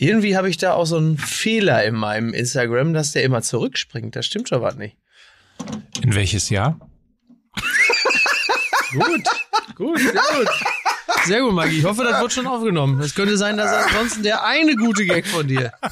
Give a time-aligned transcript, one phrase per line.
[0.00, 4.14] Irgendwie habe ich da auch so einen Fehler in meinem Instagram, dass der immer zurückspringt.
[4.14, 4.96] Das stimmt schon was nicht.
[6.02, 6.78] In welches Jahr?
[8.92, 9.22] Gut,
[9.74, 10.48] gut, sehr gut.
[11.26, 11.80] Sehr gut, Maggie.
[11.80, 12.98] Ich hoffe, das wird schon aufgenommen.
[13.00, 15.72] Es könnte sein, dass ansonsten der eine gute Gag von dir.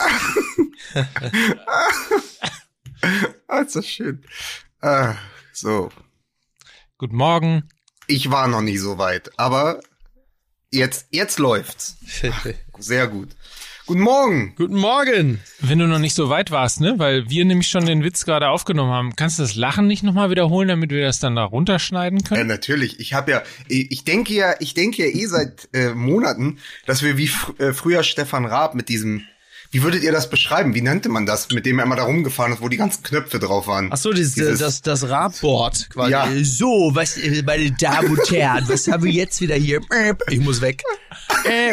[3.49, 4.25] Ah, ist das schön.
[4.81, 5.15] Ah,
[5.53, 5.91] so.
[6.99, 7.69] Guten Morgen.
[8.07, 9.81] Ich war noch nie so weit, aber
[10.71, 11.99] jetzt, jetzt läuft's.
[12.79, 13.37] Sehr gut.
[13.87, 14.53] Guten Morgen.
[14.57, 15.41] Guten Morgen.
[15.61, 18.49] Wenn du noch nicht so weit warst, ne, weil wir nämlich schon den Witz gerade
[18.49, 22.19] aufgenommen haben, kannst du das Lachen nicht nochmal wiederholen, damit wir das dann da runterschneiden
[22.19, 22.49] Ja, können?
[22.49, 22.99] natürlich.
[22.99, 27.17] Ich habe ja, ich denke ja, ich denke ja eh seit äh, Monaten, dass wir
[27.17, 29.23] wie fr äh, früher Stefan Raab mit diesem,
[29.77, 30.75] wie würdet ihr das beschreiben?
[30.75, 33.39] Wie nannte man das, mit dem er immer da rumgefahren ist, wo die ganzen Knöpfe
[33.39, 33.91] drauf waren?
[33.93, 36.13] Ach so, dieses, Dieses- das, das Radboard quasi.
[36.13, 36.27] Ja.
[36.45, 39.83] So, was, äh, meine Damen und Herren, was haben wir jetzt wieder hier?
[39.91, 40.83] Äh, Ich muss weg.
[41.45, 41.73] Äh,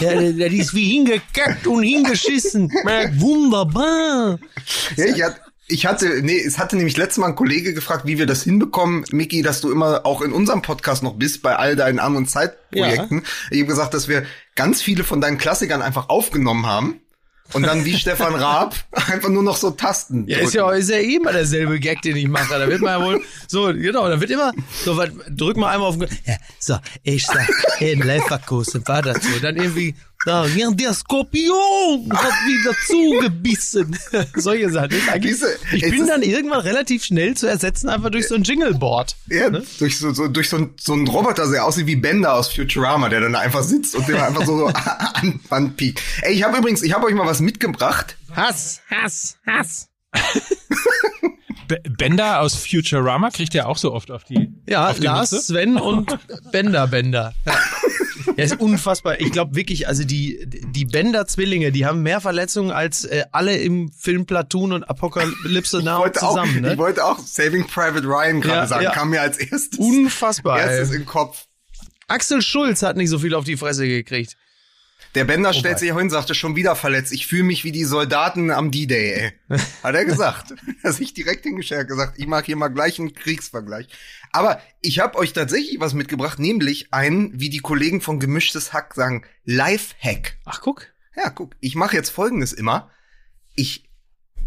[0.00, 2.70] ja, das ist wie hingekackt und hingeschissen.
[2.86, 4.38] Äh, Wunderbar.
[4.94, 8.16] Ja, ich, hat, ich hatte, nee, es hatte nämlich letztes Mal ein Kollege gefragt, wie
[8.16, 11.74] wir das hinbekommen, Miki, dass du immer auch in unserem Podcast noch bist, bei all
[11.74, 13.24] deinen An- und Zeitprojekten.
[13.50, 17.00] Ich habe gesagt, dass wir ganz viele von deinen Klassikern einfach aufgenommen haben
[17.52, 20.26] und dann wie Stefan Raab einfach nur noch so Tasten.
[20.28, 22.58] Ja, ist ja, ist ja eh immer derselbe Gag, den ich mache.
[22.58, 24.52] Da wird man ja wohl, so, genau, da wird immer,
[24.84, 27.48] so, was, drück mal einmal auf den, ja, so, ich sag,
[27.80, 29.40] in Leverkusen war das so.
[29.40, 29.94] Dann irgendwie,
[30.26, 33.98] ja, der Skorpion hat wieder zugebissen.
[34.36, 34.90] Solche Sachen.
[35.72, 39.16] Ich bin dann irgendwann relativ schnell zu ersetzen, einfach durch so ein Jingleboard.
[39.28, 42.52] Ja, durch so, so durch so, ein, so ein Roboter, der aussieht wie Bender aus
[42.52, 44.66] Futurama, der dann da einfach sitzt und der einfach so, so
[45.14, 46.02] an, anpiekt.
[46.20, 48.16] Ey, ich habe übrigens, ich habe euch mal was mitgebracht.
[48.34, 49.88] Hass, Hass, Hass.
[51.96, 54.52] Bender aus Futurama kriegt ja auch so oft auf die.
[54.68, 55.46] Ja, auf die Lars, Mütze.
[55.46, 56.18] Sven und
[56.50, 57.32] Bender Bender.
[57.46, 57.54] Ja.
[58.36, 59.20] Ja, ist unfassbar.
[59.20, 63.90] Ich glaube wirklich, also die, die Bender-Zwillinge, die haben mehr Verletzungen als äh, alle im
[63.92, 66.56] Film Platoon und Apokalypse Now wollte, auch, zusammen.
[66.56, 66.78] ich Ne?
[66.78, 68.90] wollte auch Saving Private Ryan gerade Ja, sagen, ja.
[68.92, 70.60] kam mir als erstes, Unfassbar.
[70.60, 70.96] erstes Ey.
[70.96, 71.46] im Kopf.
[72.08, 74.36] Axel Schulz hat nicht so viel auf die Fresse gekriegt.
[75.16, 77.12] Der Bender Oh stellt sich hin, sagte schon wieder verletzt.
[77.12, 79.58] Ich fühle mich wie die Soldaten am D-Day, ey.
[79.82, 80.54] Hat er gesagt.
[80.84, 83.86] Hat sich direkt hingestellt, hat gesagt, ich mag hier mal gleich einen Kriegsvergleich.
[84.32, 88.94] Aber ich habe euch tatsächlich was mitgebracht, nämlich einen, wie die Kollegen von Gemischtes Hack
[88.94, 90.38] sagen, Life-Hack.
[90.44, 90.86] Ach, guck.
[91.16, 92.90] Ja, guck, ich mache jetzt folgendes immer.
[93.56, 93.88] Ich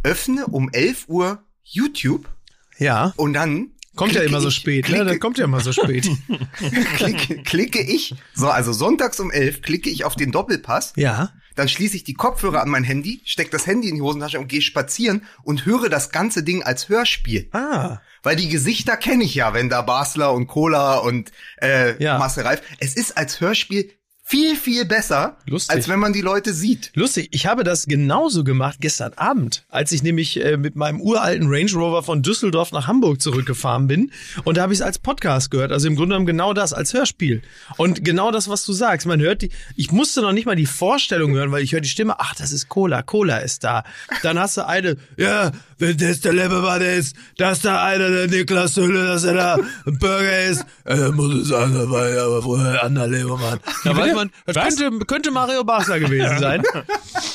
[0.04, 2.30] öffne um 11 Uhr YouTube
[2.78, 3.14] Ja.
[3.18, 4.96] und dann Kommt ja immer so ich- spät, ne?
[4.96, 6.10] klicke- Das kommt ja immer so spät.
[6.98, 11.32] klicke, klicke ich, so, also sonntags um 11 klicke ich auf den Doppelpass, ja.
[11.56, 14.48] dann schließe ich die Kopfhörer an mein Handy, steck das Handy in die Hosentasche und
[14.48, 17.50] gehe spazieren und höre das ganze Ding als Hörspiel.
[17.52, 18.00] Ah.
[18.24, 22.18] Weil die Gesichter kenne ich ja, wenn da Basler und Cola und äh, Ja.
[22.18, 22.62] Marcel Reif.
[22.80, 23.92] Es ist als Hörspiel
[24.26, 25.76] viel, viel besser, Lustig.
[25.76, 26.92] als wenn man die Leute sieht.
[26.96, 31.48] Lustig, ich habe das genauso gemacht gestern Abend, als ich nämlich äh, mit meinem uralten
[31.50, 34.12] Range Rover von Düsseldorf nach Hamburg zurückgefahren bin.
[34.46, 35.74] Und da habe ich es als Podcast gehört.
[35.74, 37.42] Also im Grunde genommen genau das, als Hörspiel.
[37.76, 39.06] Und genau das, was du sagst.
[39.06, 41.90] Man hört die, ich musste noch nicht mal die Vorstellung hören, weil ich höre die
[41.90, 43.84] Stimme, ach, das ist Cola, Cola ist da.
[44.24, 45.52] Dann hast du eine, ja,
[45.84, 49.56] wenn das der Lebemann ist, dass da einer der Niklas Hülle, dass er da
[49.86, 53.60] ein Burger ist, äh, muss ich sagen, da war ja aber vorher ein anderer Lebermann.
[53.84, 54.78] Da weiß man, das Was?
[54.78, 56.64] könnte, könnte Mario Barca gewesen sein.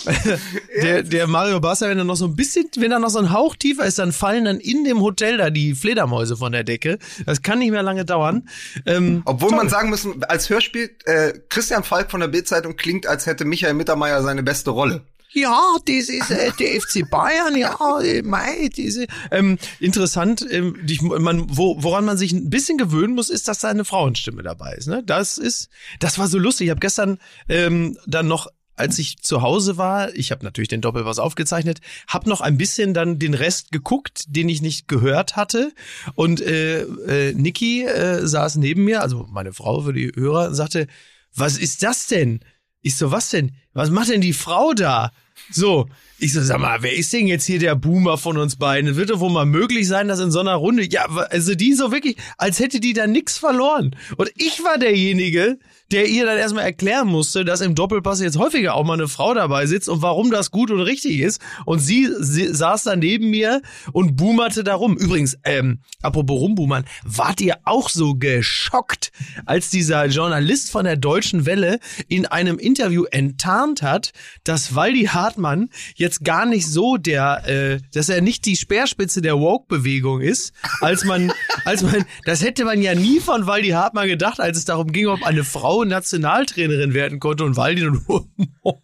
[0.83, 3.33] der, der Mario Barca, wenn er noch so ein bisschen, wenn er noch so ein
[3.33, 6.99] Hauch tiefer ist, dann fallen dann in dem Hotel da die Fledermäuse von der Decke.
[7.27, 8.49] Das kann nicht mehr lange dauern.
[8.87, 13.27] Ähm, Obwohl man sagen müssen, als Hörspiel, äh, Christian Falk von der Bildzeitung klingt, als
[13.27, 15.03] hätte Michael Mittermeier seine beste Rolle.
[15.33, 19.07] Ja, das ist äh, der FC Bayern, ja, äh, diese.
[19.31, 23.59] Ähm, interessant, ähm, die, man, wo, woran man sich ein bisschen gewöhnen muss, ist, dass
[23.59, 24.87] da eine Frauenstimme dabei ist.
[24.87, 25.03] Ne?
[25.05, 25.69] Das ist,
[26.01, 26.67] das war so lustig.
[26.67, 27.19] Ich habe gestern
[27.49, 32.29] ähm, dann noch als ich zu Hause war, ich habe natürlich den Doppelpass aufgezeichnet, habe
[32.29, 35.73] noch ein bisschen dann den Rest geguckt, den ich nicht gehört hatte.
[36.15, 40.87] Und äh, äh, Niki äh, saß neben mir, also meine Frau für die Hörer, sagte,
[41.35, 42.41] was ist das denn?
[42.89, 43.53] Ich so, was denn?
[43.75, 45.13] Was macht denn die Frau da?
[45.51, 48.89] So, ich so, sag mal, wer ist denn jetzt hier der Boomer von uns beiden?
[48.89, 51.75] Es wird doch wohl mal möglich sein, dass in so einer Runde, ja, also die
[51.75, 53.95] so wirklich, als hätte die da nix verloren.
[54.17, 55.59] Und ich war derjenige,
[55.91, 59.33] der ihr dann erstmal erklären musste, dass im Doppelpass jetzt häufiger auch mal eine Frau
[59.33, 61.41] dabei sitzt und warum das gut und richtig ist.
[61.65, 63.63] Und sie, sie saß da neben mir
[63.93, 64.97] und boomerte da rum.
[64.99, 69.13] Übrigens, ähm, apropos rumboomern, wart ihr auch so geschockt,
[69.47, 74.13] als dieser Journalist von der Deutschen Welle in einem Interview enttarnt hat,
[74.45, 79.39] dass Waldi Hartmann jetzt gar nicht so der, äh, dass er nicht die Speerspitze der
[79.39, 81.33] Woke-Bewegung ist, als man,
[81.65, 85.07] als man, das hätte man ja nie von Waldi Hartmann gedacht, als es darum ging,
[85.07, 88.29] ob eine Frau Nationaltrainerin werden konnte und Waldi nur,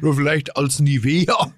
[0.00, 1.54] nur vielleicht als Nivea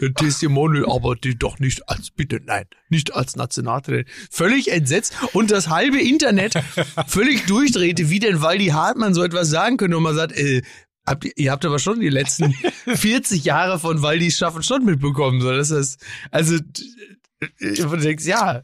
[0.00, 4.06] äh, Testimonial, aber die doch nicht als, bitte, nein, nicht als Nationaltrainerin.
[4.30, 6.54] Völlig entsetzt und das halbe Internet
[7.06, 10.62] völlig durchdrehte, wie denn Waldi Hartmann so etwas sagen könnte und man sagt, äh,
[11.06, 12.52] Habt ihr, ihr habt aber schon die letzten
[12.86, 15.40] 40 Jahre von Waldis Schaffen schon mitbekommen.
[15.40, 16.58] So, das ist, also,
[17.58, 18.62] du denkst, ja,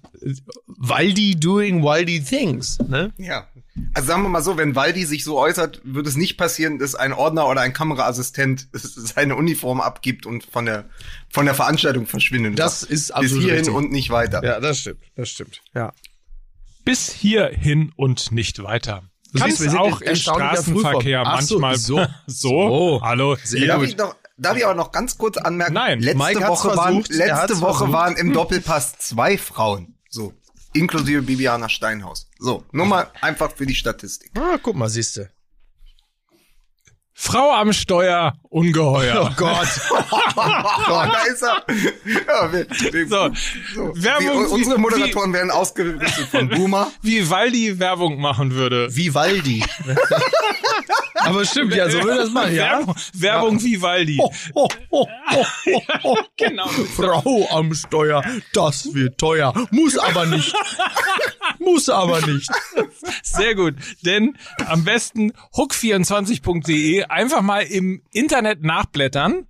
[0.67, 3.13] Waldi doing Waldi things, ne?
[3.17, 3.49] Ja.
[3.95, 6.95] Also sagen wir mal so, wenn Waldi sich so äußert, wird es nicht passieren, dass
[6.95, 10.89] ein Ordner oder ein Kameraassistent seine Uniform abgibt und von der,
[11.31, 12.59] von der Veranstaltung verschwindet.
[12.59, 13.75] Das ist absolut Bis hierhin richtig.
[13.75, 14.43] und nicht weiter.
[14.45, 15.61] Ja, das stimmt, das stimmt.
[15.75, 15.93] Ja.
[16.85, 19.03] Bis hierhin und nicht weiter.
[19.33, 21.97] Du Kann siehst, auch in im Straßenverkehr manchmal so.
[22.27, 22.51] so.
[22.69, 23.01] So.
[23.03, 23.37] Hallo.
[23.43, 23.89] Sehr Darf gut.
[23.89, 25.75] ich, noch, darf ich aber noch ganz kurz anmerken?
[25.75, 26.01] Nein.
[26.01, 27.93] letzte Mike Woche waren, versucht, letzte Woche versucht.
[27.93, 29.99] waren im Doppelpass zwei Frauen.
[30.09, 30.33] So.
[30.79, 32.29] Inklusive Bibiana Steinhaus.
[32.39, 32.65] So.
[32.73, 34.31] Nur mal einfach für die Statistik.
[34.39, 35.31] Ah, guck mal, siehste.
[37.19, 39.31] Frau am Steuer, ungeheuer.
[39.31, 39.69] Oh Gott.
[40.37, 41.65] da ist er.
[42.27, 43.31] Ja, wir, wir, So,
[43.75, 43.93] so.
[44.03, 46.93] Werbung, Die, unsere wie- Moderatoren werden ausgerüstet von Boomer.
[47.01, 48.95] Wie Waldi Werbung machen würde.
[48.95, 49.65] Vivaldi.
[51.27, 52.79] Aber stimmt, ja, so würde das machen, ja.
[52.79, 54.19] Werbung, Werbung wie Waldi.
[54.21, 56.17] Oh, oh, oh, oh, oh, oh.
[56.37, 56.67] Genau.
[56.69, 59.53] Frau am Steuer, das wird teuer.
[59.71, 60.55] Muss aber nicht.
[61.59, 62.51] Muss aber nicht.
[63.23, 63.75] Sehr gut.
[64.05, 64.37] Denn
[64.67, 69.47] am besten hook24.de einfach mal im Internet nachblättern.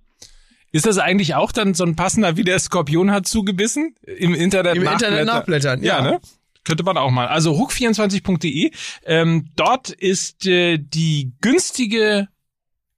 [0.71, 3.95] Ist das eigentlich auch dann so ein passender, wie der Skorpion hat zugebissen?
[4.03, 5.13] Im Internet Im nachblättern.
[5.13, 5.97] Internet nachblättern, ja.
[5.97, 6.19] Ja, ne?
[6.67, 7.27] Könnte man auch mal.
[7.27, 8.71] Also hook24.de.
[9.05, 12.27] Ähm, dort ist äh, die günstige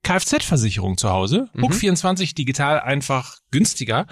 [0.02, 1.50] Kfz-Versicherung zu Hause.
[1.54, 1.66] Mhm.
[1.66, 4.08] Hook24 digital einfach günstiger.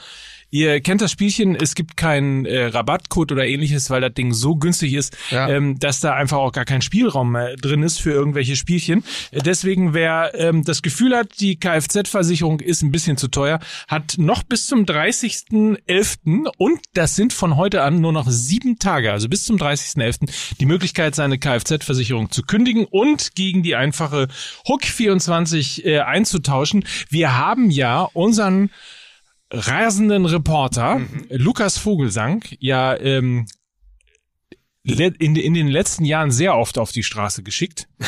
[0.49, 4.55] Ihr kennt das Spielchen, es gibt keinen äh, Rabattcode oder ähnliches, weil das Ding so
[4.55, 5.49] günstig ist, Ja.
[5.49, 9.03] ähm, dass da einfach auch gar kein Spielraum mehr drin ist für irgendwelche Spielchen.
[9.31, 14.15] Äh, Deswegen, wer ähm, das Gefühl hat, die Kfz-Versicherung ist ein bisschen zu teuer, hat
[14.17, 16.47] noch bis zum 30.11.
[16.57, 20.29] und das sind von heute an nur noch sieben Tage, also bis zum 30.11.
[20.59, 24.27] die Möglichkeit, seine Kfz-Versicherung zu kündigen und gegen die einfache
[24.67, 26.85] Hook24 äh, einzutauschen.
[27.09, 28.69] Wir haben ja unseren
[29.51, 33.45] rasenden Reporter Lukas Vogelsang ja ähm,
[34.83, 37.87] in, in den letzten Jahren sehr oft auf die Straße geschickt.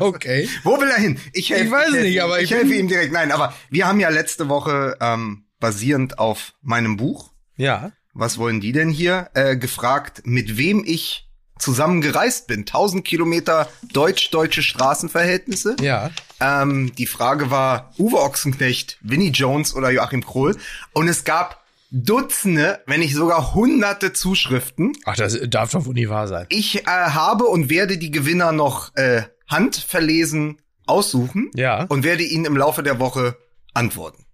[0.00, 0.46] Okay.
[0.64, 1.18] Wo will er hin?
[1.32, 2.20] Ich, helfe, Ich weiß helfe nicht, ihm.
[2.22, 3.10] aber ich, ich helfe ihm direkt.
[3.12, 7.92] Nein, aber wir haben ja letzte Woche ähm, basierend auf meinem Buch, Ja.
[8.12, 11.27] was wollen die denn hier, äh, gefragt, mit wem ich
[11.58, 12.60] zusammen gereist bin.
[12.60, 15.76] 1000 Kilometer deutsch-deutsche Straßenverhältnisse.
[15.80, 16.10] Ja.
[16.40, 20.56] Ähm, die Frage war Uwe Ochsenknecht, Vinnie Jones oder Joachim Krohl.
[20.92, 24.92] Und es gab Dutzende, wenn nicht sogar hunderte Zuschriften.
[25.04, 26.46] Ach, das darf doch wohl nie wahr sein.
[26.50, 31.84] Ich äh, habe und werde die Gewinner noch äh, handverlesen aussuchen Ja.
[31.84, 33.36] und werde ihnen im Laufe der Woche
[33.74, 34.24] antworten.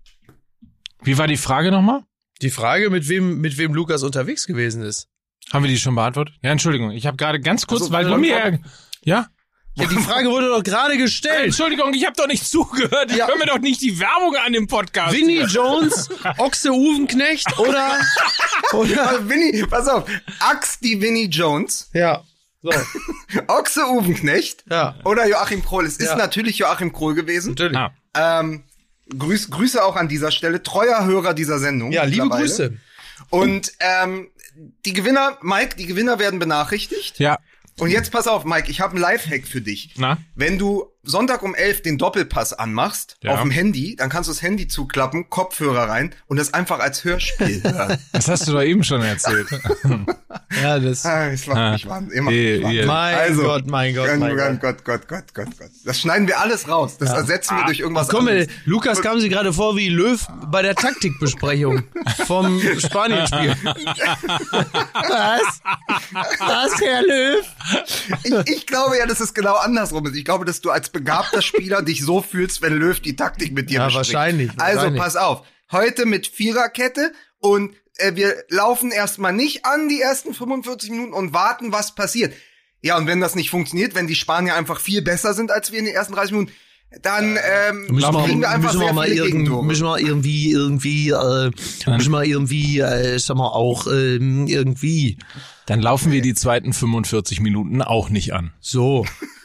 [1.03, 2.03] Wie war die Frage nochmal?
[2.43, 5.09] Die Frage, mit wem, mit wem Lukas unterwegs gewesen ist.
[5.53, 6.35] Haben wir die schon beantwortet?
[6.43, 8.59] Ja, Entschuldigung, ich habe gerade ganz kurz, Also, weil du äh, mir
[9.03, 9.29] ja.
[9.77, 11.47] Ja, die Frage wurde doch gerade gestellt.
[11.47, 13.11] Entschuldigung, ich habe doch nicht zugehört.
[13.11, 13.27] Ich Ja.
[13.27, 15.13] höre mir doch nicht die Werbung an dem Podcast.
[15.13, 16.09] Winnie Jones,
[16.39, 17.99] Ochse Uwenknecht oder,
[18.73, 20.05] oder, Winnie, pass auf,
[20.39, 22.23] Axt die Winnie Jones, ja.
[22.63, 22.71] So,
[23.49, 24.95] Ochse Uwenknecht ja.
[25.05, 25.87] oder Joachim Krohl.
[25.87, 26.17] Es ist Ja.
[26.17, 27.51] natürlich Joachim Krohl gewesen.
[27.51, 27.77] Natürlich.
[27.77, 28.63] Ah, Ähm,
[29.19, 31.91] Grüß, Grüße auch an dieser Stelle, treuer Hörer dieser Sendung.
[31.93, 32.29] Ja, liebe.
[32.29, 32.79] Grüße.
[33.31, 34.29] Und ähm,
[34.85, 37.19] die Gewinner, Mike, die Gewinner werden benachrichtigt.
[37.19, 37.39] ja.
[37.81, 39.95] Und jetzt pass auf, Mike, ich habe einen Lifehack für dich.
[39.97, 40.19] Na?
[40.37, 43.33] Wenn du Sonntag um 11 den Doppelpass anmachst, Ja.
[43.35, 47.05] auf dem Handy, dann kannst du das Handy zuklappen, Kopfhörer rein und das einfach als
[47.05, 47.99] Hörspiel hören.
[48.13, 49.49] Das hast du doch eben schon erzählt.
[50.63, 51.05] Ja, das.
[51.05, 51.73] ah, es macht Ah.
[51.73, 52.17] mich wahnsinnig.
[52.19, 52.83] Immer wahnsinnig.
[52.83, 52.87] eh.
[52.87, 54.61] Mein Also, Gott, mein Gott, Gott, mein Gott.
[54.61, 55.69] Gott, Gott, Gott, Gott, Gott.
[55.85, 56.97] Das schneiden wir alles raus.
[56.99, 58.53] Das ersetzen wir durch irgendwas Komm, ey, anderes.
[58.65, 61.83] Lukas kam sie gerade vor wie Löw bei der Taktikbesprechung
[62.27, 63.57] vom Spanien-Spiel.
[64.95, 65.61] Was?
[66.41, 67.47] Was, Herr Löw?
[68.25, 70.17] Ich, ich glaube ja, dass es genau andersrum ist.
[70.17, 73.69] Ich glaube, dass du als begabter Spieler dich so fühlst, wenn Löw die Taktik mit
[73.69, 74.15] dir Ja, bespricht.
[74.15, 75.03] wahrscheinlich, Also wahrscheinlich.
[75.03, 75.43] pass auf.
[75.71, 81.35] Heute mit Viererkette und äh, wir laufen erstmal nicht an die ersten 45 Minuten und
[81.35, 82.33] warten, was passiert.
[82.81, 85.79] Ja, und wenn das nicht funktioniert, wenn die Spanier einfach viel besser sind als wir
[85.79, 86.53] in den ersten 30 Minuten,
[87.03, 87.37] dann
[87.69, 91.51] ähm, Müssen wir, kriegen wir einfach müssen wir mal irgend, müssen wir irgendwie, irgendwie, äh,
[91.89, 95.19] müssen wir irgendwie, äh, sag mal auch, ähm, irgendwie
[95.67, 98.53] Dann laufen wir die zweiten 45 Minuten auch nicht an.
[98.61, 99.05] So.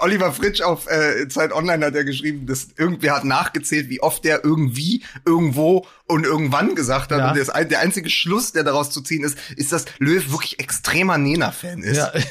[0.00, 4.24] Oliver Fritsch auf äh, Zeit Online hat er geschrieben, dass irgendwer hat nachgezählt, wie oft
[4.24, 7.18] der irgendwie, irgendwo und irgendwann gesagt hat.
[7.18, 7.30] Ja.
[7.30, 11.18] Und das, der einzige Schluss, der daraus zu ziehen ist, ist, dass Löw wirklich extremer
[11.18, 11.96] Nena-Fan ist.
[11.96, 12.12] Ja.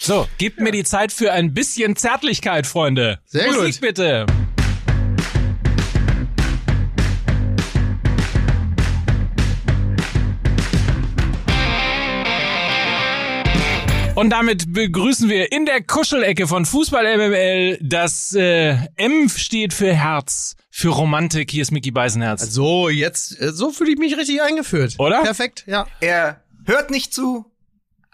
[0.00, 3.18] So, gebt mir die Zeit für ein bisschen Zärtlichkeit, Freunde.
[3.26, 3.80] Sehr Musik gut.
[3.80, 4.26] bitte.
[14.18, 19.94] Und damit begrüßen wir in der Kuschelecke von Fußball MML das äh, M steht für
[19.94, 21.52] Herz, für Romantik.
[21.52, 22.42] Hier ist Mickey Beisenherz.
[22.50, 24.96] So, jetzt, äh, so fühle ich mich richtig eingeführt.
[24.98, 25.22] Oder?
[25.22, 25.86] Perfekt, ja.
[26.00, 27.46] Er hört nicht zu,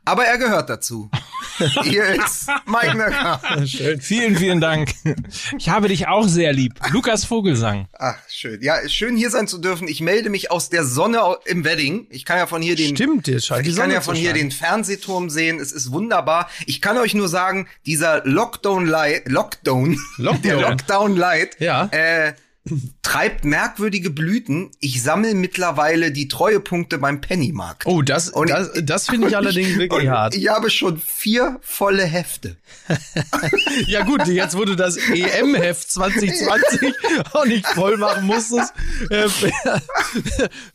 [0.04, 1.11] aber er gehört dazu.
[1.84, 3.40] Hier ist Mike Nöcker.
[3.66, 4.00] Schön.
[4.00, 4.92] Vielen, vielen Dank.
[5.56, 6.75] Ich habe dich auch sehr lieb.
[6.90, 7.87] Lukas Vogelsang.
[7.99, 8.61] Ach, schön.
[8.62, 9.87] Ja, schön hier sein zu dürfen.
[9.87, 12.06] Ich melde mich aus der Sonne im Wedding.
[12.11, 14.32] Ich kann ja von hier den Stimmt, jetzt scheint die Ich kann ja von hier
[14.32, 15.61] den Fernsehturm sehen.
[15.61, 16.49] Es ist wunderbar.
[16.66, 20.42] Ich kann euch nur sagen, dieser Lockdown Light, Lockdown, Lockdown.
[20.42, 21.88] der Lockdown Light, Ja.
[21.92, 22.32] äh,
[23.02, 24.71] treibt merkwürdige Blüten.
[24.80, 27.85] Ich sammle mittlerweile die Treuepunkte beim Pennymarkt.
[27.87, 30.35] Oh, das, Und- das, das finde ich allerdings wirklich hart.
[30.35, 32.56] Ich habe schon vier volle Hefte.
[33.87, 36.94] Ja gut, jetzt wo du das EM-Heft 2020
[37.33, 38.73] auch nicht voll machen musstest,
[39.11, 39.28] äh,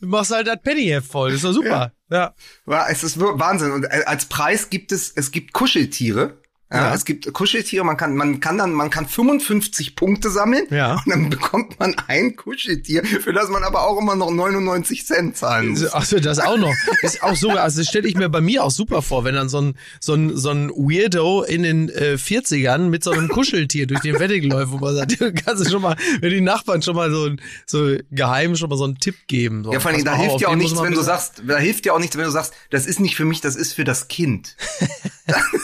[0.00, 1.32] machst halt das Penny-Heft voll.
[1.32, 1.92] ist doch super.
[2.10, 2.34] Ja.
[2.66, 3.70] Ja, es ist Wahnsinn.
[3.72, 6.39] Und äh, als Preis gibt es, es gibt Kuscheltiere.
[6.72, 6.94] Ja, Ja.
[6.94, 10.66] es gibt Kuscheltiere, man kann, man kann dann, man kann 55 Punkte sammeln.
[10.70, 10.94] Ja.
[11.04, 15.36] Und dann bekommt man ein Kuscheltier, für das man aber auch immer noch 99 Cent
[15.36, 15.92] zahlen muss.
[15.92, 16.72] Achso, das auch noch.
[17.02, 19.48] Ist auch so, also das stelle ich mir bei mir auch super vor, wenn dann
[19.48, 23.86] so ein, so ein, so ein Weirdo in den äh, 40ern mit so einem Kuscheltier
[23.88, 26.82] durch den Wedding läuft, wo man sagt, du kannst du schon mal, wenn die Nachbarn
[26.82, 27.30] schon mal so,
[27.66, 29.64] so geheim schon mal so einen Tipp geben.
[29.64, 31.94] So, Ja, vor allem, da hilft ja auch nichts, wenn du sagst, da hilft ja
[31.94, 34.56] auch nichts, wenn du sagst, das ist nicht für mich, das ist für das Kind.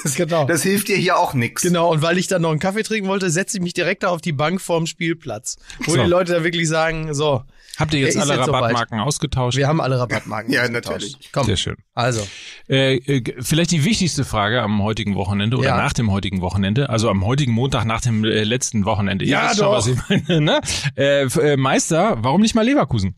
[0.05, 0.45] Das, Genau.
[0.47, 1.63] das hilft dir hier auch nichts.
[1.63, 4.09] Genau, und weil ich dann noch einen Kaffee trinken wollte, setze ich mich direkt da
[4.09, 5.57] auf die Bank vorm Spielplatz.
[5.85, 6.03] Wo So.
[6.03, 7.43] die Leute da wirklich sagen, so,
[7.79, 8.49] Habt ihr jetzt ist alle jetzt.
[8.49, 9.59] Rabattmarken ausgetauscht?
[9.59, 10.51] wir haben alle Rabattmarken.
[10.53, 10.87] Ja, ausgetauscht.
[10.95, 11.31] natürlich.
[11.33, 11.77] Komm, Sehr schön.
[11.95, 12.27] also.
[12.69, 15.77] Äh, äh, vielleicht die wichtigste Frage am heutigen Wochenende oder Ja.
[15.77, 19.25] nach dem heutigen Wochenende, also am heutigen Montag nach dem äh, letzten Wochenende.
[19.27, 19.73] Ihr Ja, wisst schon, doch.
[19.77, 19.99] was ich
[20.29, 20.61] meine, ne?
[20.97, 23.15] Äh, äh, Meister, warum nicht mal Leverkusen?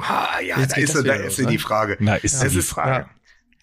[0.00, 1.50] Ah, ja, Jetzt da ist, das sie- da ist los, sie ne?
[1.50, 1.96] die Frage.
[1.98, 3.06] Na, ist Es die ist- Frage.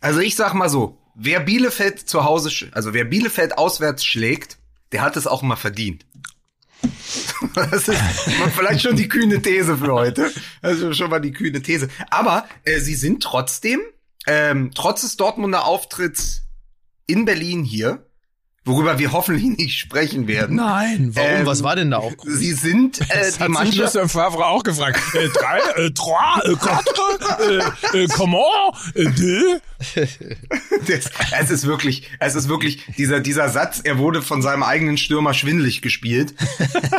[0.01, 4.57] Also ich sag mal so, wer Bielefeld zu Hause, also wer Bielefeld auswärts schlägt,
[4.91, 6.05] der hat es auch mal verdient.
[7.53, 8.01] Das ist
[8.55, 10.31] vielleicht schon die kühne These für heute.
[10.61, 11.89] Also schon mal die kühne These.
[12.09, 13.79] Aber äh, sie sind trotzdem,
[14.27, 16.41] ähm, trotz des Dortmunder Auftritts
[17.07, 18.05] in Berlin hier,
[18.65, 20.55] worüber wir hoffentlich nicht sprechen werden.
[20.57, 21.29] Nein, warum?
[21.29, 22.11] Ähm, Was war denn da auch?
[22.25, 23.77] Sie sind äh, Das die hat sich Mannschaft.
[23.77, 24.99] Lucien Favre auch gefragt.
[25.13, 28.43] Äh, drei, äh, trois, äh, quatre, äh, äh, comment,
[28.95, 29.61] äh, deux?
[30.87, 31.09] Das,
[31.41, 33.81] es ist wirklich, es ist wirklich dieser dieser Satz.
[33.83, 36.33] Er wurde von seinem eigenen Stürmer schwindlig gespielt.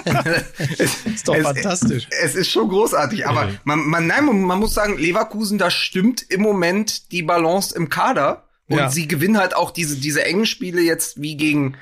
[0.78, 2.06] es, Ist doch fantastisch.
[2.22, 6.22] Es ist schon großartig, aber man, man, nein, man, man muss sagen, Leverkusen, da stimmt
[6.28, 8.90] im Moment die Balance im Kader und Ja.
[8.90, 11.76] sie gewinnen halt auch diese diese engen Spiele jetzt wie gegen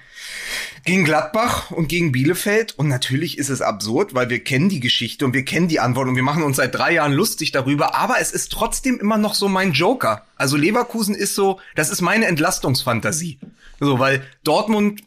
[0.85, 2.75] gegen Gladbach und gegen Bielefeld.
[2.79, 6.09] Und natürlich ist es absurd, weil wir kennen die Geschichte und wir kennen die Antwort
[6.09, 7.95] und wir machen uns seit drei Jahren lustig darüber.
[7.95, 10.27] Aber es ist trotzdem immer noch so mein Joker.
[10.37, 13.39] Also Leverkusen ist so, das ist meine Entlastungsfantasie.
[13.81, 15.03] So, weil Dortmund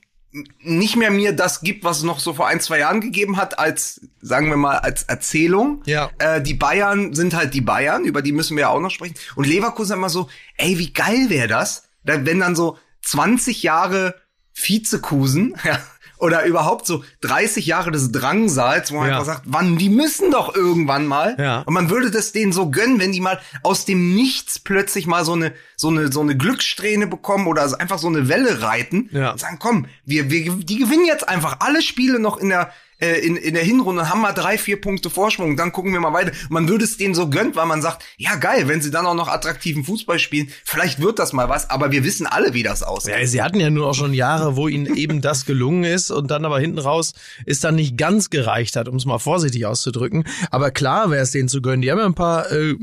[0.60, 3.58] nicht mehr mir das gibt, was es noch so vor ein, zwei Jahren gegeben hat,
[3.58, 5.82] als, sagen wir mal, als Erzählung.
[5.86, 6.10] Ja.
[6.20, 9.16] Äh, die Bayern sind halt die Bayern, über die müssen wir ja auch noch sprechen.
[9.36, 14.16] Und Leverkusen immer so, ey, wie geil wäre das, da- wenn dann so 20 Jahre
[14.54, 15.80] Vizekusen, ja,
[16.20, 19.14] oder überhaupt so 30 Jahre des Drangsals, wo man Ja.
[19.20, 21.36] einfach sagt, wann, die müssen doch irgendwann mal.
[21.40, 21.62] Ja.
[21.62, 25.24] Und man würde das denen so gönnen, wenn die mal aus dem Nichts plötzlich mal
[25.26, 29.32] so eine, so eine, so eine Glückssträhne bekommen oder einfach so eine Welle reiten Ja.
[29.32, 33.20] und sagen, komm, wir, wir, die gewinnen jetzt einfach alle Spiele noch in der, äh,
[33.20, 36.14] in, in der Hinrunde und haben mal drei, vier Punkte Vorsprung, dann gucken wir mal
[36.14, 36.32] weiter.
[36.50, 39.14] Man würde es denen so gönnt, weil man sagt, ja geil, wenn sie dann auch
[39.14, 42.84] noch attraktiven Fußball spielen, vielleicht wird das mal was, aber wir wissen alle, wie das
[42.84, 43.14] aussieht.
[43.14, 46.32] Ja, sie hatten ja nur auch schon Jahre, wo ihnen eben das gelungen ist und
[46.32, 47.14] dann aber hinten raus
[47.46, 50.26] ist dann nicht ganz gereicht hat, um es mal vorsichtig auszudrücken.
[50.52, 51.82] Aber klar wäre es denen zu gönnen.
[51.82, 52.76] Die haben ja ein paar, äh,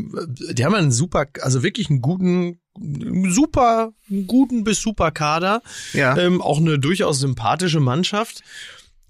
[0.52, 2.60] die haben ja einen super, also wirklich einen guten,
[3.28, 3.92] super,
[4.26, 5.62] guten bis super Kader.
[5.92, 6.16] Ja.
[6.16, 8.42] Ähm, auch eine durchaus sympathische Mannschaft.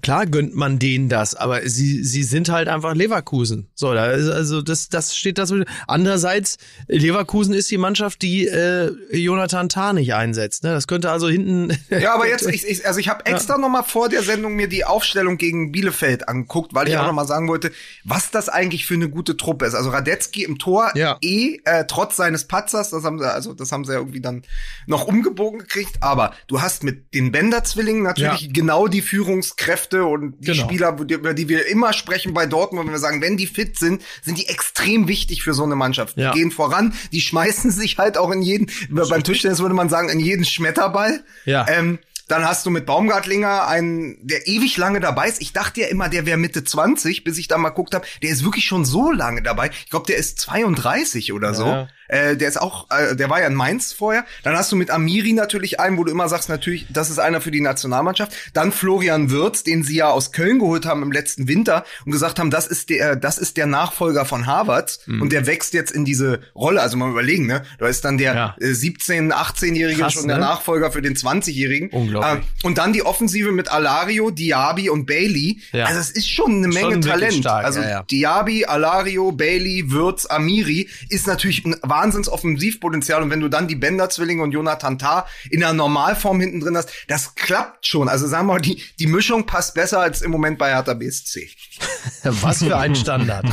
[0.05, 3.71] Klar gönnt man denen das, aber sie, sie sind halt einfach Leverkusen.
[3.75, 5.51] So, da ist, also das, das steht das.
[5.87, 6.59] Andererseits,
[6.89, 10.63] Leverkusen ist die Mannschaft, die äh, Jonathan Tah nicht einsetzt.
[10.63, 10.75] Ne?
[10.75, 11.75] Das könnte also hinten.
[11.89, 13.61] Ja, aber jetzt, ich, ich, also ich habe extra ja.
[13.61, 17.03] noch mal vor der Sendung mir die Aufstellung gegen Bielefeld angeguckt, weil ich ja.
[17.03, 17.71] auch noch mal sagen wollte,
[18.03, 19.75] was das eigentlich für eine gute Truppe ist.
[19.75, 21.17] Also Radetzky im Tor, ja.
[21.23, 24.43] eh äh, trotz seines Patzers, das haben sie, also das haben sie ja irgendwie dann
[24.87, 25.97] noch umgebogen gekriegt.
[26.01, 28.53] Aber du hast mit den Bender-Zwillingen natürlich ja.
[28.53, 30.65] genau die Führungskräfte Kräfte und die genau.
[30.65, 34.03] Spieler, über die wir immer sprechen bei Dortmund, wenn wir sagen, wenn die fit sind,
[34.23, 36.17] sind die extrem wichtig für so eine Mannschaft.
[36.17, 36.33] Ja.
[36.33, 40.09] Die gehen voran, die schmeißen sich halt auch in jeden, beim Tischtennis würde man sagen,
[40.09, 41.23] in jeden Schmetterball.
[41.45, 41.67] Ja.
[41.69, 45.43] Ähm, dann hast du mit Baumgartlinger einen, der ewig lange dabei ist.
[45.43, 48.07] Ich dachte ja immer, der wäre Mitte 20, bis ich da mal guckt habe.
[48.23, 49.71] Der ist wirklich schon so lange dabei.
[49.85, 51.87] Ich glaube, der ist 32 oder so.
[52.09, 54.25] Äh, der ist auch, äh, der war ja in Mainz vorher.
[54.43, 57.41] Dann hast du mit Amiri natürlich einen, wo du immer sagst, natürlich, das ist einer
[57.41, 58.33] für die Nationalmannschaft.
[58.53, 62.39] Dann Florian Wirz, den sie ja aus Köln geholt haben im letzten Winter und gesagt
[62.39, 65.23] haben, das ist der, das ist der Nachfolger von Harvard mhm.
[65.23, 66.83] und der wächst jetzt in diese Rolle.
[66.83, 67.63] Also mal überlegen, ne?
[67.79, 68.57] Da ist dann der ja.
[68.61, 70.45] äh, 17-, 18-Jährige schon der ne?
[70.45, 71.91] Nachfolger für den 20-Jährigen.
[71.91, 72.45] Unglaublich.
[72.45, 75.61] Äh, und dann die Offensive mit Alario, Diaby und Bailey.
[75.73, 75.87] Ja.
[75.87, 77.35] Also es ist schon eine Menge schon Talent.
[77.35, 78.03] Stark, also ja, ja.
[78.03, 83.77] Diaby, Alario, Bailey, Wirz, Amiri ist natürlich ein Wahnsinns Offensivpotenzial und wenn du dann die
[83.77, 88.09] Bender-Zwillinge und Jonathan Tah in der Normalform hinten drin hast, das klappt schon.
[88.09, 91.49] Also sagen wir mal, die, die Mischung passt besser als im Moment bei Hertha BSC.
[92.25, 93.47] Was für ein Standard.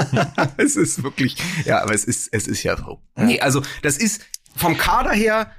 [0.56, 3.02] es ist wirklich, ja, aber es ist, es ist ja so.
[3.16, 4.22] Nee, also das ist
[4.56, 5.50] vom Kader her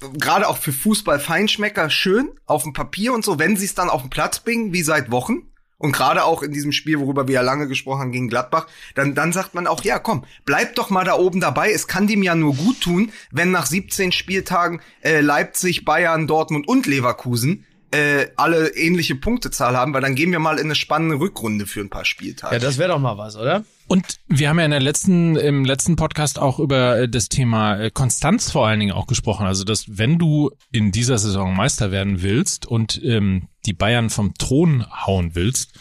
[0.00, 4.02] gerade auch für Fußball-Feinschmecker schön auf dem Papier und so, wenn sie es dann auf
[4.02, 5.52] den Platz bringen, wie seit Wochen.
[5.78, 8.66] Und gerade auch in diesem Spiel, worüber wir ja lange gesprochen haben gegen Gladbach,
[8.96, 11.70] dann, dann sagt man auch, ja, komm, bleib doch mal da oben dabei.
[11.70, 16.66] Es kann dem ja nur gut tun, wenn nach 17 Spieltagen äh, Leipzig, Bayern, Dortmund
[16.66, 21.18] und Leverkusen äh, alle ähnliche Punktezahl haben, weil dann gehen wir mal in eine spannende
[21.18, 22.54] Rückrunde für ein paar Spieltage.
[22.54, 23.64] Ja, das wäre doch mal was, oder?
[23.86, 27.78] Und wir haben ja in der letzten, im letzten Podcast auch über äh, das Thema
[27.78, 29.46] äh, Konstanz vor allen Dingen auch gesprochen.
[29.46, 34.34] Also, dass wenn du in dieser Saison Meister werden willst und ähm, die Bayern vom
[34.34, 35.72] Thron hauen willst,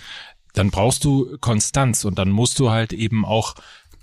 [0.54, 3.56] dann brauchst du Konstanz und dann musst du halt eben auch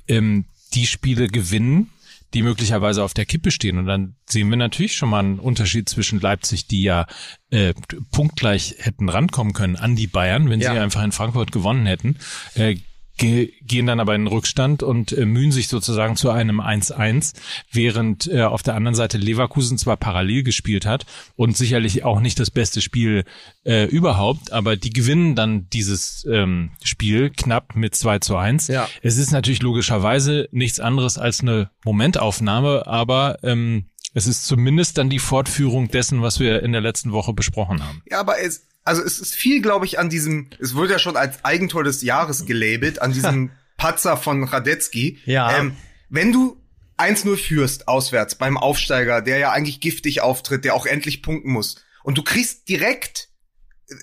[0.06, 0.44] ähm,
[0.75, 1.90] die Spiele gewinnen,
[2.35, 3.79] die möglicherweise auf der Kippe stehen.
[3.79, 7.07] Und dann sehen wir natürlich schon mal einen Unterschied zwischen Leipzig, die ja
[7.50, 7.75] äh,
[8.11, 10.73] punktgleich hätten rankommen können an die Bayern, wenn ja.
[10.73, 12.17] sie einfach in Frankfurt gewonnen hätten,
[12.55, 12.76] äh,
[13.16, 17.35] ge gehen dann aber in den Rückstand und äh, mühen sich sozusagen zu einem 1-1,
[17.71, 21.06] während äh, auf der anderen Seite Leverkusen zwar parallel gespielt hat
[21.37, 23.25] und sicherlich auch nicht das beste Spiel
[23.64, 28.68] äh, überhaupt, aber die gewinnen dann dieses ähm, Spiel knapp mit 2 zu 1.
[28.68, 28.88] Ja.
[29.02, 35.11] Es ist natürlich logischerweise nichts anderes als eine Momentaufnahme, aber ähm, es ist zumindest dann
[35.11, 38.03] die Fortführung dessen, was wir in der letzten Woche besprochen haben.
[38.09, 41.16] Ja, aber es, also es ist viel, glaube ich, an diesem, es wurde ja schon
[41.16, 45.18] als Eigentor des Jahres gelabelt, an diesem Patzer von Radetzky.
[45.25, 45.59] Ja.
[45.59, 45.77] Ähm,
[46.11, 46.61] wenn du
[46.99, 51.77] 1-0 führst auswärts beim Aufsteiger, der ja eigentlich giftig auftritt, der auch endlich punkten muss,
[52.03, 53.31] und du kriegst direkt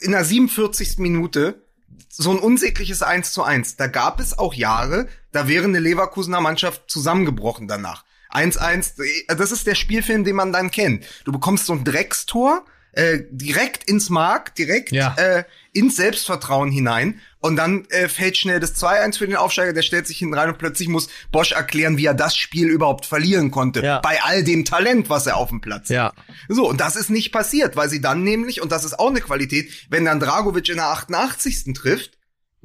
[0.02, 0.98] in der 47.
[0.98, 1.64] Minute
[2.10, 3.78] so ein unsägliches 1 zu 1.
[3.78, 8.04] Da gab es auch Jahre, da wäre eine Leverkusener Mannschaft zusammengebrochen danach.
[8.32, 8.94] 1-1,
[9.28, 11.06] das ist der Spielfilm, den man dann kennt.
[11.26, 15.16] Du bekommst so ein Dreckstor, äh, direkt ins Mark, direkt ja.
[15.16, 17.22] äh, ins Selbstvertrauen hinein.
[17.40, 20.50] Und dann äh, fällt schnell das 2-1 für den Aufsteiger, der stellt sich hinten rein
[20.50, 23.84] und plötzlich muss Bosch erklären, wie er das Spiel überhaupt verlieren konnte.
[23.84, 24.00] Ja.
[24.00, 26.06] Bei all dem Talent, was er auf dem Platz ja.
[26.06, 26.16] hat.
[26.50, 29.22] So, und das ist nicht passiert, weil sie dann nämlich, und das ist auch eine
[29.22, 31.74] Qualität, wenn dann Dragovic in der 88.
[31.74, 32.18] trifft,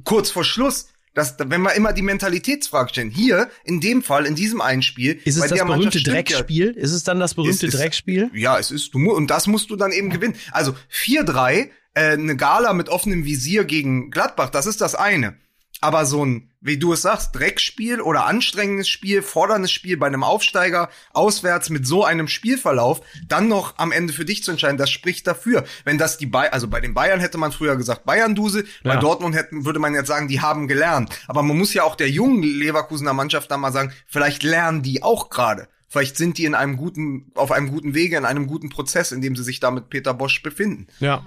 [0.03, 4.35] kurz vor Schluss, dass, wenn wir immer die Mentalitätsfrage stellen, hier, in dem Fall, in
[4.35, 6.73] diesem einen Spiel, ist es das berühmte Dreckspiel?
[6.75, 8.29] Ja, ist es dann das berühmte ist, Dreckspiel?
[8.35, 10.35] Ja, es ist, du, und das musst du dann eben gewinnen.
[10.51, 15.37] Also 4-3, äh, eine Gala mit offenem Visier gegen Gladbach, das ist das eine.
[15.79, 20.23] Aber so ein, wie du es sagst, Dreckspiel oder anstrengendes Spiel, forderndes Spiel bei einem
[20.23, 24.89] Aufsteiger auswärts mit so einem Spielverlauf, dann noch am Ende für dich zu entscheiden, das
[24.89, 25.65] spricht dafür.
[25.85, 28.95] Wenn das die Bayern, also bei den Bayern hätte man früher gesagt Bayern-Duse, ja.
[28.95, 31.11] bei Dortmund hätten, würde man jetzt sagen, die haben gelernt.
[31.27, 35.03] Aber man muss ja auch der jungen Leverkusener Mannschaft dann mal sagen, vielleicht lernen die
[35.03, 35.67] auch gerade.
[35.89, 39.21] Vielleicht sind die in einem guten, auf einem guten Wege, in einem guten Prozess, in
[39.21, 40.87] dem sie sich da mit Peter Bosch befinden.
[40.99, 41.23] Ja.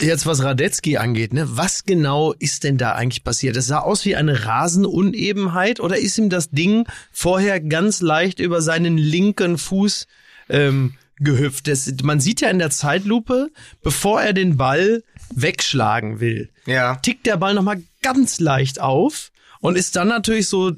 [0.00, 1.46] Jetzt was Radetzky angeht, ne?
[1.50, 3.56] Was genau ist denn da eigentlich passiert?
[3.56, 8.62] Es sah aus wie eine Rasenunebenheit oder ist ihm das Ding vorher ganz leicht über
[8.62, 10.06] seinen linken Fuß
[10.48, 11.68] ähm, gehüpft?
[11.68, 13.50] Das, man sieht ja in der Zeitlupe,
[13.82, 16.96] bevor er den Ball wegschlagen will, ja.
[16.96, 20.72] tickt der Ball nochmal ganz leicht auf und ist dann natürlich so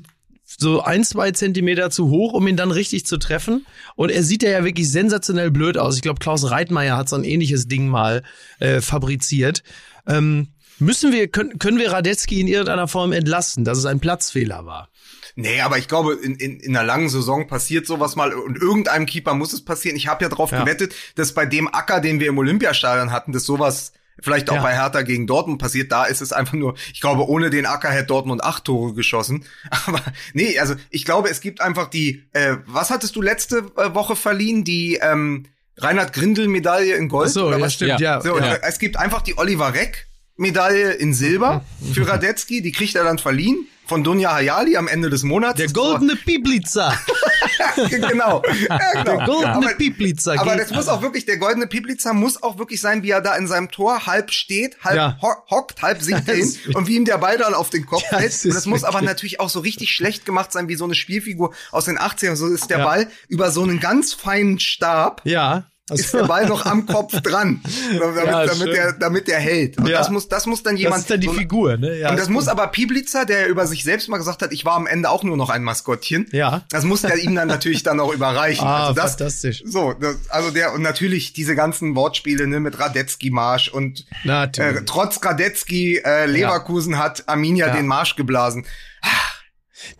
[0.60, 3.64] so ein, zwei Zentimeter zu hoch, um ihn dann richtig zu treffen.
[3.94, 5.94] Und er sieht ja wirklich sensationell blöd aus.
[5.94, 8.24] Ich glaube, Klaus Reitmeier hat so ein ähnliches Ding mal
[8.58, 9.62] äh, fabriziert.
[10.06, 10.48] Ähm,
[10.80, 14.88] müssen wir, können, können wir Radetzky in irgendeiner Form entlasten, dass es ein Platzfehler war?
[15.36, 19.06] Nee, aber ich glaube, in, in, in einer langen Saison passiert sowas mal und irgendeinem
[19.06, 19.96] Keeper muss es passieren.
[19.96, 20.60] Ich habe ja drauf ja.
[20.60, 24.62] gewettet, dass bei dem Acker, den wir im Olympiastadion hatten, dass sowas vielleicht auch ja.
[24.62, 25.92] bei Hertha gegen Dortmund passiert.
[25.92, 29.44] Da ist es einfach nur, ich glaube, ohne den Acker hätte Dortmund acht Tore geschossen.
[29.86, 30.00] Aber
[30.32, 34.16] nee, also ich glaube, es gibt einfach die, äh, was hattest du letzte äh, Woche
[34.16, 34.64] verliehen?
[34.64, 37.28] Die ähm, Reinhard Grindel Medaille in Gold.
[37.28, 37.74] Ach so, was?
[37.74, 38.20] stimmt, ja.
[38.20, 38.56] So, ja.
[38.62, 43.18] Es gibt einfach die Oliver Reck Medaille in Silber für Radetzky, die kriegt er dann
[43.18, 45.56] verliehen von Dunja Hayali am Ende des Monats.
[45.56, 46.94] Der goldene Piblica.
[47.88, 48.42] genau.
[48.68, 49.04] Ja, genau.
[49.04, 50.34] Der goldene Piblica.
[50.38, 53.34] Aber das muss auch wirklich, der goldene Piblica muss auch wirklich sein, wie er da
[53.36, 55.18] in seinem Tor halb steht, halb ja.
[55.50, 58.44] hockt, halb sinkt hin und wie ihm der Ball dann auf den Kopf ja, fällt.
[58.44, 61.54] Und das muss aber natürlich auch so richtig schlecht gemacht sein, wie so eine Spielfigur
[61.70, 62.36] aus den 80ern.
[62.36, 65.22] So ist der Ball über so einen ganz feinen Stab.
[65.24, 67.60] Ja also, ist der Ball noch am Kopf dran,
[67.98, 69.78] damit, ja, damit, der, damit der hält.
[69.78, 69.98] Und ja.
[69.98, 70.96] das muss, das muss dann jemand.
[70.96, 71.98] Das ist dann die so, Figur, ne?
[71.98, 74.74] Ja, und das muss aber Pieblitzer, der über sich selbst mal gesagt hat, ich war
[74.74, 76.26] am Ende auch nur noch ein Maskottchen.
[76.32, 76.62] Ja.
[76.70, 78.58] Das muss der ihm dann natürlich dann auch überreichen.
[78.68, 79.62] Ah, also das, fantastisch.
[79.64, 84.48] So, das, also der und natürlich diese ganzen Wortspiele ne, mit Radetzky Marsch und äh,
[84.84, 86.98] trotz Radetzky äh, Leverkusen ja.
[86.98, 88.66] hat Arminia den Marsch geblasen.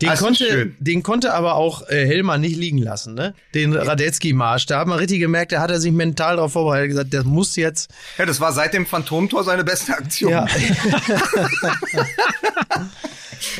[0.01, 3.33] Den konnte, den konnte aber auch äh, Hellmann nicht liegen lassen, ne?
[3.53, 4.65] Den Radetzky-Marsch.
[4.65, 7.55] Da hat man richtig gemerkt, da hat er sich mental darauf vorbereitet, gesagt, das muss
[7.55, 7.89] jetzt.
[8.17, 10.31] Ja, das war seit dem Phantomtor seine beste Aktion.
[10.31, 10.47] Ja.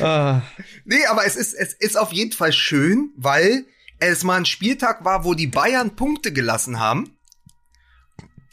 [0.02, 0.42] ah.
[0.84, 3.64] Nee, aber es ist, es ist auf jeden Fall schön, weil
[3.98, 7.10] es mal ein Spieltag war, wo die Bayern Punkte gelassen haben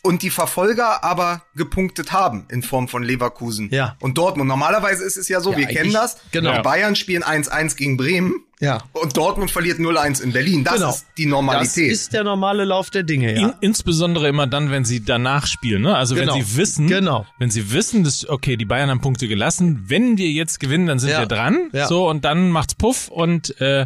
[0.03, 3.97] und die Verfolger aber gepunktet haben in Form von Leverkusen ja.
[3.99, 4.47] und Dortmund.
[4.47, 6.17] Normalerweise ist es ja so, ja, wir kennen das.
[6.31, 6.61] Genau.
[6.61, 8.43] Bayern spielen 1-1 gegen Bremen.
[8.59, 8.79] Ja.
[8.93, 10.63] Und Dortmund verliert 0-1 in Berlin.
[10.63, 10.89] Das genau.
[10.89, 11.91] ist die Normalität.
[11.91, 13.49] Das ist der normale Lauf der Dinge, ja.
[13.49, 15.95] In, insbesondere immer dann, wenn sie danach spielen, ne?
[15.95, 16.33] Also genau.
[16.35, 17.27] wenn sie wissen, genau.
[17.37, 20.97] wenn sie wissen, dass, okay, die Bayern haben Punkte gelassen, wenn wir jetzt gewinnen, dann
[20.97, 21.19] sind ja.
[21.19, 21.69] wir dran.
[21.71, 21.87] Ja.
[21.87, 23.85] So, und dann macht's Puff und äh,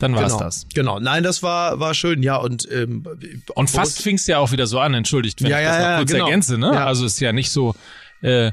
[0.00, 0.44] dann war es genau.
[0.44, 0.66] das.
[0.74, 3.04] Genau, nein, das war war schön, ja und ähm,
[3.54, 4.94] und fast fing es ja auch wieder so an.
[4.94, 6.24] Entschuldigt, wenn ja, ich das noch kurz genau.
[6.24, 6.72] ergänze, ne?
[6.74, 6.86] Ja.
[6.86, 7.74] Also ist ja nicht so.
[8.22, 8.50] Äh,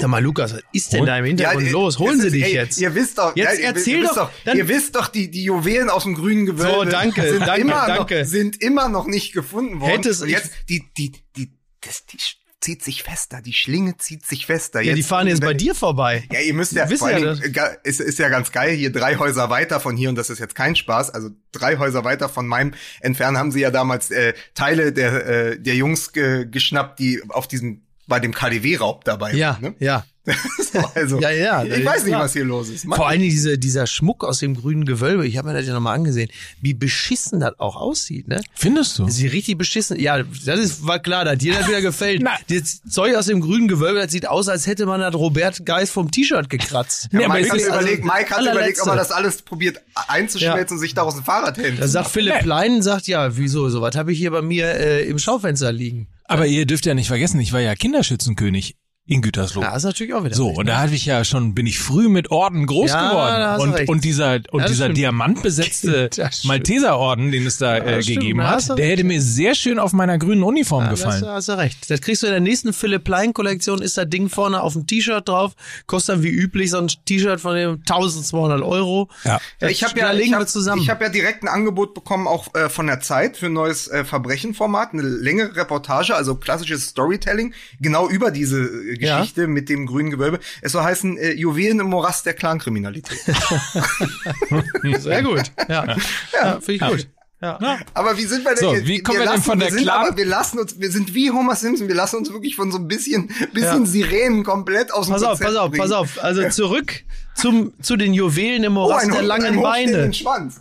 [0.00, 1.98] ja mal Lukas, was ist denn da im Hintergrund ja, los?
[1.98, 2.80] Holen Sie dich ey, jetzt.
[2.80, 5.44] Ihr wisst doch, jetzt ja, erzähl ihr doch, doch dann, ihr wisst doch, die die
[5.44, 8.20] Juwelen aus dem grünen Gewölbe so, danke, sind danke, immer danke.
[8.20, 9.90] Noch, sind immer noch nicht gefunden worden.
[9.90, 12.18] Hättest und jetzt die die die das die
[12.60, 14.80] zieht sich fester, die Schlinge zieht sich fester.
[14.80, 16.24] Ja, jetzt, die fahren jetzt bei dir vorbei.
[16.32, 17.40] Ja, ihr müsst ja, vor ja allem,
[17.84, 20.54] ist, ist ja ganz geil, hier drei Häuser weiter von hier, und das ist jetzt
[20.54, 24.92] kein Spaß, also drei Häuser weiter von meinem entfernen haben sie ja damals äh, Teile
[24.92, 29.62] der, äh, der Jungs ge geschnappt, die auf diesem, bei dem KDW-Raub dabei ja, waren.
[29.62, 29.74] Ne?
[29.78, 30.04] Ja,
[30.94, 31.64] also, ja, ja.
[31.64, 32.84] Ich weiß nicht, was hier los ist.
[32.84, 35.94] Vor allem diese, dieser Schmuck aus dem grünen Gewölbe, ich habe mir das ja nochmal
[35.94, 38.42] angesehen, wie beschissen das auch aussieht, ne?
[38.54, 39.08] Findest du?
[39.08, 39.98] Sie richtig beschissen.
[39.98, 42.22] Ja, das ist, war klar, dass dir das wieder gefällt.
[42.48, 45.92] Das Zeug aus dem grünen Gewölbe, das sieht aus, als hätte man das Robert Geist
[45.92, 47.08] vom T-Shirt gekratzt.
[47.12, 50.72] Ja, Mike, hat überlegt, also Mike hat überlegt, ob er das alles probiert einzuschmelzen ja.
[50.74, 51.80] und sich daraus ein Fahrrad hält.
[51.80, 55.18] Da sagt Philipp Plein, sagt, ja, wieso, sowas habe ich hier bei mir äh, im
[55.18, 56.08] Schaufenster liegen.
[56.24, 58.76] Aber ihr dürft ja nicht vergessen, ich war ja Kinderschützenkönig
[59.08, 59.62] in Gütersloh.
[59.62, 60.34] Ja, ist natürlich auch wieder.
[60.34, 63.08] So, recht, und da hatte ich ja schon, bin ich früh mit Orden groß ja,
[63.08, 63.72] geworden.
[63.72, 66.10] Und, und dieser, und dieser diamantbesetzte
[66.44, 70.42] Malteserorden, den es da äh, gegeben hat, der hätte mir sehr schön auf meiner grünen
[70.42, 71.22] Uniform ja, gefallen.
[71.22, 71.90] Da hast du recht.
[71.90, 74.86] Das kriegst du in der nächsten Philipp Plein Kollektion, ist das Ding vorne auf dem
[74.86, 75.54] T-Shirt drauf,
[75.86, 79.08] kostet dann wie üblich so ein T-Shirt von dem 1200 Euro.
[79.24, 79.40] Ja.
[79.62, 82.68] ja ich habe ja, ich hab, ich hab ja direkt ein Angebot bekommen, auch äh,
[82.68, 88.06] von der Zeit für ein neues äh, Verbrechenformat, eine längere Reportage, also klassisches Storytelling, genau
[88.06, 89.46] über diese äh, Geschichte ja.
[89.46, 90.40] mit dem grünen Gewölbe.
[90.62, 93.18] Es soll heißen äh, Juwelen im Morast der Clankriminalität.
[94.98, 95.52] Sehr gut.
[95.68, 95.96] Ja, ja.
[96.32, 96.90] ja finde ich ja.
[96.90, 97.08] gut.
[97.40, 97.78] Ja.
[97.94, 98.80] Aber wie sind wir denn?
[98.80, 100.06] So, wie kommen wir, wir lassen, denn von der wir sind, Clan?
[100.08, 102.78] aber wir lassen uns, wir sind wie Homer Simpson, wir lassen uns wirklich von so
[102.78, 103.86] ein bisschen, bisschen ja.
[103.86, 105.82] Sirenen komplett aus dem Pass auf, pass auf, bringen.
[105.82, 106.22] pass auf.
[106.22, 107.04] Also zurück
[107.36, 110.12] zum, zu den Juwelen im Morast oh, ein, der langen ein Beine.
[110.12, 110.56] Schwanz.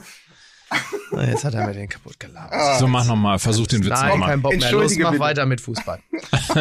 [1.26, 2.52] Jetzt hat er mir den kaputt gelabert.
[2.54, 4.30] Ah, so, mach nochmal, versuch den Witz Nein, nochmal.
[4.32, 4.72] kein Bock mehr.
[4.72, 5.24] Los, mach bitte.
[5.24, 6.00] weiter mit Fußball.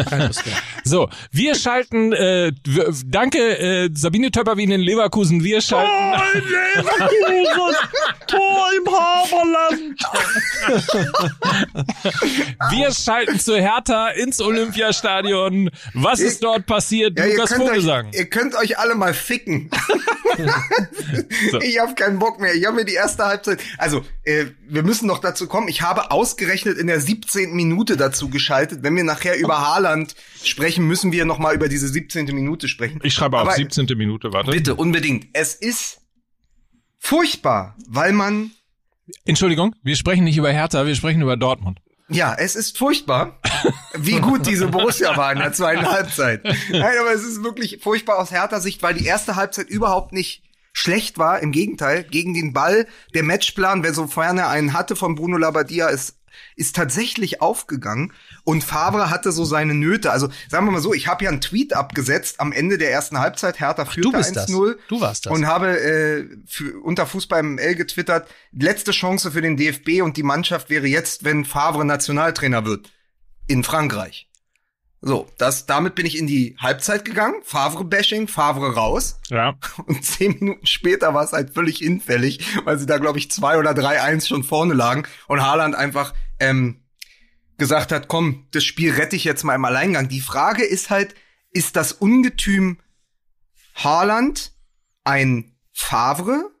[0.09, 0.55] Keine Lust mehr.
[0.85, 5.91] So, wir schalten, äh, w- danke, äh, Sabine Töpperwien in Leverkusen, wir schalten.
[5.91, 7.75] Tor in Leverkusen!
[8.27, 9.99] Tor im Haberland!
[12.71, 15.69] Wir schalten zu Hertha ins Olympiastadion.
[15.93, 17.17] Was ist dort passiert?
[17.17, 18.09] Ja, ihr, Lukas Vogelsang.
[18.13, 19.69] ihr könnt euch alle mal ficken.
[21.51, 21.59] So.
[21.61, 22.53] Ich habe keinen Bock mehr.
[22.53, 23.59] Ich habe mir die erste Halbzeit.
[23.77, 25.67] Also, äh, wir müssen noch dazu kommen.
[25.67, 27.53] Ich habe ausgerechnet in der 17.
[27.55, 28.83] Minute dazu geschaltet.
[28.83, 32.25] Wenn wir nachher über Haaland sprechen, müssen wir noch mal über diese 17.
[32.27, 32.99] Minute sprechen.
[33.03, 33.85] Ich schreibe auf Aber 17.
[33.97, 34.51] Minute, warte.
[34.51, 35.27] Bitte, unbedingt.
[35.33, 36.01] Es ist
[36.99, 38.51] furchtbar, weil man
[39.25, 41.79] Entschuldigung, wir sprechen nicht über Hertha, wir sprechen über Dortmund.
[42.09, 43.39] Ja, es ist furchtbar,
[43.93, 46.43] wie gut diese Borussia war in der zweiten Halbzeit.
[46.43, 50.43] Nein, aber es ist wirklich furchtbar aus härter Sicht, weil die erste Halbzeit überhaupt nicht
[50.77, 51.41] schlecht war.
[51.41, 55.87] Im Gegenteil, gegen den Ball, der Matchplan, wer so vorne einen hatte von Bruno Labbadia,
[55.87, 56.17] ist
[56.55, 58.13] ist tatsächlich aufgegangen
[58.43, 60.11] und Favre hatte so seine Nöte.
[60.11, 63.17] Also sagen wir mal so, ich habe ja einen Tweet abgesetzt am Ende der ersten
[63.17, 63.59] Halbzeit.
[63.59, 64.75] Hertha führte 1-0.
[64.87, 65.33] Du warst das.
[65.33, 70.21] Und habe äh, für, unter Fußball ML getwittert, letzte Chance für den DFB und die
[70.21, 72.91] Mannschaft wäre jetzt, wenn Favre Nationaltrainer wird.
[73.47, 74.27] In Frankreich.
[74.99, 77.35] So, das, damit bin ich in die Halbzeit gegangen.
[77.43, 79.19] Favre-Bashing, Favre raus.
[79.29, 79.55] Ja.
[79.85, 83.57] Und zehn Minuten später war es halt völlig hinfällig, weil sie da, glaube ich, zwei
[83.57, 86.81] oder drei eins schon vorne lagen und Haaland einfach ähm,
[87.57, 90.07] gesagt hat, komm, das Spiel rette ich jetzt mal im Alleingang.
[90.09, 91.15] Die Frage ist halt,
[91.51, 92.79] ist das Ungetüm
[93.75, 94.53] Haaland
[95.03, 96.51] ein Favre?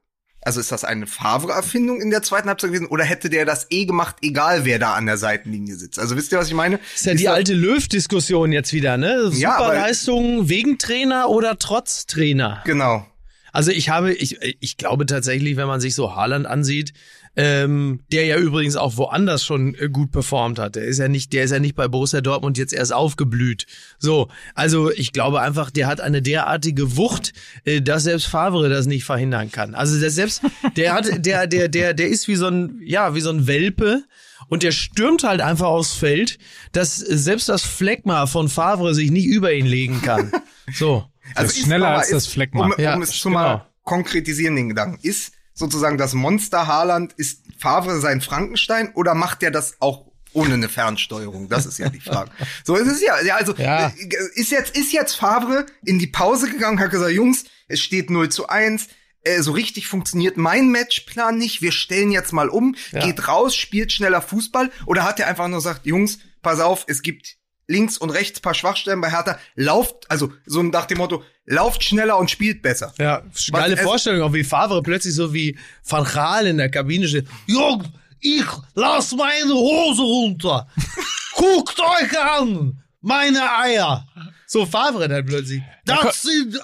[0.41, 3.85] Also ist das eine Favre-Erfindung in der zweiten Halbzeit gewesen oder hätte der das eh
[3.85, 5.99] gemacht, egal wer da an der Seitenlinie sitzt?
[5.99, 6.79] Also wisst ihr, was ich meine?
[6.95, 9.29] Ist ja die alte Löw-Diskussion jetzt wieder, ne?
[9.33, 12.61] Ja, Superleistung wegen Trainer oder trotz Trainer?
[12.65, 13.05] Genau.
[13.51, 16.93] Also ich habe, ich, ich glaube tatsächlich, wenn man sich so Haaland ansieht,
[17.39, 20.75] ähm, der ja übrigens auch woanders schon äh, gut performt hat.
[20.75, 23.67] Der ist ja nicht, der ist ja nicht bei Borussia Dortmund jetzt erst aufgeblüht.
[23.99, 28.87] So, also ich glaube einfach, der hat eine derartige Wucht, äh, dass selbst Favre das
[28.87, 29.75] nicht verhindern kann.
[29.75, 30.41] Also der selbst,
[30.75, 34.03] der hat, der, der, der, der ist wie so ein, ja, wie so ein Welpe.
[34.49, 36.37] Und der stürmt halt einfach aufs Feld,
[36.71, 40.31] dass selbst das Phlegma von Favre sich nicht über ihn legen kann.
[40.73, 41.05] So.
[41.33, 42.65] Also ist ist schneller aber- als das ist- Phlegma.
[42.65, 43.39] Um, Ja, um es zu genau.
[43.41, 44.99] mal konkretisieren, den Gedanken.
[45.01, 50.53] Ist sozusagen das Monster Haaland, ist Favre sein Frankenstein oder macht der das auch ohne
[50.53, 51.49] eine Fernsteuerung?
[51.49, 52.29] Das ist ja die Frage.
[52.63, 53.19] so ist es ja.
[53.21, 53.87] ja also Ja.
[53.87, 53.93] äh,
[54.35, 58.29] ist jetzt ist jetzt Favre in die Pause gegangen, hat gesagt, Jungs, es steht 0
[58.29, 58.87] zu 1.
[59.23, 61.61] Äh, so richtig funktioniert mein Matchplan nicht.
[61.63, 63.03] Wir stellen jetzt mal um, Ja.
[63.05, 64.69] geht raus, spielt schneller Fußball.
[64.85, 67.36] Oder hat er einfach nur gesagt, Jungs, pass auf, es gibt
[67.67, 69.37] links und rechts paar Schwachstellen bei Hertha.
[69.55, 72.93] Lauft, also so nach dem Motto, lauft schneller und spielt besser.
[72.97, 77.27] Ja, geile Vorstellung, auch wie Favre plötzlich so wie Van Gaal in der Kabine steht.
[77.45, 77.83] Jung,
[78.19, 80.67] ich lass meine Hose runter.
[81.35, 84.07] Guckt euch an, meine Eier.
[84.47, 85.61] So Favre dann plötzlich.
[85.85, 86.57] Das sind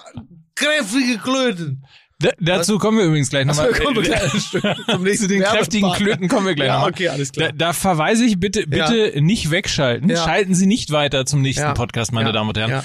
[0.56, 1.86] kräftige Klöten.
[2.24, 3.72] Da, dazu kommen wir übrigens gleich nochmal.
[3.74, 4.32] wir gleich
[4.90, 5.92] zum nächsten Zu den kräftigen.
[5.94, 6.92] Klöten kommen wir gleich Ja, nochmal.
[6.92, 7.50] okay, alles klar.
[7.50, 10.10] Da, da verweise ich bitte, bitte nicht wegschalten.
[10.10, 10.24] Ja.
[10.24, 11.74] Schalten Sie nicht weiter zum nächsten Ja.
[11.74, 12.34] Podcast, meine Ja.
[12.34, 12.72] Damen und Herren.
[12.72, 12.84] Ja,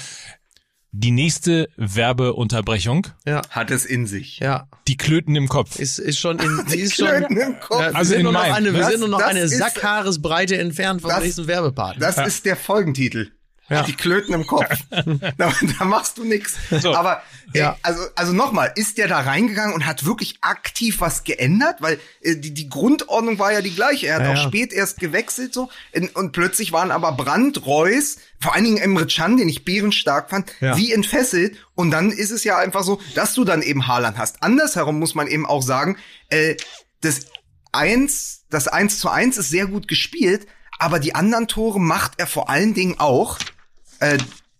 [0.91, 3.07] Die nächste Werbeunterbrechung.
[3.25, 4.39] ja, Hat es in sich.
[4.39, 4.67] ja.
[4.87, 5.77] Die Klöten im Kopf.
[5.79, 7.79] Ist, ist schon in, sie ist schon, Klöten im Kopf.
[7.81, 10.57] Ja, wir Also sind in nur noch eine, wir Das- sind nur noch eine Sackhaaresbreite
[10.57, 12.05] entfernt vom Das- nächsten Werbepartner.
[12.11, 13.31] Das ist der Folgentitel.
[13.69, 13.83] Ja.
[13.83, 14.65] Die Klöten im Kopf.
[15.37, 16.55] da, da machst du nix.
[16.69, 16.93] So.
[16.95, 17.21] Aber
[17.53, 17.77] äh, Ja.
[17.83, 21.77] also also nochmal, ist der da reingegangen und hat wirklich aktiv was geändert?
[21.81, 24.07] Weil äh, die, die Grundordnung war ja die gleiche.
[24.07, 28.17] Er hat Ja, auch spät erst gewechselt so in, und plötzlich waren aber Brandt, Reus,
[28.39, 31.57] vor allen Dingen Emre Can, den ich bärenstark fand, wie entfesselt.
[31.75, 34.41] Und dann ist es ja einfach so, dass du dann eben Haaland hast.
[34.43, 35.97] Andersherum muss man eben auch sagen,
[36.29, 36.55] äh,
[37.01, 37.27] das
[37.71, 40.47] eins, das eins zu eins ist sehr gut gespielt,
[40.79, 43.37] aber die anderen Tore macht er vor allen Dingen auch
[43.99, 44.17] äh,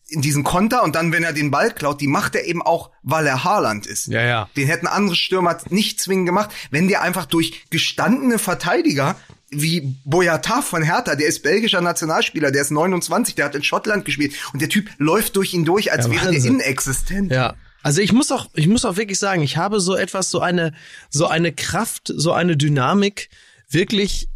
[0.10, 2.92] in diesen Konter und dann, wenn er den Ball klaut, die macht er eben auch,
[3.04, 4.08] weil er Haaland ist.
[4.08, 4.50] Ja, ja.
[4.56, 9.16] Den hätten andere Stürmer nicht zwingend gemacht, wenn der einfach durch gestandene Verteidiger
[9.52, 14.06] wie Boyata von Hertha, der ist belgischer Nationalspieler, der ist 29, der hat in Schottland
[14.06, 17.32] gespielt und der Typ läuft durch ihn durch, als Ja, wäre der inexistent.
[17.32, 17.56] Ja.
[17.82, 20.74] Also ich muss auch, ich muss auch wirklich sagen, ich habe so etwas, so eine,
[21.10, 23.30] so eine Kraft, so eine Dynamik
[23.70, 24.28] wirklich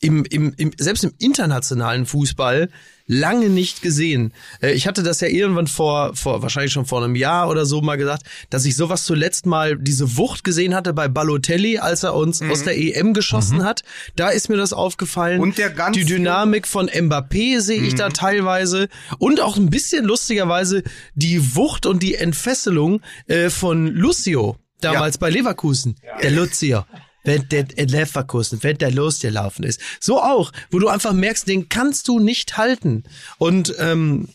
[0.00, 2.68] im, im, im, selbst im internationalen Fußball
[3.08, 4.32] lange nicht gesehen.
[4.62, 7.80] Äh, Ich hatte das ja irgendwann vor, vor, wahrscheinlich schon vor einem Jahr oder so
[7.80, 12.14] mal gesagt, dass ich sowas zuletzt mal diese Wucht gesehen hatte bei Balotelli, als er
[12.14, 13.82] uns aus der EM geschossen hat.
[14.14, 15.40] Da ist mir das aufgefallen.
[15.40, 18.88] Und der ganz- Die Dynamik von Mbappé sehe ich da teilweise.
[19.18, 20.82] Und auch ein bisschen lustigerweise
[21.14, 25.96] die Wucht und die Entfesselung äh, von Lucio damals bei Leverkusen.
[26.22, 26.84] Der Lucio.
[27.24, 29.80] Wenn der in Leverkusen, wenn der losgelaufen ist.
[30.00, 33.04] So auch, wo du einfach merkst, den kannst du nicht halten.
[33.38, 34.28] Und ähm,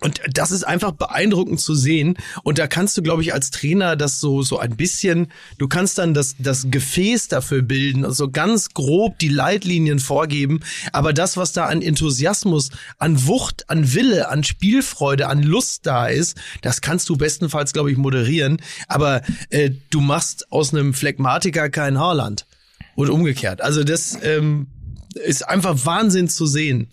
[0.00, 2.16] und das ist einfach beeindruckend zu sehen.
[2.44, 5.98] Und da kannst du, glaube ich, als Trainer das so, so ein bisschen, du kannst
[5.98, 10.60] dann das, das Gefäß dafür bilden und so ganz grob die Leitlinien vorgeben.
[10.92, 16.06] Aber das, was da an Enthusiasmus, an Wucht, an Wille, an Spielfreude, an Lust da
[16.06, 18.58] ist, das kannst du bestenfalls, glaube ich, moderieren.
[18.86, 22.46] Aber äh, du machst aus einem Phlegmatiker kein Haarland.
[22.94, 23.60] Und umgekehrt.
[23.60, 24.66] Also das ähm,
[25.14, 26.90] ist einfach Wahnsinn zu sehen.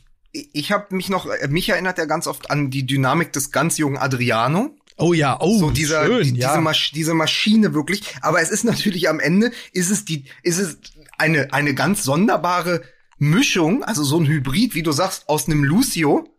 [0.53, 3.77] Ich habe mich noch, äh, mich erinnert er ganz oft an die Dynamik des ganz
[3.77, 4.75] jungen Adriano.
[4.97, 6.49] Oh ja, oh, so dieser, schön, die, ja.
[6.49, 8.03] diese, Masch diese Maschine wirklich.
[8.21, 10.77] Aber es ist natürlich am Ende, ist es die, ist es
[11.17, 12.81] eine, eine ganz sonderbare
[13.17, 16.29] Mischung, also so ein Hybrid, wie du sagst, aus einem Lucio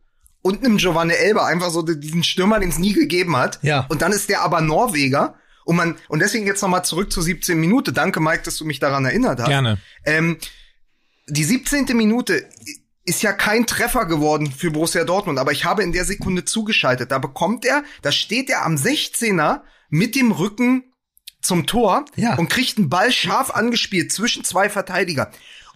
[0.43, 3.59] und einem Giovanni Elba, einfach so diesen Stürmer, den es nie gegeben hat.
[3.63, 3.87] Ja.
[3.89, 5.35] Und dann ist der aber Norweger.
[5.65, 7.93] Und man, und deswegen jetzt nochmal zurück zur 17 Minute.
[7.93, 9.49] Danke, Mike, dass du mich daran erinnert hast.
[9.49, 9.79] Gerne.
[10.05, 10.39] Ähm,
[11.29, 11.87] die 17.
[11.97, 12.47] Minute
[13.07, 17.11] ist ja kein Treffer geworden für Borussia Dortmund, aber ich habe in der Sekunde zugeschaltet.
[17.13, 20.93] Da bekommt er, da steht er am 16er mit dem Rücken
[21.41, 22.35] zum Tor Ja.
[22.37, 25.31] und kriegt einen Ball scharf angespielt zwischen zwei Verteidiger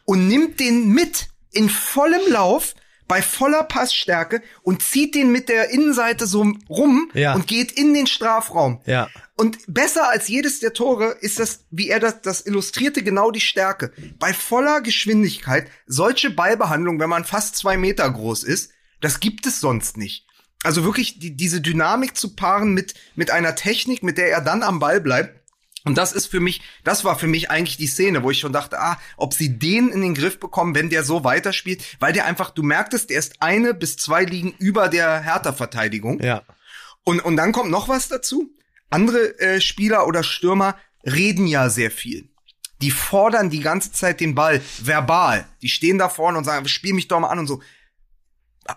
[0.04, 2.74] und nimmt den mit in vollem Lauf
[3.10, 7.34] bei voller Passstärke und zieht den mit der Innenseite so rum Ja.
[7.34, 8.80] und geht in den Strafraum.
[8.86, 9.08] Ja.
[9.36, 13.40] Und besser als jedes der Tore ist das, wie er das, das illustrierte, genau die
[13.40, 13.90] Stärke.
[14.20, 18.70] Bei voller Geschwindigkeit, solche Ballbehandlung, wenn man fast zwei Meter groß ist,
[19.00, 20.24] das gibt es sonst nicht.
[20.62, 24.62] Also wirklich die, diese Dynamik zu paaren mit, mit einer Technik, mit der er dann
[24.62, 25.39] am Ball bleibt.
[25.84, 28.52] Und das ist für mich, das war für mich eigentlich die Szene, wo ich schon
[28.52, 32.26] dachte, ah, ob sie den in den Griff bekommen, wenn der so weiterspielt, weil der
[32.26, 36.20] einfach, du merktest, der ist eine bis zwei Ligen über der Hertha-Verteidigung.
[36.20, 36.42] Ja.
[37.04, 38.50] Und, und dann kommt noch was dazu.
[38.90, 42.28] Andere äh, Spieler oder Stürmer reden ja sehr viel.
[42.82, 45.46] Die fordern die ganze Zeit den Ball verbal.
[45.62, 47.62] Die stehen da vorne und sagen, spiel mich doch mal an und so.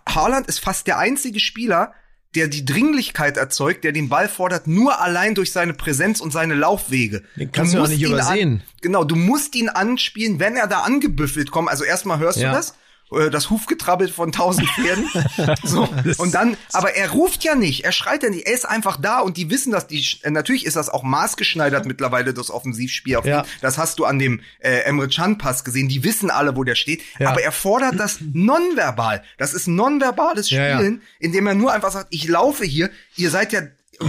[0.07, 1.93] Haaland ist fast der einzige Spieler,
[2.35, 6.55] der die Dringlichkeit erzeugt, der den Ball fordert, nur allein durch seine Präsenz und seine
[6.55, 7.23] Laufwege.
[7.35, 8.49] Den kannst du auch musst nicht ihn übersehen.
[8.53, 11.69] An, genau, du musst ihn anspielen, wenn er da angebüffelt kommt.
[11.69, 12.49] Also erstmal hörst Ja.
[12.49, 12.73] du das,
[13.15, 15.07] äh, das Hufgetrabbel von tausend Pferden.
[15.63, 15.87] so.
[16.17, 19.19] Und dann, aber er ruft ja nicht, er schreit ja nicht, er ist einfach da
[19.19, 19.87] und die wissen das.
[19.87, 23.15] Die, äh, natürlich ist das auch maßgeschneidert mittlerweile, das Offensivspiel.
[23.17, 23.45] Auf Ja.
[23.61, 25.87] Das hast du an dem äh, Emre Can Pass gesehen.
[25.89, 27.01] Die wissen alle, wo der steht.
[27.19, 27.29] Ja.
[27.29, 29.23] Aber er fordert das nonverbal.
[29.37, 30.75] Das ist nonverbales Ja, ja.
[30.77, 33.61] Spielen, indem er nur einfach sagt, ich laufe hier, ihr seid ja,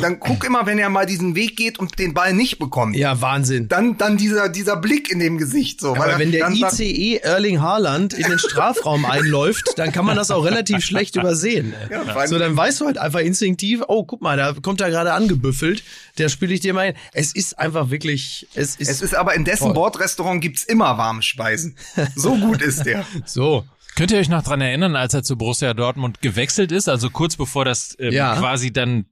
[0.02, 2.96] dann guck immer, wenn er mal diesen Weg geht und den Ball nicht bekommt.
[2.96, 3.68] Ja, Wahnsinn.
[3.68, 5.92] Dann, dann dieser, dieser Blick in dem Gesicht, so.
[5.92, 10.16] weil Aber er wenn der ICE Erling Haaland in den Strafraum einläuft, dann kann man
[10.16, 11.74] das auch relativ schlecht übersehen.
[11.90, 15.12] Ja, so, dann weißt du halt einfach instinktiv, oh, guck mal, da kommt er gerade
[15.12, 15.83] angebüffelt,
[16.18, 16.94] der spiele ich dir mal hin.
[17.12, 19.74] Es ist einfach wirklich, es ist, Es ist aber in dessen Voll.
[19.74, 21.76] Bordrestaurant gibt's immer warme Speisen.
[22.16, 23.04] So gut ist der.
[23.26, 23.64] so.
[23.96, 27.37] Könnt ihr euch noch dran erinnern, als er zu Borussia Dortmund gewechselt ist, also kurz
[27.37, 28.35] bevor das ähm, Ja.
[28.35, 29.04] quasi dann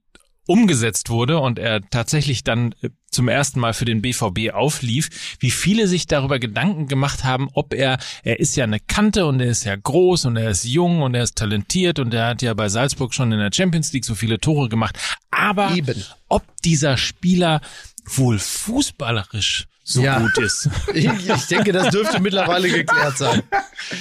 [0.45, 5.51] umgesetzt wurde und er tatsächlich dann äh, zum ersten Mal für den BVB auflief, wie
[5.51, 9.47] viele sich darüber Gedanken gemacht haben, ob er, er ist ja eine Kante und er
[9.47, 12.53] ist ja groß und er ist jung und er ist talentiert und er hat ja
[12.53, 14.97] bei Salzburg schon in der Champions League so viele Tore gemacht,
[15.31, 16.03] aber Eben.
[16.27, 17.61] ob dieser Spieler
[18.05, 20.19] wohl fußballerisch so Ja.
[20.19, 20.69] gut ist.
[20.93, 23.43] Ich, ich denke, das dürfte mittlerweile geklärt sein.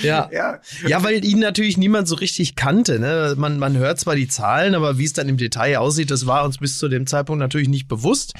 [0.03, 0.29] Ja.
[0.33, 0.61] Ja.
[0.87, 2.99] Ja, weil ihn natürlich niemand so richtig kannte.
[3.01, 3.35] Ne?
[3.37, 6.45] Man, man hört zwar die Zahlen, aber wie es dann im Detail aussieht, das war
[6.45, 8.35] uns bis zu dem Zeitpunkt natürlich nicht bewusst.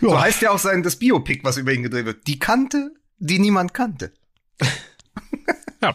[0.00, 2.26] So heißt ja auch sein, das Biopic, was über ihn gedreht wird.
[2.26, 4.12] Die Kante, die niemand kannte.
[5.82, 5.94] Ja.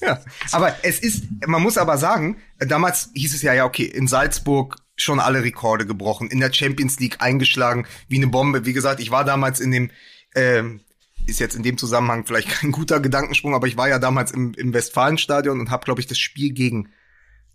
[0.00, 4.08] Ja, aber es ist, man muss aber sagen, damals hieß es ja, ja, okay, in
[4.08, 8.64] Salzburg schon alle Rekorde gebrochen, in der Champions League eingeschlagen wie eine Bombe.
[8.66, 9.90] Wie gesagt, ich war damals in dem,
[10.34, 10.80] ähm,
[11.26, 14.54] ist jetzt in dem Zusammenhang vielleicht kein guter Gedankensprung, aber ich war ja damals im,
[14.54, 16.88] im Westfalenstadion und habe, glaube ich, das Spiel gegen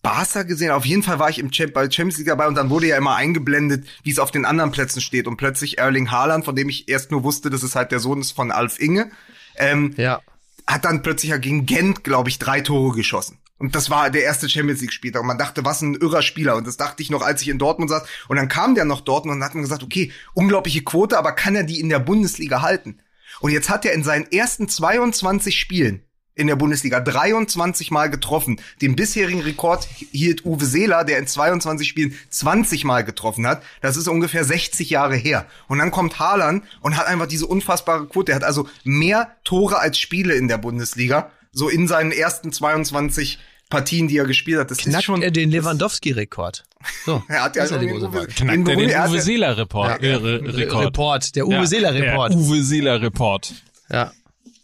[0.01, 0.71] Barca gesehen.
[0.71, 2.97] Auf jeden Fall war ich im Champ bei Champions League dabei und dann wurde ja
[2.97, 5.27] immer eingeblendet, wie es auf den anderen Plätzen steht.
[5.27, 8.19] Und plötzlich Erling Haaland, von dem ich erst nur wusste, dass es halt der Sohn
[8.19, 9.10] ist von Alf Inge,
[9.56, 10.21] ähm, Ja.
[10.67, 13.38] hat dann plötzlich ja gegen Gent, glaube ich, drei Tore geschossen.
[13.59, 15.21] Und das war der erste Champions League Spieltag.
[15.21, 16.55] Und man dachte, was ein irrer Spieler.
[16.55, 18.03] Und das dachte ich noch, als ich in Dortmund saß.
[18.27, 21.55] Und dann kam der noch dort und hat man gesagt, okay, unglaubliche Quote, aber kann
[21.55, 22.99] er die in der Bundesliga halten?
[23.39, 26.03] Und jetzt hat er in seinen ersten 22 Spielen
[26.35, 28.59] in der Bundesliga 23 Mal getroffen.
[28.81, 33.63] Den bisherigen Rekord hielt Uwe Seeler, der in 22 Spielen 20 Mal getroffen hat.
[33.81, 35.45] Das ist ungefähr 60 Jahre her.
[35.67, 38.31] Und dann kommt Haaland und hat einfach diese unfassbare Quote.
[38.31, 41.31] Er hat also mehr Tore als Spiele in der Bundesliga.
[41.53, 43.39] So in seinen ersten 22
[43.69, 44.71] Partien, die er gespielt hat.
[44.71, 45.21] Das ist Knackt schon.
[45.21, 46.63] er den Lewandowski-Rekord.
[47.05, 49.57] So, er hat ja ist die den große Uwe- er den hat Uwe ja- Seeler
[49.57, 50.85] Report, Ja, äh, Re- Rekord.
[50.87, 52.33] Report, der Uwe Ja, Seeler Report.
[52.33, 53.53] Der Uwe Seeler Report.
[53.89, 54.11] Ja.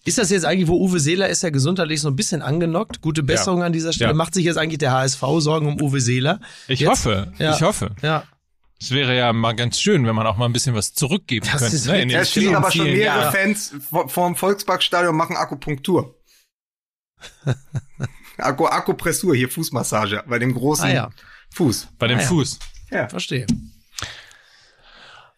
[0.06, 3.02] Ist das jetzt eigentlich, wo Uwe Seeler ist ja gesundheitlich so ein bisschen angenockt?
[3.02, 3.66] Gute Besserung Ja.
[3.68, 4.12] an dieser Stelle.
[4.12, 4.16] Ja.
[4.16, 6.40] Macht sich jetzt eigentlich der HSV Sorgen um Uwe Seeler?
[6.68, 6.90] Ich Jetzt?
[6.90, 7.56] hoffe, Ja.
[7.56, 7.92] ich hoffe.
[8.02, 8.24] Ja.
[8.82, 11.62] Es wäre ja mal ganz schön, wenn man auch mal ein bisschen was zurückgeben Das
[11.62, 11.76] könnte.
[11.76, 13.32] ist ne, den Er stehen aber schon mehrere.
[13.32, 16.16] Fans dem Volksparkstadion und machen Akupunktur.
[18.38, 21.10] Akku, Akupressur, hier Fußmassage, bei dem großen Ah, ja.
[21.54, 21.88] Fuß.
[21.98, 22.28] Bei dem Ah, ja.
[22.28, 22.60] Fuß.
[22.92, 23.10] Ja.
[23.10, 23.46] Verstehe.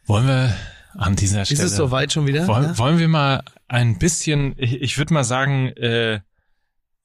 [0.05, 0.55] Wollen wir
[0.95, 1.63] an dieser Ist Stelle.
[1.65, 2.47] es soweit schon wieder?
[2.47, 2.77] Wollen, Ja?
[2.77, 6.21] wollen wir mal ein bisschen, ich, ich würde mal sagen, äh,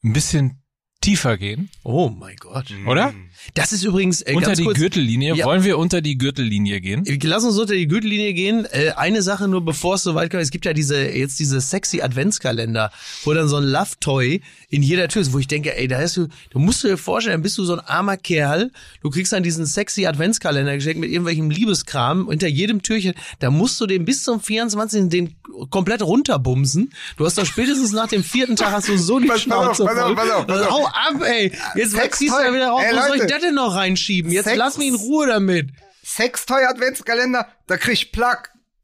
[0.04, 0.62] ein bisschen
[1.06, 2.66] tiefer gehen, Oh mein Gott.
[2.86, 3.14] oder?
[3.54, 5.34] Das ist übrigens äh, unter ganz die kurz, Gürtellinie.
[5.36, 5.44] Ja.
[5.46, 7.04] Wollen wir unter die Gürtellinie gehen?
[7.22, 8.66] Lass uns unter die Gürtellinie gehen.
[8.70, 10.42] Äh, eine Sache nur, bevor es soweit kommt.
[10.42, 12.90] Es gibt ja diese jetzt diese sexy Adventskalender,
[13.24, 15.98] wo dann so ein Love Toy in jeder Tür ist, wo ich denke, ey, da
[15.98, 19.42] hast du, du musst dir vorstellen, bist du so ein armer Kerl, du kriegst dann
[19.44, 24.24] diesen sexy Adventskalender geschenkt mit irgendwelchem Liebeskram hinter jedem Türchen, da musst du den bis
[24.24, 25.08] zum 24.
[25.08, 25.36] den
[25.70, 26.90] komplett runterbumsen.
[27.16, 29.84] Du hast doch spätestens nach dem vierten Tag hast du so die Pass- auf, Schnauze
[29.84, 30.70] pass auf, pass auf, pass auf.
[30.70, 31.52] Hau ab, ey.
[31.74, 32.82] Jetzt ziehst du ja wieder raus.
[32.84, 33.32] Ey, Wo soll ich Leute.
[33.34, 34.30] das denn noch reinschieben?
[34.32, 35.70] Jetzt Sex- lass mich in Ruhe damit.
[36.04, 38.36] Sextoy Adventskalender, da krieg ich Plug.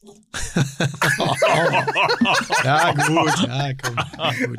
[2.65, 3.97] Ja, gut, ja, komm.
[4.19, 4.59] Ja, gut.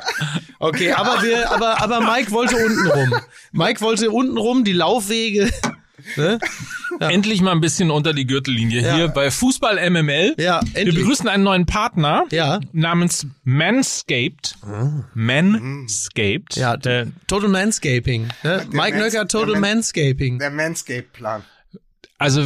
[0.58, 3.14] Okay, aber wir, aber, aber Mike wollte unten rum.
[3.52, 5.50] Mike wollte unten rum die Laufwege.
[6.16, 6.38] Ne?
[7.00, 8.94] Endlich mal ein bisschen unter die Gürtellinie Ja.
[8.94, 10.34] hier bei Fußball MML.
[10.38, 10.94] Ja, Wir endlich.
[10.96, 12.60] begrüßen einen neuen Partner Ja.
[12.72, 14.56] namens Manscaped.
[15.14, 16.56] Manscaped.
[16.56, 16.76] Ja,
[17.26, 18.28] Total Manscaping.
[18.42, 18.66] Ne?
[18.70, 20.38] Mike Mans- Nöcker, Total der Man- Manscaping.
[20.38, 21.42] Der Manscape-Plan.
[22.16, 22.44] Also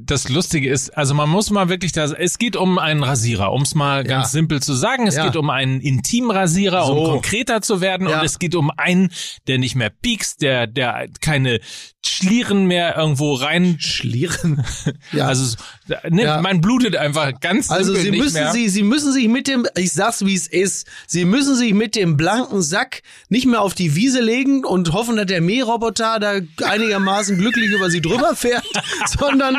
[0.00, 3.62] das Lustige ist, also man muss mal wirklich das, es geht um einen Rasierer, um
[3.62, 4.16] es mal Ja.
[4.18, 5.06] ganz simpel zu sagen.
[5.06, 5.26] Es Ja.
[5.26, 6.92] geht um einen Intimrasierer, So.
[6.94, 8.20] um konkreter zu werden Ja.
[8.20, 9.10] und es geht um einen,
[9.46, 11.60] der nicht mehr piekst, der, der keine
[12.02, 14.64] Schlieren mehr irgendwo rein, Schlieren.
[15.12, 15.26] Ja.
[15.26, 15.56] also so-
[16.08, 19.66] ne, man blutet einfach ganz Also simpel sie müssen sie, sie müssen sich mit dem,
[19.76, 23.74] ich sag's wie es ist, sie müssen sich mit dem blanken Sack nicht mehr auf
[23.74, 28.64] die Wiese legen und hoffen, dass der Mähroboter da einigermaßen glücklich über sie drüber fährt,
[29.18, 29.56] sondern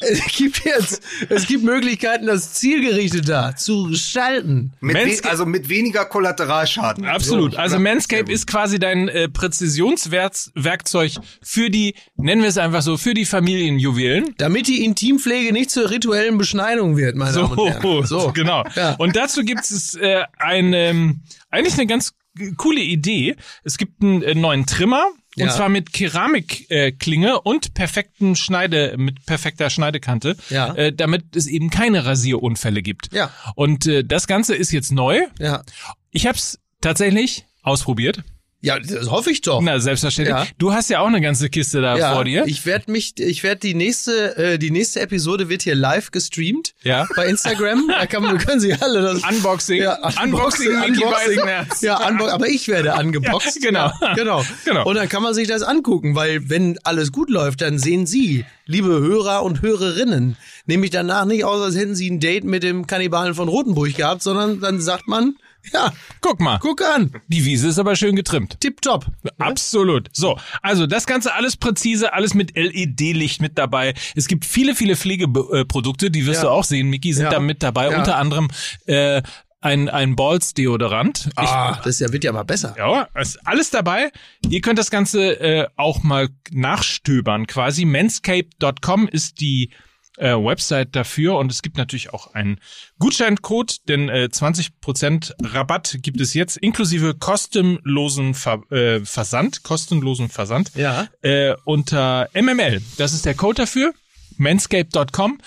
[0.00, 4.72] es gibt jetzt, es gibt Möglichkeiten, das zielgerichteter zu gestalten.
[4.80, 7.04] Mit we Mansca- also mit weniger Kollateralschaden.
[7.04, 7.52] Absolut.
[7.52, 12.82] So, also ja, Manscape ist quasi dein äh, Präzisionswerkzeug für die, nennen wir es einfach
[12.82, 14.34] so, für die Familienjuwelen.
[14.38, 18.06] Damit die Intimpflege nicht zur rituellen Beschneidung wird, meine Damen und Herren.
[18.06, 18.64] So, genau.
[18.74, 18.94] Ja.
[18.94, 21.16] Und dazu gibt es äh, eine,
[21.50, 22.12] eigentlich eine ganz
[22.56, 23.36] coole Idee.
[23.62, 25.06] Es gibt einen äh, neuen Trimmer.
[25.36, 25.50] Und Ja.
[25.50, 30.74] zwar mit Keramikklinge äh, und perfekten Schneide, mit perfekter Schneidekante, Ja.
[30.74, 33.12] äh, damit es eben keine Rasierunfälle gibt.
[33.12, 33.30] Ja.
[33.54, 35.20] Und äh, das Ganze ist jetzt neu.
[35.38, 35.62] Ja.
[36.10, 38.22] Ich habe es tatsächlich ausprobiert.
[38.64, 39.60] Ja, das hoffe ich doch.
[39.60, 40.34] Na, selbstverständlich.
[40.34, 40.46] Ja.
[40.56, 42.44] Du hast ja auch eine ganze Kiste da ja, vor dir.
[42.46, 46.74] Ich werde mich, ich werde die nächste, äh, die nächste Episode wird hier live gestreamt.
[46.82, 47.06] Ja.
[47.14, 47.90] Bei Instagram.
[47.94, 49.22] Da kann man, können Sie alle das.
[49.22, 49.82] Unboxing.
[49.82, 51.80] Ja, Unboxing, Mickey Beisenherz.
[51.82, 53.58] Ja, Unbo aber ich werde angeboxt.
[53.62, 53.92] Ja, genau.
[54.00, 54.44] Ja, genau.
[54.64, 54.86] Genau.
[54.86, 58.44] Und dann kann man sich das angucken, weil wenn alles gut läuft, dann sehen Sie,
[58.66, 60.36] liebe Hörer und Hörerinnen,
[60.66, 64.22] nämlich danach nicht aus, als hätten Sie ein Date mit dem Kannibalen von Rotenburg gehabt,
[64.22, 65.36] sondern dann sagt man,
[65.72, 66.58] ja, Guck mal.
[66.60, 68.60] guck an, Die Wiese ist aber schön getrimmt.
[68.60, 69.06] tipptopp.
[69.38, 70.08] Absolut.
[70.12, 73.94] So, also das Ganze alles präzise, alles mit LED-Licht mit dabei.
[74.14, 76.48] Es gibt viele, viele Pflegeprodukte, die wirst Ja.
[76.48, 77.30] du auch sehen, Miki, sind Ja.
[77.30, 77.90] da mit dabei.
[77.90, 77.98] Ja.
[77.98, 78.48] Unter anderem
[78.86, 79.22] äh,
[79.60, 81.26] ein, ein Balls-Deodorant.
[81.40, 82.74] Ich- Ah, das ja, wird ja mal besser.
[82.76, 84.10] Ja, ist alles dabei.
[84.48, 87.86] Ihr könnt das Ganze äh, auch mal nachstöbern quasi.
[87.86, 89.70] Manscape.com ist die
[90.16, 92.60] äh, Website dafür und es gibt natürlich auch einen
[92.98, 100.72] Gutscheincode, denn äh, 20% Rabatt gibt es jetzt inklusive kostenlosen Ver äh, Versand, kostenlosen Versand
[100.74, 101.08] Ja.
[101.22, 102.80] äh, unter MML.
[102.96, 103.92] Das ist der Code dafür,
[104.36, 105.40] manscape.com.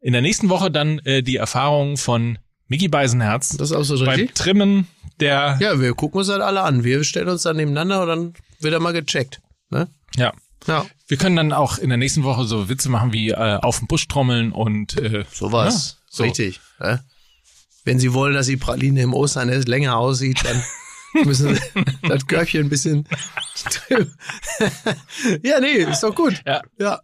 [0.00, 2.38] In der nächsten Woche dann äh, die Erfahrung von
[2.68, 4.34] Mickey Beisenherz Das ist auch so beim richtig.
[4.34, 4.86] Trimmen
[5.20, 6.84] der Ja, wir gucken uns halt alle an.
[6.84, 9.40] Wir stellen uns dann nebeneinander und dann wird er mal gecheckt.
[9.70, 9.88] Ne?
[10.16, 10.32] ja.
[10.66, 10.86] Ja.
[11.08, 13.86] Wir können dann auch in der nächsten Woche so Witze machen wie äh, auf den
[13.88, 15.98] Busch trommeln und äh, Sowas.
[15.98, 16.22] Ja, so.
[16.24, 16.60] Richtig.
[16.80, 17.00] Ja?
[17.84, 20.62] Wenn Sie wollen, dass die Praline im Osternest länger aussieht, dann
[21.24, 21.60] müssen Sie
[22.02, 23.06] das Körbchen ein bisschen.
[25.42, 26.42] ja, nee, ist doch gut.
[26.46, 26.62] Ja.
[26.78, 27.00] Ja.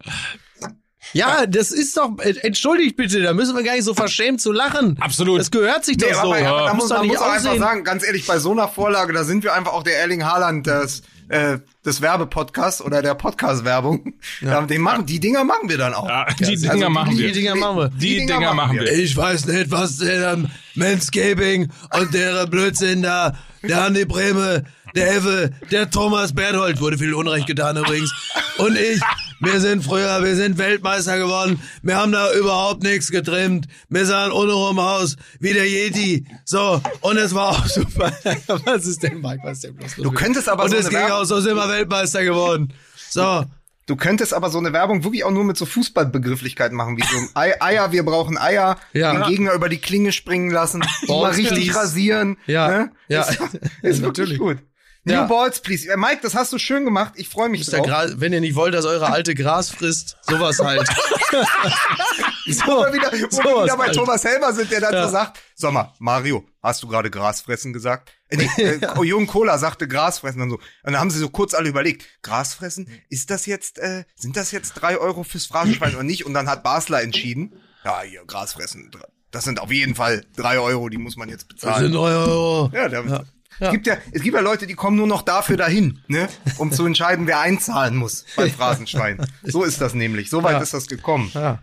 [1.14, 4.50] Ja, das ist doch, äh, entschuldigt bitte, da müssen wir gar nicht so verschämt zu
[4.50, 4.96] lachen.
[5.00, 5.40] Absolut.
[5.40, 6.20] Das gehört sich doch Nee, so.
[6.20, 8.52] aber, aber da Muss doch man nicht muss auch einfach sagen, ganz ehrlich, bei so
[8.52, 11.02] einer Vorlage, da sind wir einfach auch der Erling Haaland des,
[11.32, 14.12] äh, des Werbepodcasts oder der Podcast-Werbung.
[14.42, 14.60] Ja.
[14.62, 16.06] Den machen, die Dinger machen wir dann auch.
[16.06, 17.32] Ja, die also Dinger machen die wir.
[17.32, 17.88] Dinger machen wir.
[17.88, 18.92] Die, Dinger, machen wir.
[18.92, 20.38] Ich weiß nicht, was der
[20.74, 24.64] Manscaping und der Blödsinn da, der Andi Breme,
[24.94, 28.12] der Effe, der Thomas Berthold, wurde viel Unrecht getan übrigens.
[28.58, 29.00] Und ich,
[29.42, 31.60] wir sind früher, wir sind Weltmeister geworden.
[31.82, 33.66] Wir haben da überhaupt nichts getrimmt.
[33.88, 36.26] Wir sahen untenrum aus wie der Yeti.
[36.44, 38.12] So, und es war auch super.
[38.64, 40.86] was ist denn, Mike, was ist denn bloß los Du könntest aber Und so es
[40.86, 42.72] eine ging Werbung- auch, so sind wir Weltmeister geworden.
[43.10, 43.44] So.
[43.86, 47.16] Du könntest aber so eine Werbung wirklich auch nur mit so Fußballbegrifflichkeiten machen, wie so
[47.34, 49.12] Ei, Eier, wir brauchen Eier, Ja.
[49.12, 52.36] den Gegner über die Klinge springen lassen, mal richtig rasieren.
[52.46, 52.68] Ja.
[52.68, 52.92] Ne?
[53.08, 53.22] Ja.
[53.22, 53.40] Ist,
[53.82, 54.38] ist wirklich Natürlich.
[54.38, 54.58] gut.
[55.04, 55.22] Ja.
[55.22, 55.90] New Balls, please.
[55.90, 57.14] Äh, Mike, das hast du schön gemacht.
[57.16, 57.84] Ich freue mich drauf.
[57.84, 60.86] Gras, wenn ihr nicht wollt, dass eure alte Gras frisst, sowas halt.
[62.46, 63.96] so, Wo wir wieder, wo wir wieder bei halt.
[63.96, 65.08] Thomas Helmer sind, der dazu Ja.
[65.08, 68.12] sagt, sag mal, Mario, hast du gerade Grasfressen gesagt?
[68.28, 70.56] Äh, nee, äh, Jung Cola sagte Grasfressen dann so.
[70.56, 74.52] Und dann haben sie so kurz alle überlegt, Grasfressen, ist das jetzt, äh, sind das
[74.52, 76.26] jetzt drei Euro fürs Phrasenschwein oder nicht?
[76.26, 78.90] Und dann hat Basler entschieden, ja, hier, Grasfressen,
[79.32, 81.72] das sind auf jeden Fall drei Euro, die muss man jetzt bezahlen.
[81.74, 82.70] Das sind drei Euro.
[82.72, 83.24] Ja, der, ja.
[83.58, 83.66] Ja.
[83.66, 86.28] Es gibt ja, es gibt ja Leute, die kommen nur noch dafür dahin, ne,
[86.58, 89.24] um zu entscheiden, wer einzahlen muss beim Phrasenschwein.
[89.42, 90.30] So ist das nämlich.
[90.30, 90.60] So weit ja.
[90.60, 91.30] ist das gekommen.
[91.34, 91.58] Ja.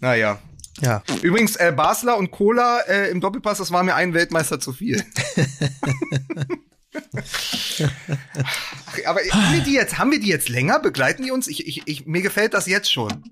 [0.00, 0.38] Naja.
[0.80, 1.02] Ja.
[1.22, 5.04] Übrigens, äh, Basler und Cola äh, im Doppelpass, das war mir ein Weltmeister zu viel.
[9.06, 10.80] Aber haben wir die jetzt, haben wir die jetzt länger?
[10.80, 11.46] Begleiten die uns?
[11.48, 13.30] Ich, ich, ich, mir gefällt das jetzt schon.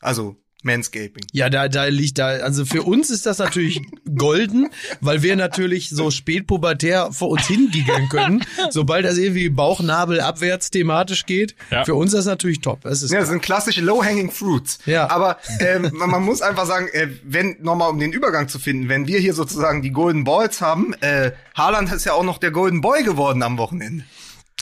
[0.00, 1.26] Also, Manscaping.
[1.32, 3.82] Ja, da, da liegt da, also für uns ist das natürlich
[4.16, 10.70] golden, weil wir natürlich so spätpubertär vor uns hingigeln können, sobald das irgendwie Bauchnabel abwärts
[10.70, 11.54] thematisch geht.
[11.70, 11.84] Ja.
[11.84, 12.82] Für uns ist das natürlich top.
[12.82, 14.78] Das ist ja, das sind klassische Low-Hanging Fruits.
[14.86, 15.10] Ja.
[15.10, 18.88] Aber ähm, man, man muss einfach sagen, äh, wenn, nochmal um den Übergang zu finden,
[18.88, 22.50] wenn wir hier sozusagen die Golden Balls haben, äh, Haaland ist ja auch noch der
[22.50, 24.04] Golden Boy geworden am Wochenende.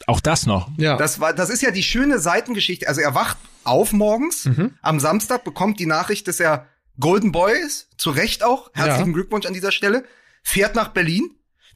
[0.07, 0.71] Auch das noch.
[0.77, 0.97] Ja.
[0.97, 2.89] Das war, das ist ja die schöne Seitengeschichte.
[2.89, 4.75] Also er wacht auf morgens mhm.
[4.83, 6.67] am Samstag, bekommt die Nachricht, dass er
[6.99, 7.89] Golden Boy ist.
[7.97, 8.71] Zu Recht auch.
[8.75, 9.15] Herzlichen ja.
[9.15, 10.05] Glückwunsch an dieser Stelle.
[10.43, 11.31] Fährt nach Berlin,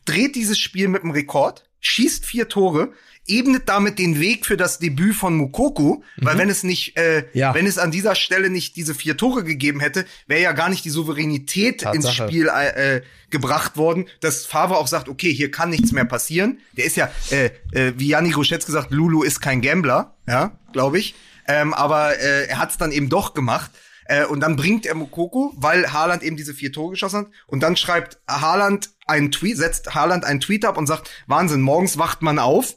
[0.04, 2.92] dreht dieses Spiel mit einem Rekord, schießt vier Tore,
[3.26, 6.02] ebnet damit den Weg für das Debüt von Mukoku, mhm.
[6.16, 7.54] weil wenn es nicht, äh, ja.
[7.54, 10.84] wenn es an dieser Stelle nicht diese vier Tore gegeben hätte, wäre ja gar nicht
[10.84, 11.96] die Souveränität Tatsache.
[11.96, 16.60] ins Spiel äh, gebracht worden, dass Favre auch sagt, okay, hier kann nichts mehr passieren.
[16.76, 20.98] Der ist ja, äh, äh, wie Janni Roschetz gesagt, Lulu ist kein Gambler, ja, glaube
[20.98, 21.14] ich.
[21.46, 23.70] Ähm, aber äh, er hat es dann eben doch gemacht.
[24.06, 27.26] Äh, und dann bringt er Mukoko, weil Haaland eben diese vier Tore geschossen hat.
[27.46, 31.98] Und dann schreibt Haaland einen Tweet, setzt Haaland einen Tweet ab und sagt, Wahnsinn, morgens
[31.98, 32.76] wacht man auf,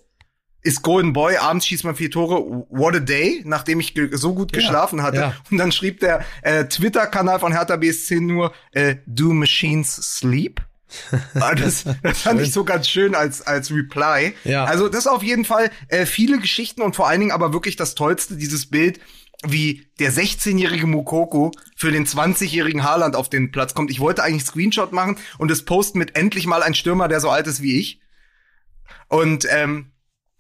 [0.67, 4.51] ist Golden Boy, abends schießt man vier Tore, what a day, nachdem ich so gut
[4.51, 5.17] geschlafen ja, hatte.
[5.17, 5.33] Ja.
[5.49, 10.61] Und dann schrieb der äh, Twitter-Kanal von Hertha BSC nur, äh, do machines sleep?
[11.35, 14.33] Ah, das, das fand ich so ganz schön als, als Reply.
[14.45, 14.63] Ja.
[14.63, 17.93] Also das auf jeden Fall äh, viele Geschichten und vor allen Dingen aber wirklich das
[17.93, 18.99] Tollste, dieses Bild,
[19.45, 23.91] wie der 16-jährige Mukoko für den 20-jährigen Haaland auf den Platz kommt.
[23.91, 27.29] Ich wollte eigentlich Screenshot machen und es posten mit endlich mal ein Stürmer, der so
[27.29, 27.99] alt ist wie ich.
[29.09, 29.91] Und ähm,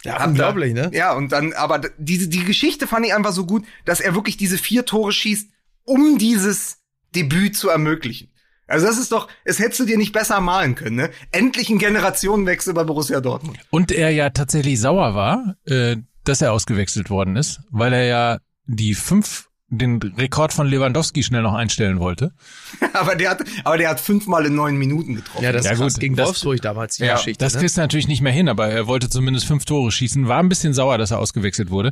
[0.03, 0.95] ja, unglaublich, da, ne?
[0.95, 4.37] Ja, und dann, aber diese die Geschichte fand ich einfach so gut, dass er wirklich
[4.37, 5.49] diese vier Tore schießt,
[5.83, 6.77] um dieses
[7.15, 8.31] Debüt zu ermöglichen.
[8.67, 11.09] Also das ist doch, es hättest du dir nicht besser malen können, ne?
[11.31, 13.57] Endlich ein Generationenwechsel bei Borussia Dortmund.
[13.69, 18.39] Und er ja tatsächlich sauer war, äh, dass er ausgewechselt worden ist, weil er ja
[18.65, 22.31] die fünf den Rekord von Lewandowski schnell noch einstellen wollte.
[22.93, 25.43] aber der hat, aber der hat fünfmal in neun Minuten getroffen.
[25.43, 27.43] Ja, das ja, gut, gegen das, Wolfsburg damals die ja, Geschichte.
[27.43, 27.59] Das ne?
[27.59, 30.47] kriegst du natürlich nicht mehr hin, aber er wollte zumindest fünf Tore schießen, war ein
[30.47, 31.91] bisschen sauer, dass er ausgewechselt wurde.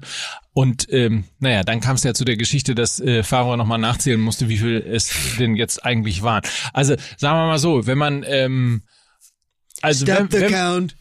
[0.53, 4.21] Und ähm, naja, dann kam es ja zu der Geschichte, dass äh, Favre nochmal nachzählen
[4.21, 6.43] musste, wie viel es denn jetzt eigentlich waren.
[6.71, 8.83] Also sagen wir mal so, wenn man ähm,
[9.81, 10.95] also Stop wenn, the wenn, count.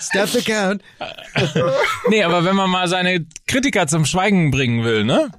[0.00, 0.82] Stop the count.
[2.08, 5.30] nee, aber wenn man mal seine Kritiker zum Schweigen bringen will, ne?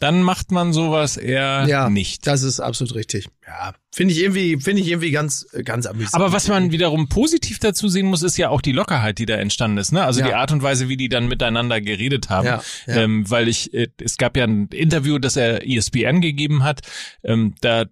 [0.00, 2.26] Dann macht man sowas eher ja, nicht.
[2.26, 3.28] Das ist absolut richtig.
[3.46, 6.14] Ja, finde ich irgendwie, finde ich irgendwie ganz, ganz amüsant.
[6.14, 9.34] Aber was man wiederum positiv dazu sehen muss, ist ja auch die Lockerheit, die da
[9.34, 9.92] entstanden ist.
[9.92, 10.02] Ne?
[10.02, 10.28] Also ja.
[10.28, 12.46] die Art und Weise, wie die dann miteinander geredet haben.
[12.46, 12.62] Ja.
[12.86, 16.80] Ähm, weil ich, äh, es gab ja ein Interview, das er ESPN gegeben hat.
[17.22, 17.84] Ähm, da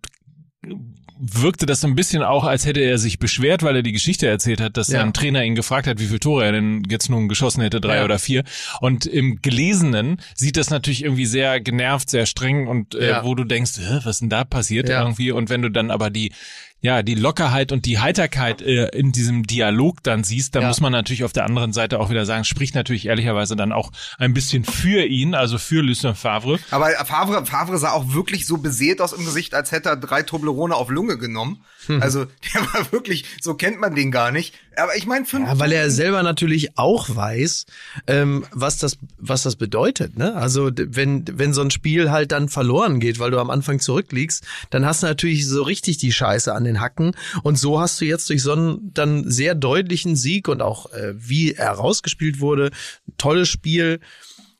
[1.20, 4.26] wirkte das so ein bisschen auch, als hätte er sich beschwert, weil er die Geschichte
[4.26, 5.00] erzählt hat, dass ja.
[5.00, 7.96] sein Trainer ihn gefragt hat, wie viele Tore er denn jetzt nun geschossen hätte, drei
[7.96, 8.04] ja.
[8.04, 8.44] oder vier.
[8.80, 13.24] Und im Gelesenen sieht das natürlich irgendwie sehr genervt, sehr streng und äh, ja.
[13.24, 13.72] wo du denkst,
[14.04, 15.32] was ist denn da passiert irgendwie?
[15.32, 16.32] Und wenn du dann aber die
[16.80, 20.68] ja, die Lockerheit und die Heiterkeit äh, in diesem Dialog dann siehst, dann ja.
[20.68, 23.90] muss man natürlich auf der anderen Seite auch wieder sagen, spricht natürlich ehrlicherweise dann auch
[24.18, 26.58] ein bisschen für ihn, also für Lucien Favre.
[26.70, 30.22] Aber Favre, Favre sah auch wirklich so beseelt aus im Gesicht, als hätte er drei
[30.22, 31.64] Toblerone auf Lunge genommen.
[31.88, 32.02] Hm.
[32.02, 34.54] Also der war wirklich, so kennt man den gar nicht.
[34.76, 35.48] Aber ich meine, fünf.
[35.48, 37.66] Ja, weil er selber natürlich auch weiß,
[38.06, 40.16] ähm, was das, was das bedeutet.
[40.16, 40.34] Ne?
[40.34, 44.46] Also wenn wenn so ein Spiel halt dann verloren geht, weil du am Anfang zurückliegst,
[44.70, 47.12] dann hast du natürlich so richtig die Scheiße an den Hacken.
[47.42, 51.14] Und so hast du jetzt durch so einen dann sehr deutlichen Sieg und auch äh,
[51.16, 52.70] wie er rausgespielt wurde,
[53.16, 54.00] tolles Spiel.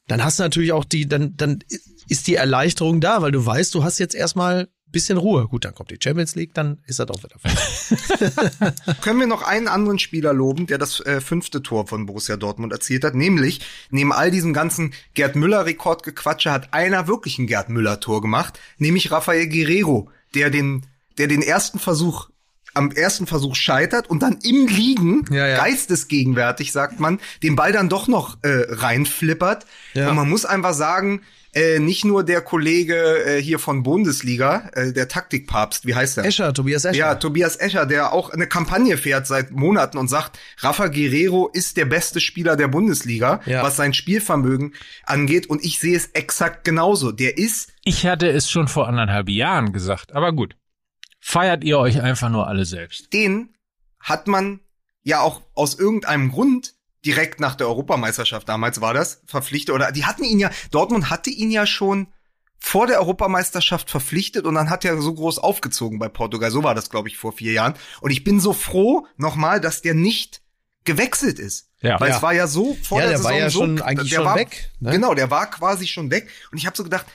[0.09, 1.61] Dann hast du natürlich auch die, dann dann
[2.09, 5.47] ist die Erleichterung da, weil du weißt, du hast jetzt erstmal bisschen Ruhe.
[5.49, 8.72] Gut, dann kommt die Champions League, dann ist er doch wieder vorbei.
[9.03, 12.72] Können wir noch einen anderen Spieler loben, der das äh, fünfte Tor von Borussia Dortmund
[12.72, 13.14] erzielt hat?
[13.14, 13.61] Nämlich,
[13.91, 19.49] neben all diesem ganzen Gerd Müller-Rekordgequatsche hat einer wirklich ein Gerd Müller-Tor gemacht, nämlich Rafael
[19.49, 20.86] Guerrero, der den,
[21.18, 22.28] der den ersten Versuch
[22.74, 25.57] am ersten Versuch scheitert und dann im Liegen, Ja, ja.
[25.57, 29.66] geistesgegenwärtig, sagt man, den Ball dann doch noch äh, reinflippert.
[29.95, 30.11] Ja.
[30.11, 31.22] Und man muss einfach sagen,
[31.55, 36.24] äh, nicht nur der Kollege äh, hier von Bundesliga, äh, der Taktikpapst, wie heißt der?
[36.24, 36.99] Escher, Tobias Escher.
[36.99, 41.76] Ja, Tobias Escher, der auch eine Kampagne fährt seit Monaten und sagt, Rafa Guerrero ist
[41.76, 43.62] der beste Spieler der Bundesliga, Ja.
[43.62, 44.74] was sein Spielvermögen
[45.05, 45.46] angeht.
[45.49, 47.12] Und ich sehe es exakt genauso.
[47.12, 50.57] Der ist Ich hatte es schon vor anderthalb Jahren gesagt, aber gut.
[51.20, 53.12] Feiert ihr euch einfach nur alle selbst.
[53.12, 53.55] den
[54.01, 54.61] hat man
[55.03, 56.74] ja auch aus irgendeinem Grund
[57.05, 61.30] direkt nach der Europameisterschaft damals war das verpflichtet oder die hatten ihn ja Dortmund hatte
[61.30, 62.09] ihn ja schon
[62.61, 66.51] vor der Europameisterschaft verpflichtet und dann hat er so groß aufgezogen bei Portugal.
[66.51, 67.74] So war das, glaube ich, vor vier Jahren.
[68.01, 70.42] Und ich bin so froh nochmal, dass der nicht
[70.84, 71.70] gewechselt ist.
[71.80, 72.01] Ja.
[72.01, 72.16] Weil Ja.
[72.16, 74.16] es war ja so vor Ja, der der war Saison ja so, schon eigentlich der
[74.16, 74.90] schon war, weg, ne?
[74.90, 76.28] Genau, der war quasi schon weg.
[76.51, 77.07] Und ich habe so gedacht,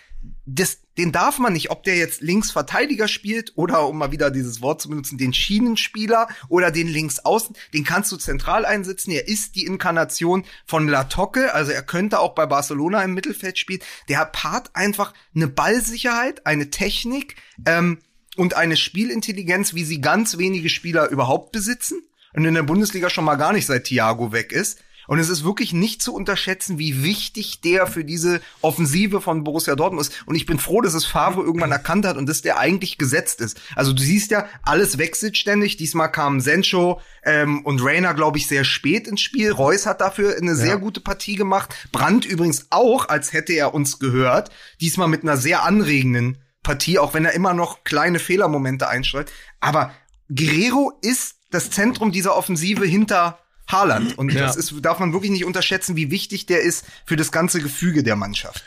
[0.45, 4.61] das, den darf man nicht, ob der jetzt Linksverteidiger spielt oder um mal wieder dieses
[4.61, 9.11] Wort zu benutzen, den Schienenspieler oder den Linksaußen, den kannst du zentral einsetzen.
[9.11, 13.57] Er ist die Inkarnation von La Tocque, also er könnte auch bei Barcelona im Mittelfeld
[13.57, 13.81] spielen.
[14.09, 17.99] Der paart einfach eine Ballsicherheit, eine Technik ähm,
[18.35, 22.01] und eine Spielintelligenz, wie sie ganz wenige Spieler überhaupt besitzen
[22.33, 24.79] und in der Bundesliga schon mal gar nicht seit Thiago weg ist.
[25.07, 29.75] Und es ist wirklich nicht zu unterschätzen, wie wichtig der für diese Offensive von Borussia
[29.75, 30.23] Dortmund ist.
[30.25, 33.41] Und ich bin froh, dass es Favre irgendwann erkannt hat und dass der eigentlich gesetzt
[33.41, 33.59] ist.
[33.75, 35.77] Also du siehst ja, alles wechselt ständig.
[35.77, 39.51] Diesmal kamen Sencho ähm, und Rainer, glaube ich, sehr spät ins Spiel.
[39.51, 41.73] Reus hat dafür eine sehr gute Partie gemacht.
[41.91, 44.51] Brandt übrigens auch, als hätte er uns gehört.
[44.81, 49.31] Diesmal mit einer sehr anregenden Partie, auch wenn er immer noch kleine Fehlermomente einstreut.
[49.59, 49.93] Aber
[50.29, 53.39] Guerrero ist das Zentrum dieser Offensive hinter
[53.73, 54.17] Haaland.
[54.17, 54.41] Und Ja.
[54.41, 58.03] das ist, darf man wirklich nicht unterschätzen, wie wichtig der ist für das ganze Gefüge
[58.03, 58.63] der Mannschaft.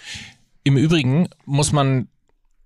[0.64, 2.09] Im Übrigen muss man,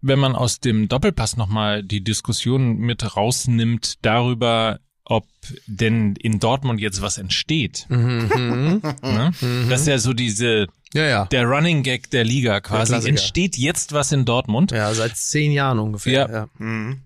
[0.00, 5.26] wenn man aus dem Doppelpass nochmal die Diskussion mit rausnimmt darüber, ob
[5.66, 7.86] denn in Dortmund jetzt was entsteht.
[7.88, 8.80] Mhm.
[9.02, 9.32] Ne?
[9.68, 11.24] Das ist ja so diese, Ja, ja.
[11.26, 12.92] der Running Gag der Liga quasi.
[12.92, 13.08] Klassiker.
[13.10, 14.70] entsteht jetzt was in Dortmund?
[14.70, 16.28] Ja, seit zehn Jahren ungefähr.
[16.28, 16.32] Ja.
[16.32, 16.48] Ja.
[16.58, 17.02] Mhm.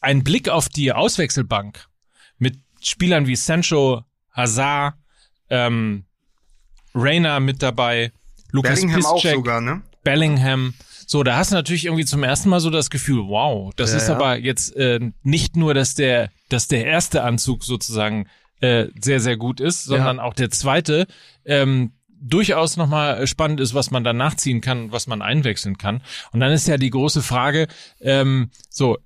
[0.00, 1.86] Ein Blick auf die Auswechselbank
[2.38, 4.04] mit Spielern wie Sancho,
[4.34, 4.94] Hazard,
[5.50, 6.04] ähm,
[6.94, 8.12] Rainer mit dabei,
[8.50, 9.82] Lukas Bellingham auch Piszczek, sogar, ne?
[10.02, 10.74] Bellingham.
[11.06, 13.96] So, da hast du natürlich irgendwie zum ersten Mal so das Gefühl, wow, das Ja,
[13.96, 14.14] ist ja.
[14.16, 18.28] aber jetzt äh, nicht nur, dass der, dass der erste Anzug sozusagen
[18.60, 21.06] äh, sehr, sehr gut ist, sondern auch der zweite
[21.44, 26.00] ähm, durchaus nochmal spannend ist, was man dann nachziehen kann, was man einwechseln kann.
[26.32, 27.66] Und dann ist ja die große Frage,
[28.00, 28.96] ähm, so,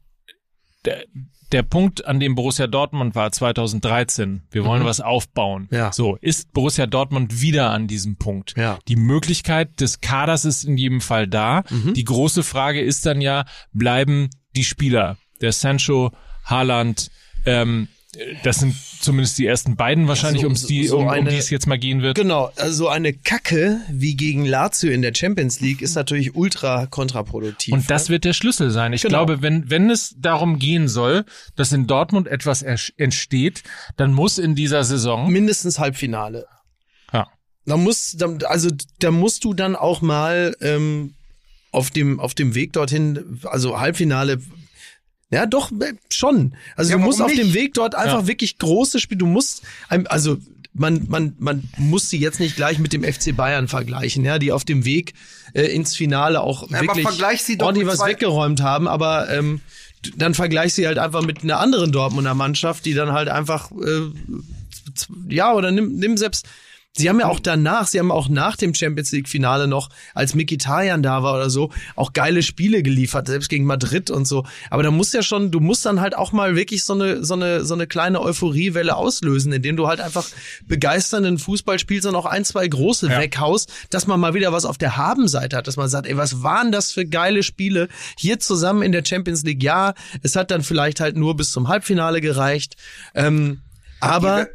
[0.84, 1.04] der,
[1.52, 5.68] der Punkt, an dem Borussia Dortmund war 2013, wir wollen was aufbauen.
[5.70, 5.76] Mhm.
[5.76, 5.92] Ja.
[5.92, 8.54] So, ist Borussia Dortmund wieder an diesem Punkt.
[8.56, 8.78] Ja.
[8.88, 11.64] Die Möglichkeit des Kaders ist in jedem Fall da.
[11.70, 11.94] Mhm.
[11.94, 16.12] Die große Frage ist dann ja, bleiben die Spieler, der Sancho,
[16.44, 17.10] Haaland,
[17.46, 17.88] ähm,
[18.42, 21.50] das sind zumindest die ersten beiden wahrscheinlich, so- ums die, so um, um die es
[21.50, 22.16] jetzt mal gehen wird.
[22.16, 26.86] Genau, also so eine Kacke wie gegen Lazio in der Champions League ist natürlich ultra
[26.86, 27.74] kontraproduktiv.
[27.74, 28.92] Und das wird der Schlüssel sein.
[28.94, 29.10] Ich Genau.
[29.26, 33.62] glaube, wenn, wenn es darum gehen soll, dass in Dortmund etwas entsteht,
[33.96, 36.46] dann muss in dieser Saison, mindestens Halbfinale.
[37.12, 37.28] ja,
[37.66, 41.12] Da muss, also da musst du dann auch mal ähm,
[41.72, 44.40] auf dem auf dem Weg dorthin, also Halbfinale.
[45.30, 46.54] Ja, doch äh, schon.
[46.76, 47.54] Also Ja, du musst auf dem nicht?
[47.54, 48.26] Weg dort einfach Ja.
[48.26, 49.18] wirklich große Spiele.
[49.18, 50.38] Du musst, also
[50.74, 54.52] man man man muss sie jetzt nicht gleich mit dem FC Bayern vergleichen, ja, die
[54.52, 55.14] auf dem Weg
[55.54, 58.86] äh, ins Finale auch Ja, wirklich vergleich sie doch ordentlich was weggeräumt haben.
[58.88, 59.60] Aber ähm,
[60.16, 64.10] dann vergleich sie halt einfach mit einer anderen Dortmunder Mannschaft, die dann halt einfach äh,
[65.28, 66.46] ja, oder nimm, nimm selbst.
[66.96, 70.34] Sie haben ja auch danach, sie haben auch nach dem Champions League Finale noch, als
[70.34, 74.44] Mikitarian da war oder so, auch geile Spiele geliefert, selbst gegen Madrid und so.
[74.70, 77.34] Aber da musst ja schon, du musst dann halt auch mal wirklich so eine, so
[77.34, 80.26] eine, so eine kleine Euphoriewelle auslösen, indem du halt einfach
[80.66, 83.20] begeisternden Fußball spielst und auch ein, zwei große Ja.
[83.20, 86.42] weghaust, dass man mal wieder was auf der Habenseite hat, dass man sagt, ey, was
[86.42, 89.62] waren das für geile Spiele hier zusammen in der Champions League?
[89.62, 92.74] Ja, es hat dann vielleicht halt nur bis zum Halbfinale gereicht.
[93.14, 93.60] Ähm,
[94.00, 94.48] aber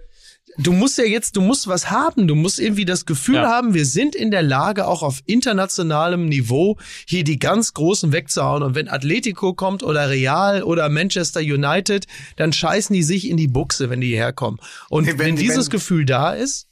[0.58, 2.28] du musst ja jetzt, du musst was haben.
[2.28, 3.49] Du musst irgendwie das Gefühl Ja.
[3.49, 6.78] haben, wir sind in der Lage, auch auf internationalem Niveau
[7.08, 8.64] hier die ganz Großen wegzuhauen.
[8.64, 13.47] Und wenn Atletico kommt oder Real oder Manchester United, dann scheißen die sich in die
[13.47, 14.60] Buchse, wenn die hierher kommen.
[14.89, 16.68] Und wenn, wenn- dieses wenn- Gefühl da ist,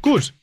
[0.00, 0.34] gut.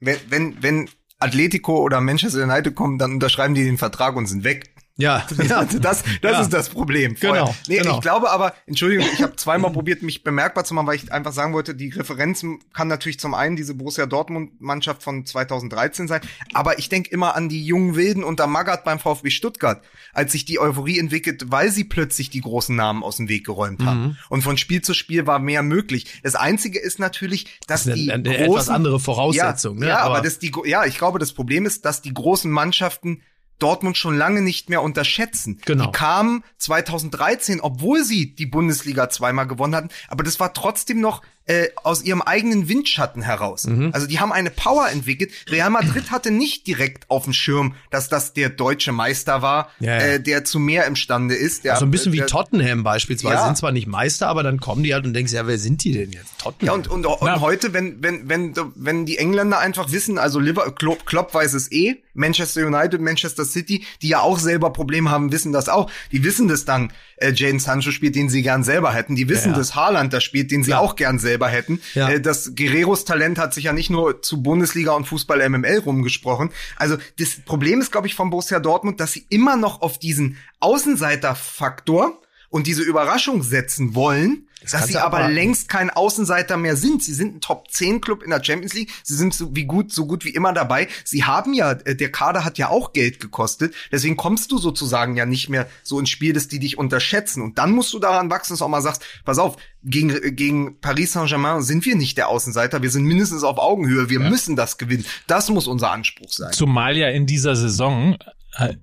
[0.00, 4.42] Wenn, wenn, wenn Atletico oder Manchester United kommen, dann unterschreiben die den Vertrag und sind
[4.44, 4.71] weg.
[4.96, 5.64] Ja, ja.
[5.64, 6.40] das, das ja.
[6.40, 7.16] ist das Problem.
[7.16, 7.44] Vorher.
[7.44, 7.56] Genau.
[7.66, 7.94] Nee, genau.
[7.94, 11.32] ich glaube aber, Entschuldigung, ich habe zweimal probiert, mich bemerkbar zu machen, weil ich einfach
[11.32, 16.20] sagen wollte, die Referenzen kann natürlich zum einen diese Borussia Dortmund-Mannschaft von 2013 sein,
[16.52, 19.82] aber ich denke immer an die jungen Wilden unter Magath beim VfB Stuttgart,
[20.12, 23.82] als sich die Euphorie entwickelt, weil sie plötzlich die großen Namen aus dem Weg geräumt
[23.84, 24.02] haben.
[24.02, 24.16] Mhm.
[24.28, 26.20] Und von Spiel zu Spiel war mehr möglich.
[26.22, 29.78] Das Einzige ist natürlich, dass das ist die eine, eine großen, etwas andere Voraussetzung.
[29.78, 29.88] Ja, ne?
[29.88, 33.22] ja aber, aber das die, ja, ich glaube, das Problem ist, dass die großen Mannschaften
[33.62, 35.60] Dortmund schon lange nicht mehr unterschätzen.
[35.64, 35.86] Genau.
[35.86, 41.22] Die kamen 2013, obwohl sie die Bundesliga zweimal gewonnen hatten, aber das war trotzdem noch
[41.46, 43.66] äh, aus ihrem eigenen Windschatten heraus.
[43.66, 43.90] Mhm.
[43.92, 45.32] Also die haben eine Power entwickelt.
[45.48, 49.92] Real Madrid hatte nicht direkt auf dem Schirm, dass das der deutsche Meister war, ja,
[49.92, 49.98] ja.
[49.98, 51.64] Äh, der zu mehr imstande ist.
[51.64, 53.34] Der, so ein bisschen äh, wie der, Tottenham beispielsweise.
[53.34, 53.46] Ja.
[53.46, 55.92] Sind zwar nicht Meister, aber dann kommen die halt und denkst, ja, wer sind die
[55.92, 56.38] denn jetzt?
[56.38, 56.66] Tottenham.
[56.66, 57.40] Ja, und, und, und Ja.
[57.40, 61.70] heute, wenn, wenn, wenn, wenn die Engländer einfach wissen, also Liverpool, Klopp, Klopp weiß es
[61.72, 65.90] eh, Manchester United, Manchester City, die ja auch selber Probleme haben, wissen das auch.
[66.12, 66.92] Die wissen das dann,
[67.22, 69.14] äh, Jaden Sancho spielt, den sie gern selber hätten.
[69.16, 69.58] Die wissen, Ja, ja.
[69.58, 70.80] dass Haaland da spielt, den sie Klar.
[70.82, 71.80] auch gern selber hätten.
[71.94, 72.08] Ja.
[72.10, 76.50] Äh, das Guerreros Talent hat sich ja nicht nur zu Bundesliga und Fußball MML rumgesprochen.
[76.76, 80.36] Also das Problem ist, glaube ich, von Borussia Dortmund, dass sie immer noch auf diesen
[80.60, 82.18] Außenseiterfaktor
[82.50, 85.34] und diese Überraschung setzen wollen, dass kannst sie aber abwarten.
[85.34, 87.02] längst kein Außenseiter mehr sind.
[87.02, 88.92] Sie sind ein Top 10 Club in der Champions League.
[89.02, 90.88] Sie sind so wie gut, so gut wie immer dabei.
[91.04, 93.74] Sie haben ja, äh, der Kader hat ja auch Geld gekostet.
[93.90, 97.42] Deswegen kommst du sozusagen ja nicht mehr so ins Spiel, dass die dich unterschätzen.
[97.42, 100.32] Und dann musst du daran wachsen, dass du auch mal sagst, pass auf, gegen, äh,
[100.32, 102.82] gegen Paris Saint-Germain sind wir nicht der Außenseiter.
[102.82, 104.10] Wir sind mindestens auf Augenhöhe.
[104.10, 105.04] Wir müssen das gewinnen.
[105.26, 106.52] Das muss unser Anspruch sein.
[106.52, 108.16] Zumal ja in dieser Saison
[108.54, 108.74] äh,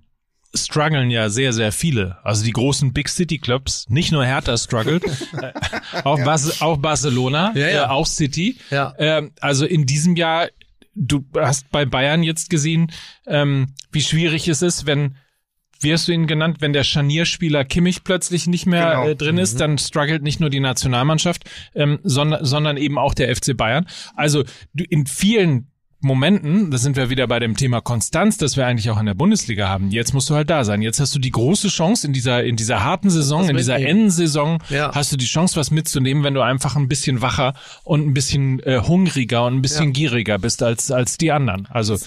[0.55, 2.17] strugglen ja sehr, sehr viele.
[2.23, 5.03] Also die großen Big City Clubs, nicht nur Hertha struggelt,
[5.41, 5.51] äh,
[6.03, 7.83] auch, Bas auch Barcelona, Ja, ja.
[7.85, 8.57] Äh, auch City.
[8.71, 8.93] Ja.
[8.97, 10.47] Ähm, also in diesem Jahr,
[10.95, 12.91] du hast bei Bayern jetzt gesehen,
[13.27, 15.15] ähm, wie schwierig es ist, wenn
[15.81, 19.07] wie hast du ihn genannt, wenn der Scharnierspieler Kimmich plötzlich nicht mehr Genau.
[19.07, 23.33] äh, drin ist, dann struggelt nicht nur die Nationalmannschaft, ähm, sondern, sondern eben auch der
[23.33, 23.87] FC Bayern.
[24.13, 24.43] Also
[24.73, 25.71] du, in vielen
[26.01, 29.15] Momenten, da sind wir wieder bei dem Thema Konstanz, das wir eigentlich auch in der
[29.15, 29.91] Bundesliga haben.
[29.91, 30.81] Jetzt musst du halt da sein.
[30.81, 33.77] Jetzt hast du die große Chance in dieser in dieser harten Saison, in dieser.
[33.79, 34.93] Endsaison, Ja.
[34.95, 38.59] hast du die Chance, was mitzunehmen, wenn du einfach ein bisschen wacher und ein bisschen
[38.61, 39.91] äh, hungriger und ein bisschen Ja.
[39.91, 41.65] gieriger bist als als die anderen.
[41.67, 41.97] Also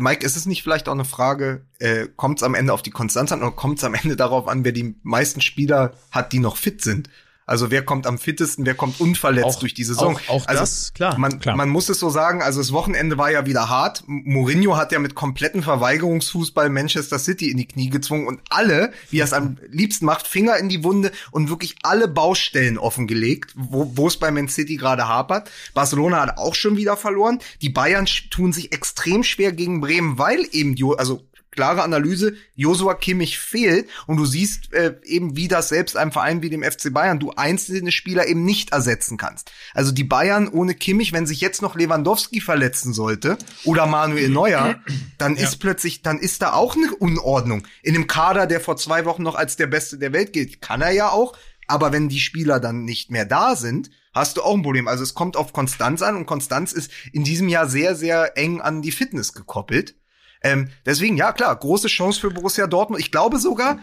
[0.00, 2.90] Mike, ist es nicht vielleicht auch eine Frage, äh, kommt es am Ende auf die
[2.90, 6.38] Konstanz an oder kommt es am Ende darauf an, wer die meisten Spieler hat, die
[6.38, 7.10] noch fit sind?
[7.48, 10.16] Also wer kommt am fittesten, wer kommt unverletzt Auch- durch die Saison?
[10.16, 11.56] auch- auch also das, klar, Man, klar.
[11.56, 14.04] man muss es so sagen, also das Wochenende war ja wieder hart.
[14.06, 19.18] Mourinho hat ja mit kompletten Verweigerungsfußball Manchester City in die Knie gezwungen und alle, wie
[19.20, 23.92] er es am liebsten macht, Finger in die Wunde und wirklich alle Baustellen offengelegt, wo
[23.96, 25.50] wo es bei Man City gerade hapert.
[25.74, 27.38] Barcelona hat auch schon wieder verloren.
[27.62, 31.22] Die Bayern tun sich extrem schwer gegen Bremen, weil eben, Jo- also
[31.58, 36.40] klare Analyse, Josua Kimmich fehlt und du siehst äh, eben, wie das selbst einem Verein
[36.40, 39.50] wie dem FC Bayern du einzelne Spieler eben nicht ersetzen kannst.
[39.74, 44.76] Also die Bayern ohne Kimmich, wenn sich jetzt noch Lewandowski verletzen sollte oder Manuel Neuer,
[45.18, 47.66] dann ist plötzlich, dann ist da auch eine Unordnung.
[47.82, 50.80] In einem Kader, der vor zwei Wochen noch als der Beste der Welt gilt, kann
[50.80, 51.36] er ja auch,
[51.66, 54.86] aber wenn die Spieler dann nicht mehr da sind, hast du auch ein Problem.
[54.86, 58.60] Also es kommt auf Konstanz an und Konstanz ist in diesem Jahr sehr, sehr eng
[58.60, 59.96] an die Fitness gekoppelt.
[60.42, 63.00] Ähm, deswegen, ja klar, große Chance für Borussia Dortmund.
[63.00, 63.78] Ich glaube sogar,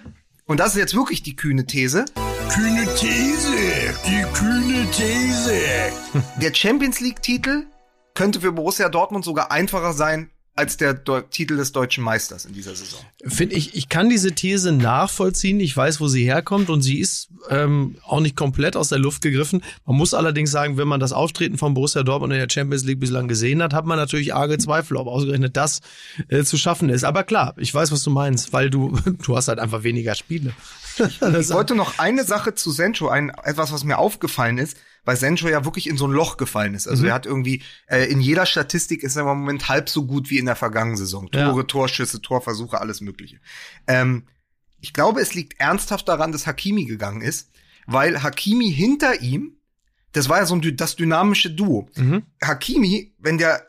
[0.45, 2.05] und das ist jetzt wirklich die kühne These,
[2.49, 3.51] Kühne These,
[4.05, 5.59] die kühne These.
[6.41, 7.65] der Champions League-Titel
[8.13, 12.53] könnte für Borussia Dortmund sogar einfacher sein als der Deu Titel des deutschen Meisters in
[12.53, 13.01] dieser Saison.
[13.25, 15.59] Finde ich, ich kann diese These nachvollziehen.
[15.59, 19.21] Ich weiß, wo sie herkommt und sie ist ähm, auch nicht komplett aus der Luft
[19.21, 19.61] gegriffen.
[19.85, 23.01] Man muss allerdings sagen, wenn man das Auftreten von Borussia Dortmund in der Champions League
[23.01, 25.81] bislang gesehen hat, hat man natürlich arge Zweifel, ob ausgerechnet das
[26.29, 27.03] äh, zu schaffen ist.
[27.03, 30.53] Aber klar, ich weiß, was du meinst, weil du, du hast halt einfach weniger Spiele.
[30.97, 35.47] Ich wollte noch eine Sache zu Sancho, ein, etwas, was mir aufgefallen ist, weil Sancho
[35.47, 36.87] ja wirklich in so ein Loch gefallen ist.
[36.87, 40.29] Also er hat irgendwie, äh, in jeder Statistik ist er im Moment halb so gut
[40.29, 41.29] wie in der vergangenen Saison.
[41.33, 41.49] Ja.
[41.49, 43.39] Tore, Torschüsse, Torversuche, alles mögliche.
[43.87, 44.23] Ähm,
[44.81, 47.51] ich glaube, es liegt ernsthaft daran, dass Hakimi gegangen ist,
[47.85, 49.57] weil Hakimi hinter ihm,
[50.11, 51.89] das war ja so ein, das dynamische Duo.
[51.95, 52.23] Mhm.
[52.43, 53.67] Hakimi, wenn der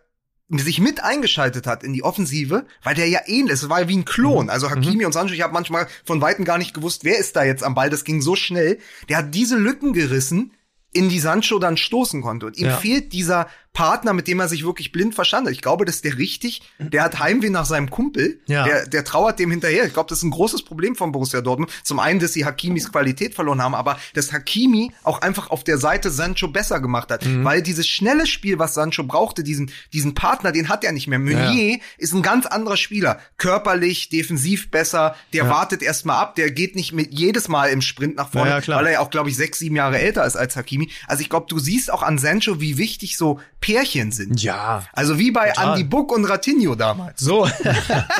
[0.49, 3.89] sich mit eingeschaltet hat in die Offensive, weil der ja ähnlich ist, es war ja
[3.89, 4.49] wie ein Klon.
[4.49, 7.43] Also Hakimi und Sancho, ich habe manchmal von Weitem gar nicht gewusst, wer ist da
[7.43, 8.78] jetzt am Ball, das ging so schnell.
[9.09, 10.53] Der hat diese Lücken gerissen,
[10.97, 12.47] in die Sancho dann stoßen konnte.
[12.47, 12.76] Und ihm Ja.
[12.76, 15.54] fehlt dieser Partner, mit dem er sich wirklich blind verstanden hat.
[15.54, 16.62] Ich glaube, das ist der richtig.
[16.78, 18.40] Der hat Heimweh nach seinem Kumpel.
[18.46, 18.64] Ja.
[18.64, 19.84] Der, der trauert dem hinterher.
[19.84, 21.70] Ich glaube, das ist ein großes Problem von Borussia Dortmund.
[21.84, 25.76] Zum einen, dass sie Hakimis Qualität verloren haben, aber dass Hakimi auch einfach auf der
[25.76, 27.26] Seite Sancho besser gemacht hat.
[27.26, 27.44] Mhm.
[27.44, 31.18] Weil dieses schnelle Spiel, was Sancho brauchte, diesen, diesen Partner, den hat er nicht mehr.
[31.18, 33.20] Meunier ist ein ganz anderer Spieler.
[33.36, 35.16] Körperlich, defensiv besser.
[35.34, 36.34] Der wartet erstmal ab.
[36.36, 39.00] Der geht nicht mit jedes Mal im Sprint nach vorne, Ja, ja, weil er ja
[39.00, 40.90] auch, glaube ich, sechs, sieben Jahre älter ist als Hakimi.
[41.06, 44.40] Also ich glaube, du siehst auch an Sancho, wie wichtig so Pärchen sind.
[44.42, 44.84] Ja.
[44.92, 45.70] Also wie bei Total.
[45.70, 47.20] Andy Buck und Ratinho damals.
[47.20, 47.48] So.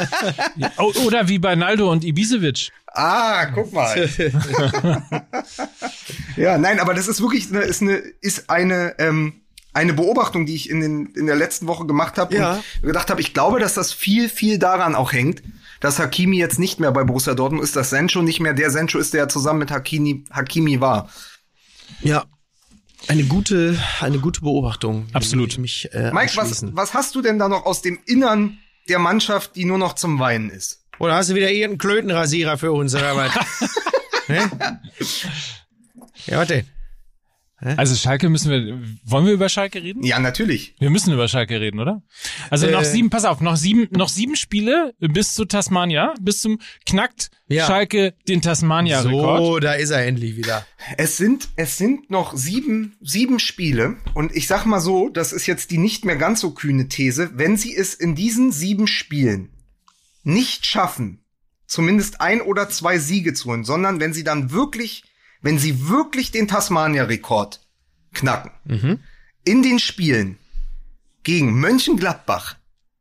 [0.79, 2.73] O- Oder wie bei Naldo und Ibisevic.
[2.93, 4.09] Ah, guck mal.
[6.37, 9.35] ja, nein, aber das ist wirklich eine, ist eine, ist eine, ähm,
[9.73, 12.55] eine Beobachtung, die ich in, den, in der letzten Woche gemacht habe Ja.
[12.81, 15.43] und gedacht habe, ich glaube, dass das viel, viel daran auch hängt,
[15.81, 18.99] dass Hakimi jetzt nicht mehr bei Borussia Dortmund ist, dass Sancho nicht mehr der Sancho
[18.99, 21.09] ist, der zusammen mit Hakimi, Hakimi war.
[22.01, 22.25] Ja.
[23.09, 25.07] Eine gute, eine gute Beobachtung.
[25.13, 25.59] Absolut.
[25.59, 29.57] mich, äh, Mike, was, was hast du denn da noch aus dem Innern der Mannschaft,
[29.57, 30.85] die nur noch zum Weinen ist?
[30.99, 33.33] Oder hast du wieder irgendeinen Klötenrasierer für uns, oder was?
[34.27, 34.41] Hä?
[36.27, 36.67] Ja, was denn?
[37.59, 40.03] Also Schalke müssen wir, wollen wir über Schalke reden?
[40.05, 40.75] Ja, natürlich.
[40.79, 42.03] Wir müssen über Schalke reden, oder?
[42.51, 42.71] Also Äh.
[42.73, 47.31] noch sieben, pass auf, noch sieben, noch sieben Spiele bis zu Tasmania, bis zum knackt
[47.49, 47.67] Ja.
[47.67, 49.39] Schalke den Tasmania-Rekord.
[49.39, 50.67] So, da ist er endlich wieder.
[50.99, 53.97] Es sind, es sind noch sieben, sieben Spiele.
[54.13, 57.31] Und ich sag mal so, das ist jetzt die nicht mehr ganz so kühne These.
[57.39, 59.49] Wenn sie es in diesen sieben Spielen
[60.25, 61.21] nicht schaffen,
[61.67, 65.05] zumindest ein oder zwei Siege zu holen, sondern wenn sie dann wirklich,
[65.43, 67.61] wenn sie wirklich den Tasmania-Rekord
[68.13, 68.51] knacken,
[69.45, 70.39] in den Spielen
[71.23, 72.57] gegen Mönchengladbach,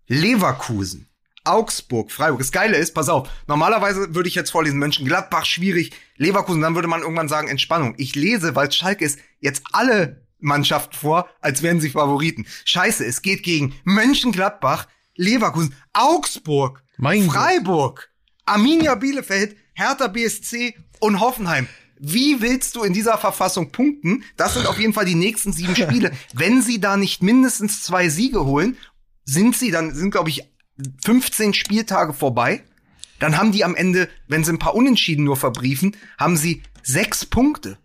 [0.07, 1.07] Leverkusen,
[1.43, 2.39] Augsburg, Freiburg.
[2.39, 6.87] Das Geile ist, pass auf, normalerweise würde ich jetzt vorlesen, Mönchengladbach schwierig, Leverkusen, dann würde
[6.87, 7.93] man irgendwann sagen Entspannung.
[7.97, 12.45] Ich lese, weil Schalke ist, jetzt alle Mannschaften vor, als wären sie Favoriten.
[12.65, 17.35] Scheiße, es geht gegen Mönchengladbach, Leverkusen, Augsburg, Mein Gott.
[17.35, 18.09] Freiburg,
[18.45, 21.67] Arminia Bielefeld, Hertha BSC und Hoffenheim.
[21.99, 24.23] Wie willst du in dieser Verfassung punkten?
[24.37, 26.11] Das sind auf jeden Fall die nächsten sieben Spiele.
[26.33, 28.77] Wenn sie da nicht mindestens zwei Siege holen,
[29.23, 30.43] sind sie, dann sind, glaube ich,
[31.05, 32.63] 15 Spieltage vorbei.
[33.19, 37.25] Dann haben die am Ende, wenn sie ein paar Unentschieden nur verbriefen, haben sie sechs
[37.25, 37.77] Punkte.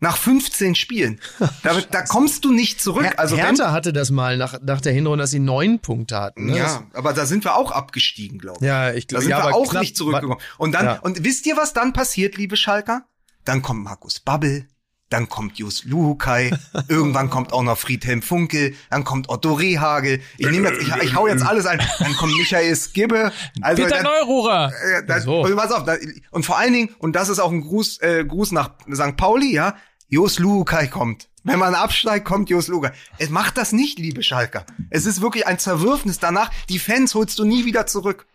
[0.00, 1.20] Nach 15 Spielen.
[1.64, 3.02] Da, da kommst du nicht zurück.
[3.04, 6.18] Her Also wenn, Hertha hatte das mal nach, nach der Hinrunde, dass sie neun Punkte
[6.20, 6.46] hatten.
[6.46, 6.56] Ne?
[6.58, 8.66] ja, aber da sind wir auch abgestiegen, glaube ich.
[8.66, 10.40] Ja, ich Da glaube, sind ja, wir auch knapp- nicht zurückgekommen.
[10.56, 10.98] Und dann, Ja.
[11.00, 13.06] und wisst ihr, was dann passiert, liebe Schalker?
[13.48, 14.68] Dann kommt Markus Babbel,
[15.08, 16.50] dann kommt Jus Luhukai,
[16.88, 20.20] irgendwann kommt auch noch Friedhelm Funkel, dann kommt Otto Rehagel.
[20.36, 21.80] Ich nehme jetzt, ich, ich hau jetzt alles ein.
[21.98, 23.32] Dann kommt Michael Skibbe.
[23.62, 24.70] Also Peter dann, Neururer.
[24.70, 25.40] äh, dann, So.
[25.46, 25.96] und pass auf, da,
[26.30, 29.16] und vor allen Dingen, und das ist auch ein Gruß, äh, Gruß nach St.
[29.16, 29.76] Pauli, ja,
[30.08, 31.30] Jos Luhukai kommt.
[31.42, 32.92] Wenn man absteigt, kommt Jos Luhukai.
[33.16, 34.66] Es macht das nicht, liebe Schalker.
[34.90, 36.50] Es ist wirklich ein Zerwürfnis danach.
[36.68, 38.26] Die Fans holst du nie wieder zurück.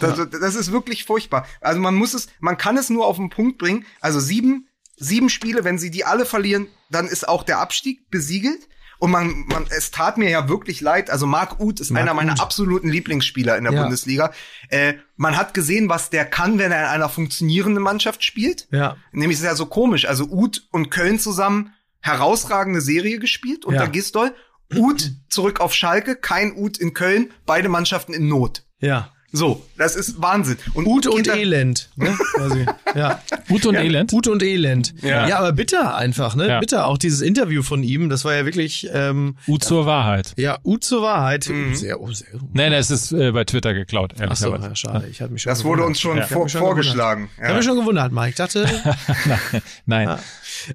[0.00, 1.46] Das, das ist wirklich furchtbar.
[1.60, 3.84] Also man muss es, man kann es nur auf den Punkt bringen.
[4.00, 8.68] Also sieben, sieben Spiele, wenn sie die alle verlieren, dann ist auch der Abstieg besiegelt.
[8.98, 11.10] Und man, man, es tat mir ja wirklich leid.
[11.10, 12.40] Also Marc Uth ist Marc einer meiner Uth.
[12.40, 13.82] absoluten Lieblingsspieler in der Ja.
[13.82, 14.32] Bundesliga.
[14.70, 18.68] Äh, man hat gesehen, was der kann, wenn er in einer funktionierenden Mannschaft spielt.
[18.70, 18.96] Ja.
[19.12, 20.06] Nämlich ist ja so komisch.
[20.06, 23.90] Also Uth und Köln zusammen herausragende Serie gespielt unter Ja.
[23.90, 24.34] Gistol.
[24.74, 28.64] Uth zurück auf Schalke, kein Uth in Köln, beide Mannschaften in Not.
[28.78, 29.12] Ja.
[29.36, 30.56] So, das ist Wahnsinn.
[30.72, 31.90] Und Ute und Elend.
[31.96, 32.16] Ne?
[32.34, 32.64] Quasi.
[32.94, 33.20] Ja.
[33.50, 34.10] Ute und Elend.
[34.14, 34.94] Ute und Elend.
[35.02, 35.28] Ja.
[35.28, 35.38] Ja.
[35.40, 36.48] aber bitter einfach, ne?
[36.48, 36.60] Ja.
[36.60, 36.86] Bitter.
[36.86, 40.32] Auch dieses Interview von ihm, das war ja wirklich, ähm, Ut zur Wahrheit.
[40.38, 41.46] ja, Ut zur Wahrheit.
[41.50, 41.74] Mhm.
[41.74, 42.28] Sehr, oh, sehr.
[42.54, 45.06] Nee, nee, es ist äh, bei Twitter geklaut, Ach so, ja, schade.
[45.08, 45.88] Ich hatte mich schon Das wurde gewundert.
[45.88, 46.26] uns schon Ja.
[46.26, 47.28] Vor, schon vorgeschlagen.
[47.36, 48.30] Ich habe mich schon gewundert, Mike.
[48.30, 48.66] Ich dachte,
[49.86, 50.18] Nein.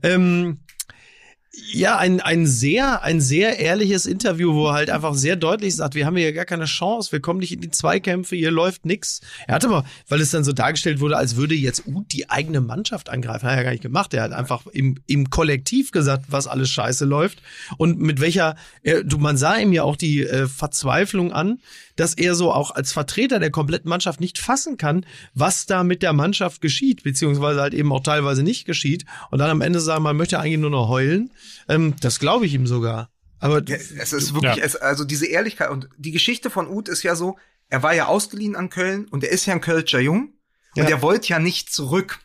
[0.04, 0.60] ähm,
[1.54, 5.96] ja, ein, ein sehr, ein sehr ehrliches Interview, wo er halt einfach sehr deutlich sagt,
[5.96, 9.20] wir haben hier gar keine Chance, wir kommen nicht in die Zweikämpfe, hier läuft nix.
[9.48, 12.62] Er hat aber, weil es dann so dargestellt wurde, als würde jetzt Uth die eigene
[12.62, 14.14] Mannschaft angreifen, hat er gar nicht gemacht.
[14.14, 17.42] Er hat einfach im, im Kollektiv gesagt, was alles scheiße läuft
[17.78, 21.60] und mit welcher, er, du, man sah ihm ja auch die äh, Verzweiflung an,
[21.96, 26.02] dass er so auch als Vertreter der kompletten Mannschaft nicht fassen kann, was da mit
[26.04, 29.06] der Mannschaft geschieht, beziehungsweise halt eben auch teilweise nicht geschieht.
[29.30, 31.32] Und dann am Ende sagen, man möchte eigentlich nur noch heulen.
[31.70, 33.10] Ähm, das glaube ich ihm sogar.
[33.40, 34.64] Aber Ja, es ist wirklich, Ja.
[34.64, 37.38] es, also diese Ehrlichkeit und die Geschichte von Uth ist ja so,
[37.70, 40.34] er war ja ausgeliehen an Köln und er ist ja ein Kölscher Jung
[40.76, 40.90] und Ja.
[40.90, 42.20] er wollte ja nicht zurück.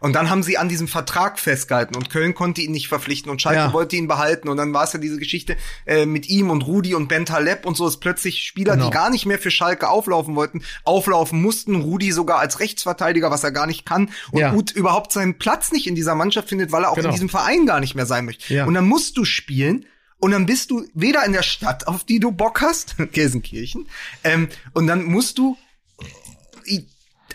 [0.00, 3.42] Und dann haben sie an diesem Vertrag festgehalten und Köln konnte ihn nicht verpflichten und
[3.42, 3.72] Schalke Ja.
[3.74, 6.94] wollte ihn behalten und dann war es ja diese Geschichte äh, mit ihm und Rudi
[6.94, 8.86] und Ben Taleb und so ist plötzlich Spieler, Genau.
[8.86, 11.76] die gar nicht mehr für Schalke auflaufen wollten, auflaufen mussten.
[11.76, 14.54] Rudi sogar als Rechtsverteidiger, was er gar nicht kann und Ja.
[14.54, 17.08] Uth überhaupt seinen Platz nicht in dieser Mannschaft findet, weil er auch Genau.
[17.08, 18.54] in diesem Verein gar nicht mehr sein möchte.
[18.54, 18.64] Ja.
[18.64, 19.84] Und dann musst du spielen
[20.18, 23.86] und dann bist du weder in der Stadt, auf die du Bock hast, Gelsenkirchen,
[24.24, 25.58] ähm, und dann musst du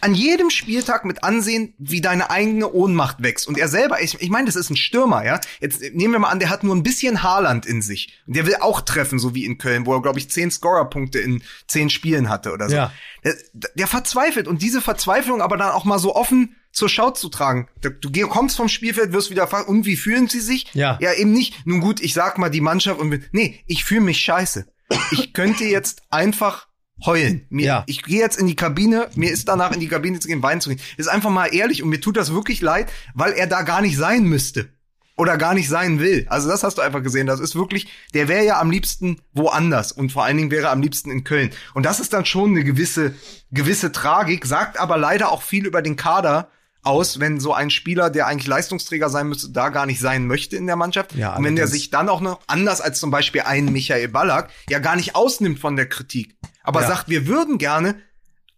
[0.03, 3.47] an jedem Spieltag mit ansehen, wie deine eigene Ohnmacht wächst.
[3.47, 5.39] Und er selber, ich, ich meine, das ist ein Stürmer, ja.
[5.59, 8.13] Jetzt nehmen wir mal an, der hat nur ein bisschen Haaland in sich.
[8.27, 11.19] Und der will auch treffen, so wie in Köln, wo er, glaube ich, zehn Scorerpunkte
[11.19, 12.75] in zehn Spielen hatte oder so.
[12.75, 12.91] Ja.
[13.23, 13.35] Der,
[13.75, 17.69] der verzweifelt und diese Verzweiflung aber dann auch mal so offen zur Schau zu tragen.
[17.81, 20.67] Du kommst vom Spielfeld, wirst wieder fragen, und wie fühlen sie sich?
[20.73, 20.97] Ja.
[21.01, 24.19] Ja, eben nicht, nun gut, ich sag mal die Mannschaft und nee, ich fühle mich
[24.19, 24.67] scheiße.
[25.11, 26.67] Ich könnte jetzt einfach
[27.03, 27.45] heulen.
[27.49, 27.83] Mir, ja.
[27.87, 30.61] Ich gehe jetzt in die Kabine, mir ist danach in die Kabine zu gehen, weinen
[30.61, 30.79] zu gehen.
[30.97, 33.97] Ist einfach mal ehrlich und mir tut das wirklich leid, weil er da gar nicht
[33.97, 34.69] sein müsste.
[35.17, 36.25] Oder gar nicht sein will.
[36.29, 37.25] Also das hast du einfach gesehen.
[37.25, 40.71] Das ist wirklich, der wäre ja am liebsten woanders und vor allen Dingen wäre er
[40.71, 41.51] am liebsten in Köln.
[41.73, 43.15] Und das ist dann schon eine gewisse,
[43.49, 46.49] gewisse Tragik, sagt aber leider auch viel über den Kader
[46.86, 50.55] aus, wenn so ein Spieler, der eigentlich Leistungsträger sein müsste, da gar nicht sein möchte
[50.55, 51.13] in der Mannschaft.
[51.15, 54.49] Ja, und wenn der sich dann auch noch anders als zum Beispiel ein Michael Ballack
[54.69, 56.88] ja gar nicht ausnimmt von der Kritik aber ja.
[56.88, 57.95] sagt, wir würden gerne,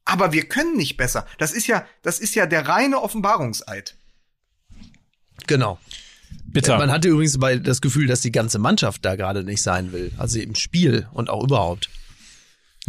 [0.06, 1.28] aber wir können nicht besser.
[1.38, 3.96] Das ist ja, das ist ja der reine Offenbarungseid.
[5.46, 5.78] Genau.
[6.46, 6.78] Bitte.
[6.78, 10.12] Man hatte übrigens bei das Gefühl, dass die ganze Mannschaft da gerade nicht sein will.
[10.18, 11.90] Also im Spiel und auch überhaupt.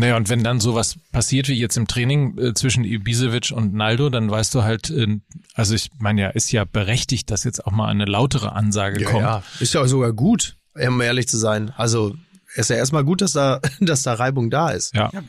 [0.01, 4.11] Naja, und wenn dann sowas passiert wie jetzt im Training äh, zwischen Ibisevic und Naldo,
[4.11, 5.19] dann weißt du halt, äh,
[5.55, 9.11] also ich meine ja, ist ja berechtigt, dass jetzt auch mal eine lautere Ansage ja,
[9.11, 9.23] kommt.
[9.23, 11.73] Ja, ist ja sogar gut, um ehrlich zu sein.
[11.77, 12.15] Also
[12.55, 14.95] ist ja erstmal gut, dass da, dass da Reibung da ist.
[14.95, 15.11] Ja.
[15.13, 15.25] ja.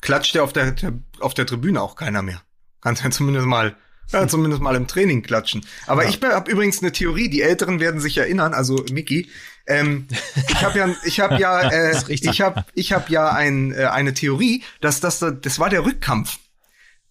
[0.00, 0.74] Klatscht ja auf der,
[1.20, 2.42] auf der Tribüne auch keiner mehr.
[2.80, 3.76] Kannst ja zumindest mal,
[4.12, 5.64] ja, zumindest mal im Training klatschen.
[5.86, 6.10] Aber ja.
[6.10, 9.28] ich habe übrigens eine Theorie, die Älteren werden sich erinnern, also Mickey.
[9.66, 10.06] Ähm,
[10.48, 14.14] ich habe ja, ich habe ja, äh, ich habe, ich habe ja ein, äh, eine
[14.14, 16.38] Theorie, dass das, das war der Rückkampf.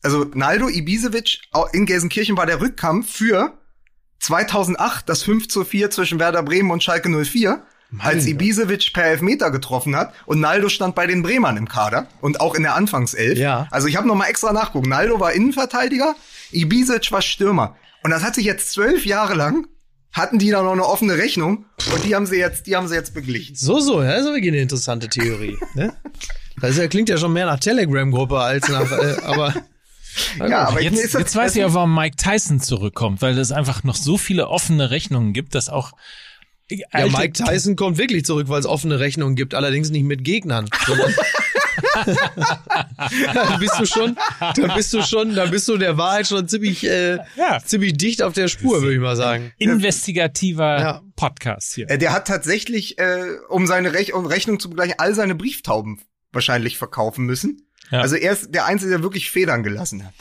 [0.02, 1.40] Also Naldo Ibisevic
[1.72, 3.58] in Gelsenkirchen war der Rückkampf für
[4.20, 7.62] 2008 das 5 zu 4 zwischen Werder Bremen und Schalke 04 Mann.
[8.00, 12.42] Als Ibisevic per Elfmeter getroffen hat und Naldo stand bei den Bremern im Kader und
[12.42, 13.38] auch in der Anfangself.
[13.38, 13.68] Ja.
[13.72, 14.90] Also ich habe noch mal extra nachgucken.
[14.90, 16.16] Naldo war Innenverteidiger,
[16.52, 17.76] Ibisevic war Stürmer.
[18.04, 19.68] Und das hat sich jetzt zwölf Jahre lang
[20.14, 22.96] hatten die da noch eine offene Rechnung und die haben sie jetzt, die haben sie
[22.96, 23.56] jetzt beglichen.
[23.56, 25.58] So, so, ja, das ist wirklich eine interessante Theorie.
[25.74, 25.92] ne?
[26.62, 29.56] Das klingt ja schon mehr nach Telegram-Gruppe als nach, äh, aber
[30.48, 33.84] ja, aber jetzt, jetzt, jetzt weiß ich ja, warum Mike Tyson zurückkommt, weil es einfach
[33.84, 35.94] noch so viele offene Rechnungen gibt, dass auch
[36.94, 40.70] ja, Mike Tyson kommt wirklich zurück, weil es offene Rechnungen gibt, allerdings nicht mit Gegnern.
[43.34, 44.18] dann bist du schon,
[44.56, 47.60] dann bist du schon, dann bist du der Wahrheit schon ziemlich, äh, ja.
[47.64, 49.52] ziemlich dicht auf der Spur, würde ich mal sagen.
[49.58, 51.02] Investigativer ja.
[51.16, 51.90] Podcast hier.
[51.90, 56.02] Äh, der hat tatsächlich, äh, um seine Rech um Rechnung zu begleichen, all seine Brieftauben
[56.32, 57.68] wahrscheinlich verkaufen müssen.
[57.92, 58.02] Ja.
[58.02, 60.14] Also er ist der Einzige, der wirklich Federn gelassen hat.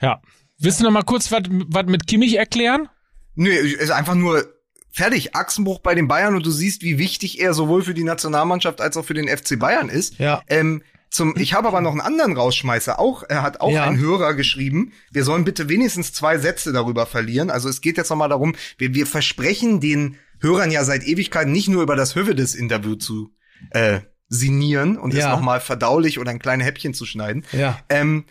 [0.00, 0.20] Ja.
[0.58, 2.88] Willst du noch mal kurz was mit Kimmich erklären?
[3.34, 4.53] Nö, ist einfach nur
[4.94, 8.80] fertig, Achsenbruch bei den Bayern und du siehst, wie wichtig er sowohl für die Nationalmannschaft
[8.80, 10.18] als auch für den FC Bayern ist.
[10.18, 10.42] Ja.
[10.46, 12.98] Ähm, zum, ich habe aber noch einen anderen Rausschmeißer.
[12.98, 13.84] Auch, er hat auch ja.
[13.84, 14.92] ein Hörer geschrieben.
[15.10, 17.50] Wir sollen bitte wenigstens zwei Sätze darüber verlieren.
[17.50, 21.68] Also es geht jetzt nochmal darum, wir, wir versprechen den Hörern ja seit Ewigkeiten nicht
[21.68, 23.32] nur über das Hövedes-Interview zu
[23.70, 25.20] äh, sinieren und ja.
[25.20, 27.44] es nochmal verdaulich oder ein kleines Häppchen zu schneiden.
[27.52, 27.78] Ja.
[27.88, 28.24] Ähm,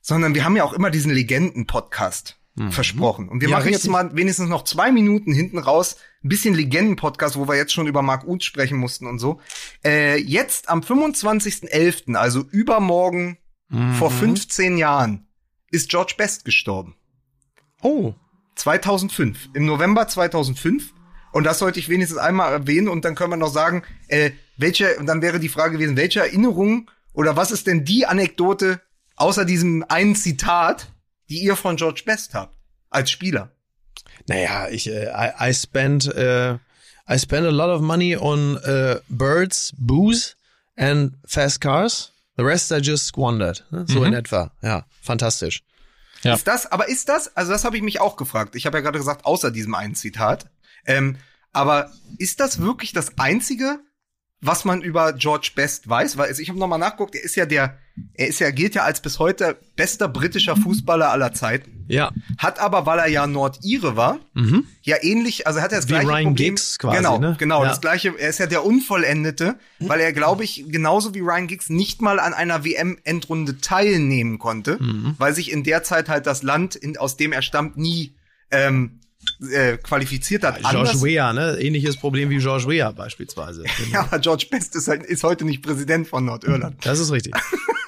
[0.00, 2.72] sondern wir haben ja auch immer diesen Legenden-Podcast mhm.
[2.72, 3.28] versprochen.
[3.28, 3.84] Und wir ja, machen richtig.
[3.84, 7.86] jetzt mal wenigstens noch zwei Minuten hinten raus, ein bisschen Legenden-Podcast, wo wir jetzt schon
[7.86, 9.40] über Mark Uth sprechen mussten und so.
[9.84, 13.38] Äh, jetzt am 25.11., also übermorgen
[13.68, 13.94] mhm.
[13.94, 15.26] vor 15 Jahren,
[15.70, 16.94] ist George Best gestorben.
[17.82, 18.14] Oh.
[18.54, 19.50] 2005.
[19.54, 20.92] Im November 2005.
[21.32, 24.96] Und das sollte ich wenigstens einmal erwähnen und dann können wir noch sagen, äh, welche,
[24.98, 28.82] und dann wäre die Frage gewesen, welche Erinnerung oder was ist denn die Anekdote
[29.16, 30.92] außer diesem einen Zitat,
[31.32, 32.54] die ihr von George Best habt
[32.90, 33.50] als Spieler?
[34.28, 36.58] Naja, ich äh, I, I spent uh,
[37.08, 40.34] I spent a lot of money on uh, birds, booze
[40.76, 42.12] and fast cars.
[42.36, 43.64] The rest I just squandered.
[43.70, 43.86] Ne?
[43.88, 44.06] So mhm.
[44.06, 44.52] in etwa.
[44.62, 45.62] Ja, fantastisch.
[46.22, 46.34] Ja.
[46.34, 48.54] Ist das, aber ist das, also das habe ich mich auch gefragt.
[48.54, 50.50] Ich habe ja gerade gesagt, außer diesem einen Zitat.
[50.86, 51.16] Ähm,
[51.52, 53.80] aber ist das wirklich das einzige,
[54.40, 56.16] was man über George Best weiß?
[56.18, 57.78] Weil also ich habe nochmal nachgeguckt, er ist ja der
[58.14, 61.84] er ist ja, gilt ja als bis heute bester britischer Fußballer aller Zeiten.
[61.88, 62.10] Ja.
[62.38, 64.66] Hat aber, weil er ja Nordire war, mhm.
[64.82, 66.54] ja ähnlich, also hat er das Wie gleiche Ryan Problem.
[66.54, 67.36] Giggs quasi, genau, ne?
[67.38, 67.68] genau, ja.
[67.68, 68.14] das gleiche.
[68.18, 72.18] Er ist ja der Unvollendete, weil er, glaube ich, genauso wie Ryan Giggs nicht mal
[72.18, 75.14] an einer WM-Endrunde teilnehmen konnte, mhm.
[75.18, 78.14] weil sich in der Zeit halt das Land, in, aus dem er stammt, nie
[78.50, 79.00] ähm,
[79.50, 80.60] äh, qualifiziert hat.
[80.62, 81.58] George Weah, ne?
[81.60, 83.64] Ähnliches Problem wie George Weah beispielsweise.
[83.92, 86.84] ja, aber George Best ist, halt, ist heute nicht Präsident von Nordirland.
[86.84, 87.34] Das ist richtig.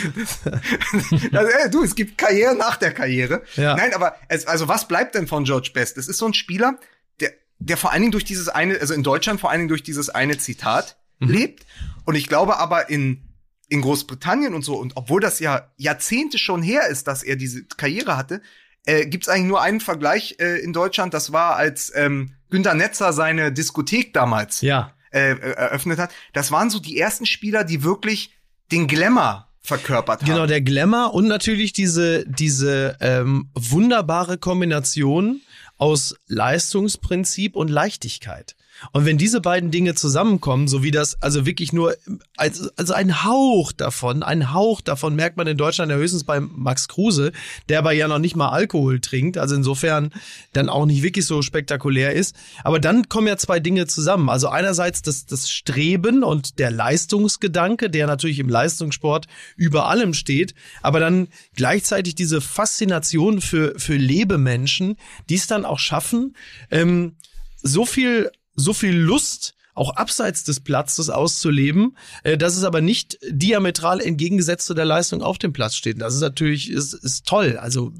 [1.32, 3.42] also, ey, du, es gibt Karriere nach der Karriere.
[3.56, 3.76] Ja.
[3.76, 5.98] Nein, aber es, also was bleibt denn von George Best?
[5.98, 6.78] Es ist so ein Spieler,
[7.20, 9.82] der der vor allen Dingen durch dieses eine, also in Deutschland vor allen Dingen durch
[9.82, 11.28] dieses eine Zitat mhm.
[11.28, 11.66] lebt.
[12.04, 13.28] Und ich glaube aber in,
[13.68, 17.64] in Großbritannien und so, und obwohl das ja Jahrzehnte schon her ist, dass er diese
[17.64, 18.40] Karriere hatte,
[18.86, 21.12] äh, gibt es eigentlich nur einen Vergleich äh, in Deutschland.
[21.12, 24.94] Das war, als ähm, Günter Netzer seine Diskothek damals ja.
[25.10, 26.12] äh, eröffnet hat.
[26.32, 28.34] Das waren so die ersten Spieler, die wirklich
[28.72, 30.28] den Glamour verkörpert haben.
[30.28, 35.40] Genau, der Glamour und natürlich diese, diese ähm, wunderbare Kombination
[35.76, 38.56] aus Leistungsprinzip und Leichtigkeit.
[38.92, 41.94] Und wenn diese beiden Dinge zusammenkommen, so wie das, also wirklich nur,
[42.36, 46.40] also, also ein Hauch davon, ein Hauch davon merkt man in Deutschland ja höchstens bei
[46.40, 47.32] Max Kruse,
[47.68, 50.12] der aber ja noch nicht mal Alkohol trinkt, also insofern
[50.52, 52.34] dann auch nicht wirklich so spektakulär ist.
[52.64, 54.28] Aber dann kommen ja zwei Dinge zusammen.
[54.28, 59.26] Also einerseits das, das Streben und der Leistungsgedanke, der natürlich im Leistungssport
[59.56, 64.96] über allem steht, aber dann gleichzeitig diese Faszination für, für Lebemenschen,
[65.28, 66.34] die es dann auch schaffen,
[66.70, 67.16] ähm,
[67.62, 73.18] so viel so viel Lust auch abseits des Platzes auszuleben, äh, dass es aber nicht
[73.30, 76.00] diametral entgegengesetzt zu der Leistung auf dem Platz steht.
[76.00, 77.56] Das ist natürlich ist, ist toll.
[77.56, 77.92] Also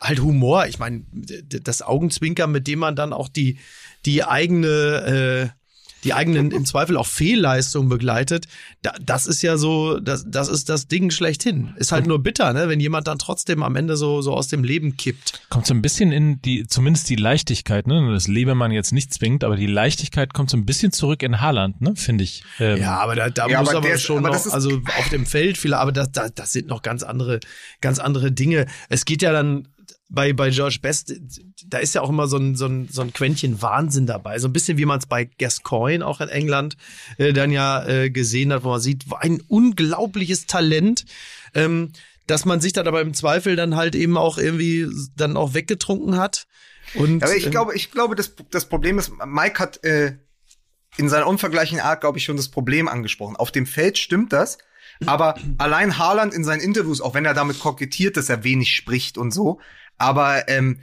[0.00, 0.66] halt Humor.
[0.66, 3.58] Ich meine, das Augenzwinkern, mit dem man dann auch die
[4.06, 5.58] die eigene äh,
[6.04, 8.46] die eigenen im Zweifel auch Fehlleistungen begleitet,
[8.82, 11.74] da, das ist ja so, das, das ist das Ding schlechthin.
[11.76, 14.62] Ist halt nur bitter, ne, wenn jemand dann trotzdem am Ende so, so aus dem
[14.62, 15.40] Leben kippt.
[15.48, 18.12] Kommt so ein bisschen in die, zumindest die Leichtigkeit, ne?
[18.12, 21.40] Das lebe man jetzt nicht zwingt, aber die Leichtigkeit kommt so ein bisschen zurück in
[21.40, 22.44] Haaland, ne, finde ich.
[22.60, 22.78] Ähm.
[22.78, 25.58] Ja, aber da, da ja, muss aber, aber schon aber noch, also auf dem Feld
[25.58, 27.40] viele, aber das, das, das sind noch ganz andere,
[27.80, 28.66] ganz andere Dinge.
[28.88, 29.68] Es geht ja dann
[30.08, 31.14] bei, bei George Best,
[31.66, 34.38] da ist ja auch immer so ein, so ein, so ein Quäntchen Wahnsinn dabei.
[34.38, 36.76] So ein bisschen wie man es bei Gascoigne auch in England
[37.18, 41.04] äh, dann ja äh, gesehen hat, wo man sieht, ein unglaubliches Talent,
[41.54, 41.92] ähm,
[42.26, 44.86] dass man sich dann aber im Zweifel dann halt eben auch irgendwie
[45.16, 46.46] dann auch weggetrunken hat.
[46.94, 50.16] Und, aber ich äh, glaube, ich glaube, das, das Problem ist, Mike hat äh,
[50.96, 53.36] in seiner unvergleichlichen Art, glaube ich, schon das Problem angesprochen.
[53.36, 54.58] Auf dem Feld stimmt das,
[55.06, 59.16] aber allein Haaland in seinen Interviews, auch wenn er damit kokettiert, dass er wenig spricht
[59.16, 59.60] und so,
[59.98, 60.80] aber ähm,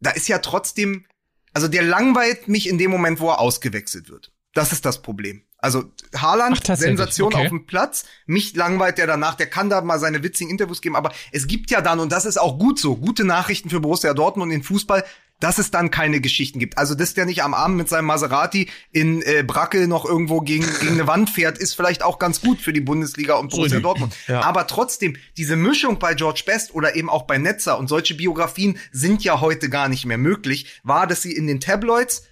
[0.00, 1.06] da ist ja trotzdem,
[1.52, 4.32] also der langweilt mich in dem Moment, wo er ausgewechselt wird.
[4.54, 5.42] Das ist das Problem.
[5.58, 7.44] Also Haaland, Ach, Sensation okay.
[7.44, 10.96] auf dem Platz, mich langweilt der danach, der kann da mal seine witzigen Interviews geben,
[10.96, 14.14] aber es gibt ja dann, und das ist auch gut so, gute Nachrichten für Borussia
[14.14, 15.04] Dortmund und den Fußball,
[15.40, 16.78] dass es dann keine Geschichten gibt.
[16.78, 20.64] Also, dass der nicht am Abend mit seinem Maserati in äh, Brackel noch irgendwo gegen,
[20.80, 23.82] gegen eine Wand fährt, ist vielleicht auch ganz gut für die Bundesliga und Borussia so
[23.82, 24.14] Dortmund.
[24.28, 24.42] Ja.
[24.42, 28.78] Aber trotzdem, diese Mischung bei George Best oder eben auch bei Netzer und solche Biografien
[28.92, 32.24] sind ja heute gar nicht mehr möglich, war, dass sie in den Tabloids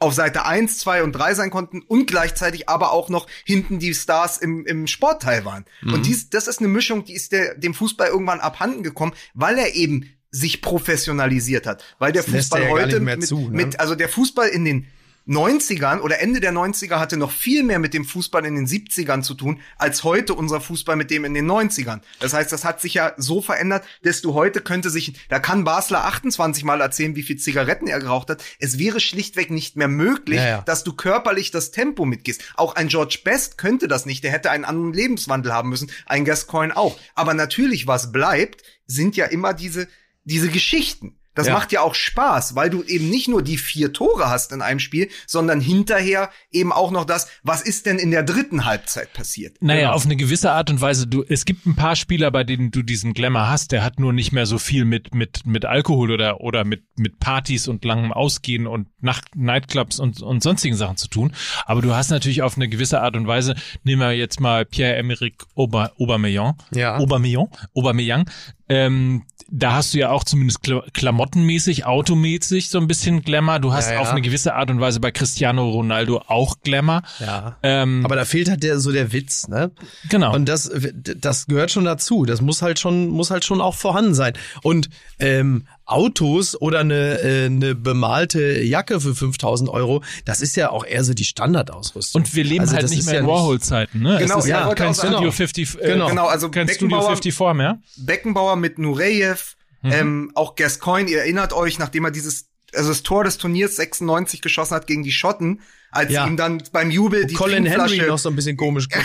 [0.00, 3.94] auf Seite 1, 2 und 3 sein konnten und gleichzeitig aber auch noch hinten die
[3.94, 5.64] Stars im, im Sportteil waren.
[5.82, 5.94] Mhm.
[5.94, 9.56] Und dies, das ist eine Mischung, die ist der, dem Fußball irgendwann abhanden gekommen, weil
[9.56, 11.84] er eben sich professionalisiert hat.
[11.98, 13.50] Weil der das Fußball ja heute mit, zu, ne?
[13.50, 14.86] mit, also der Fußball in den
[15.26, 19.22] 90ern oder Ende der 90er hatte noch viel mehr mit dem Fußball in den 70ern
[19.22, 22.00] zu tun, als heute unser Fußball mit dem in den 90ern.
[22.20, 25.64] Das heißt, das hat sich ja so verändert, dass du heute könnte sich, da kann
[25.64, 28.44] Basler 28 Mal erzählen, wie viel Zigaretten er geraucht hat.
[28.58, 30.62] Es wäre schlichtweg nicht mehr möglich, ja, ja.
[30.62, 32.42] dass du körperlich das Tempo mitgehst.
[32.56, 34.24] Auch ein George Best könnte das nicht.
[34.24, 35.90] Der hätte einen anderen Lebenswandel haben müssen.
[36.04, 36.98] Ein Gascoigne auch.
[37.14, 39.88] Aber natürlich, was bleibt, sind ja immer diese,
[40.24, 41.18] diese Geschichten.
[41.34, 41.52] Das ja.
[41.52, 44.78] macht ja auch Spaß, weil du eben nicht nur die vier Tore hast in einem
[44.78, 49.56] Spiel, sondern hinterher eben auch noch das, was ist denn in der dritten Halbzeit passiert.
[49.60, 49.92] Naja, genau.
[49.94, 51.08] auf eine gewisse Art und Weise.
[51.08, 53.72] Du, es gibt ein paar Spieler, bei denen du diesen Glamour hast.
[53.72, 57.18] Der hat nur nicht mehr so viel mit mit mit Alkohol oder oder mit mit
[57.18, 61.32] Partys und langem Ausgehen und Nacht Nightclubs und und sonstigen Sachen zu tun.
[61.66, 63.56] Aber du hast natürlich auf eine gewisse Art und Weise.
[63.82, 65.90] Nehmen wir jetzt mal Pierre-Emerick Aubameyang.
[65.98, 66.54] Aubameyang.
[66.72, 66.96] Ja.
[66.98, 67.48] Aubameyang.
[67.74, 68.30] Aubameyang
[68.68, 70.60] ähm, da hast du ja auch zumindest
[70.92, 73.58] klamottenmäßig, automäßig so ein bisschen Glamour.
[73.58, 74.00] Du hast ja, ja.
[74.00, 77.02] auf eine gewisse Art und Weise bei Cristiano Ronaldo auch Glamour.
[77.20, 77.56] Ja.
[77.62, 79.70] Ähm, Aber da fehlt halt der, so der Witz, ne?
[80.08, 80.34] Genau.
[80.34, 82.24] Und das, das gehört schon dazu.
[82.24, 84.32] Das muss halt schon, muss halt schon auch vorhanden sein.
[84.62, 84.88] Und
[85.18, 90.84] ähm, Autos oder eine, äh, eine bemalte Jacke für 5000 Euro, das ist ja auch
[90.84, 92.22] eher so die Standardausrüstung.
[92.22, 94.18] Und wir leben also halt nicht mehr in Warhol-Zeiten, ne?
[94.18, 95.30] Genau, es ist ja, kein Studio genau.
[95.30, 96.08] 50, äh, genau.
[96.08, 97.80] genau, also kein Studio 54 mehr.
[97.96, 99.92] Beckenbauer mit Nureyev, mhm.
[99.92, 104.40] ähm, auch Gascoigne, ihr erinnert euch, nachdem er dieses, also das Tor des Turniers 96
[104.40, 105.60] geschossen hat gegen die Schotten,
[105.90, 106.26] als ja.
[106.26, 109.00] ihm dann beim Jubel die Colin Henry noch so ein bisschen komisch das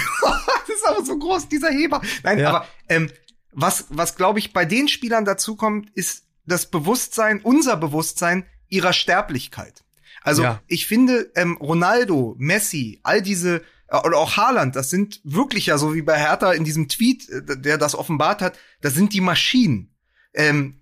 [0.69, 2.01] ist aber so groß, dieser Heber.
[2.23, 2.49] Nein, ja.
[2.49, 3.11] aber ähm,
[3.51, 8.93] was, was glaube ich bei den Spielern dazu kommt, ist das Bewusstsein, unser Bewusstsein ihrer
[8.93, 9.83] Sterblichkeit.
[10.21, 10.61] Also ja.
[10.67, 15.77] ich finde, ähm, Ronaldo, Messi, all diese äh, oder auch Haaland, das sind wirklich ja
[15.77, 19.21] so wie bei Hertha in diesem Tweet, äh, der das offenbart hat, das sind die
[19.21, 19.95] Maschinen.
[20.33, 20.81] Ähm,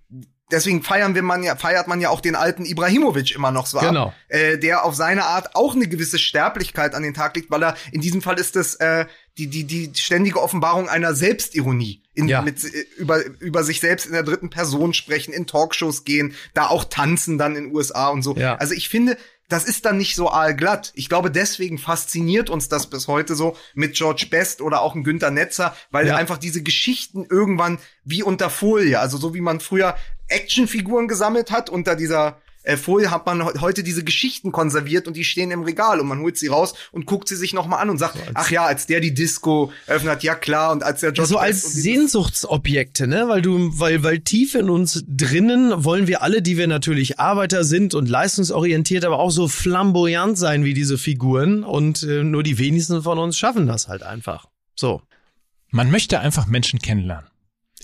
[0.50, 3.78] deswegen feiern wir man ja, feiert man ja auch den alten Ibrahimovic immer noch so
[3.78, 4.08] Genau.
[4.08, 7.62] ab, äh, der auf seine Art auch eine gewisse Sterblichkeit an den Tag legt, weil
[7.62, 9.06] er in diesem Fall ist es äh,
[9.38, 12.42] die die die ständige Offenbarung einer Selbstironie, in, Ja.
[12.42, 16.66] mit äh, über über sich selbst in der dritten Person sprechen, in Talkshows gehen, da
[16.66, 18.34] auch tanzen dann in USA und so.
[18.36, 18.56] Ja.
[18.56, 19.16] Also ich finde
[19.48, 20.92] das ist dann nicht so aalglatt.
[20.94, 25.04] Ich glaube, deswegen fasziniert uns das bis heute so mit George Best oder auch ein
[25.04, 26.16] Günter Netzer, weil Ja.
[26.16, 29.96] einfach diese Geschichten irgendwann wie unter Folie, also so wie man früher
[30.28, 35.16] Actionfiguren gesammelt hat, unter dieser äh, Folie hat man he- heute diese Geschichten konserviert und
[35.16, 37.90] die stehen im Regal und man holt sie raus und guckt sie sich nochmal an
[37.90, 41.12] und sagt, ach ja, als der die Disco eröffnet hat, ja klar, und als der
[41.12, 43.28] George so als Sehnsuchtsobjekte, ne?
[43.28, 47.64] Weil du, weil, weil tief in uns drinnen wollen wir alle, die wir natürlich Arbeiter
[47.64, 52.58] sind und leistungsorientiert, aber auch so flamboyant sein wie diese Figuren und äh, nur die
[52.58, 54.46] wenigsten von uns schaffen das halt einfach.
[54.74, 55.02] So.
[55.70, 57.28] Man möchte einfach Menschen kennenlernen.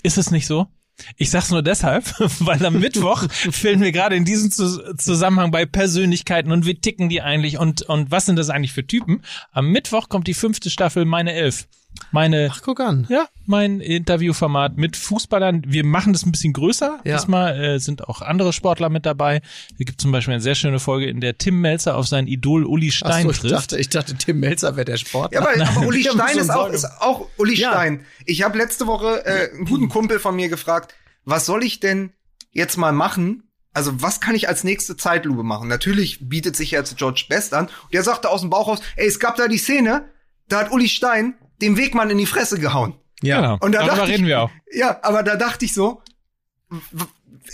[0.03, 0.67] Ist es nicht so?
[1.17, 2.05] Ich sag's nur deshalb,
[2.39, 7.09] weil am Mittwoch filmen wir gerade in diesem Zus- Zusammenhang bei Persönlichkeiten und wie ticken
[7.09, 9.21] die eigentlich und, und was sind das eigentlich für Typen.
[9.51, 11.67] Am Mittwoch kommt die fünfte Staffel Meine Elf.
[12.11, 13.05] Meine, Ach, guck an.
[13.09, 15.63] ja, mein Interviewformat mit Fußballern.
[15.67, 16.99] Wir machen das ein bisschen größer.
[17.03, 17.17] Ja.
[17.17, 19.41] Diesmal äh, sind auch andere Sportler mit dabei.
[19.77, 22.65] Es gibt zum Beispiel eine sehr schöne Folge, in der Tim Melzer auf sein Idol
[22.65, 23.53] Uli Ach Stein so, ich trifft.
[23.53, 25.41] dachte, ich dachte, Tim Melzer wäre der Sportler.
[25.41, 27.71] Ja, aber, aber Uli Stein ist auch, ist auch Uli Ja.
[27.71, 28.05] Stein.
[28.25, 30.95] Ich habe letzte Woche äh, einen guten Kumpel von mir gefragt,
[31.25, 32.11] was soll ich denn
[32.51, 33.43] jetzt mal machen?
[33.73, 35.67] Also was kann ich als nächste Zeitlupe machen?
[35.67, 37.65] Natürlich bietet sich jetzt George Best an.
[37.65, 40.05] Und der sagte aus dem Bauch raus, ey, es gab da die Szene,
[40.47, 41.33] da hat Uli Stein
[41.65, 42.93] dem Wegmann in die Fresse gehauen.
[43.21, 43.41] ja.
[43.41, 43.57] Genau.
[43.59, 44.51] Und da Darüber dachte ich- reden wir auch.
[44.71, 46.01] Ja, aber da dachte ich so,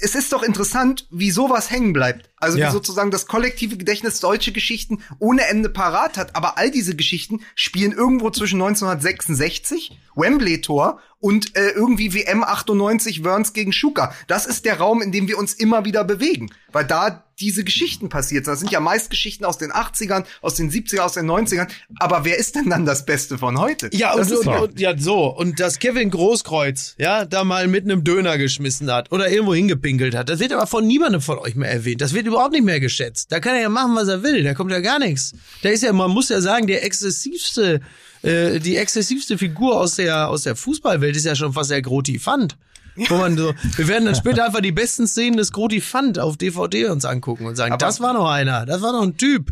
[0.01, 2.29] es ist doch interessant, wie sowas hängen bleibt.
[2.41, 2.67] Also Ja.
[2.67, 6.35] wie sozusagen das kollektive Gedächtnis deutsche Geschichten ohne Ende parat hat.
[6.35, 13.53] Aber all diese Geschichten spielen irgendwo zwischen 1966, Wembley-Tor und äh, irgendwie WM 98 Wörns
[13.53, 14.13] gegen Schuka.
[14.27, 16.49] Das ist der Raum, in dem wir uns immer wieder bewegen.
[16.71, 18.53] Weil da diese Geschichten passiert sind.
[18.53, 21.67] Das sind ja meist Geschichten aus den 80ern, aus den 70ern, aus den 90ern.
[21.99, 23.89] Aber wer ist denn dann das Beste von heute?
[23.93, 25.25] Ja, und, und, und, ja, so.
[25.35, 30.15] Und dass Kevin Großkreuz, ja, da mal mit einem Döner geschmissen hat oder irgendwo hingepinkelt
[30.15, 32.01] hat, das wird aber von niemandem von euch mehr erwähnt.
[32.01, 33.31] Das wird überhaupt nicht mehr geschätzt.
[33.31, 34.43] Da kann er ja machen, was er will.
[34.43, 35.33] Da kommt ja gar nichts.
[35.61, 37.81] Da ist ja, man muss ja sagen, der exzessivste,
[38.23, 42.19] äh, die exzessivste Figur aus der, aus der Fußballwelt ist ja schon fast der Groti
[42.19, 42.57] Fand.
[43.07, 46.35] Wo man so, wir werden dann später einfach die besten Szenen des Groti Fand auf
[46.35, 49.51] DVD uns angucken und sagen, Aber- das war noch einer, das war noch ein Typ.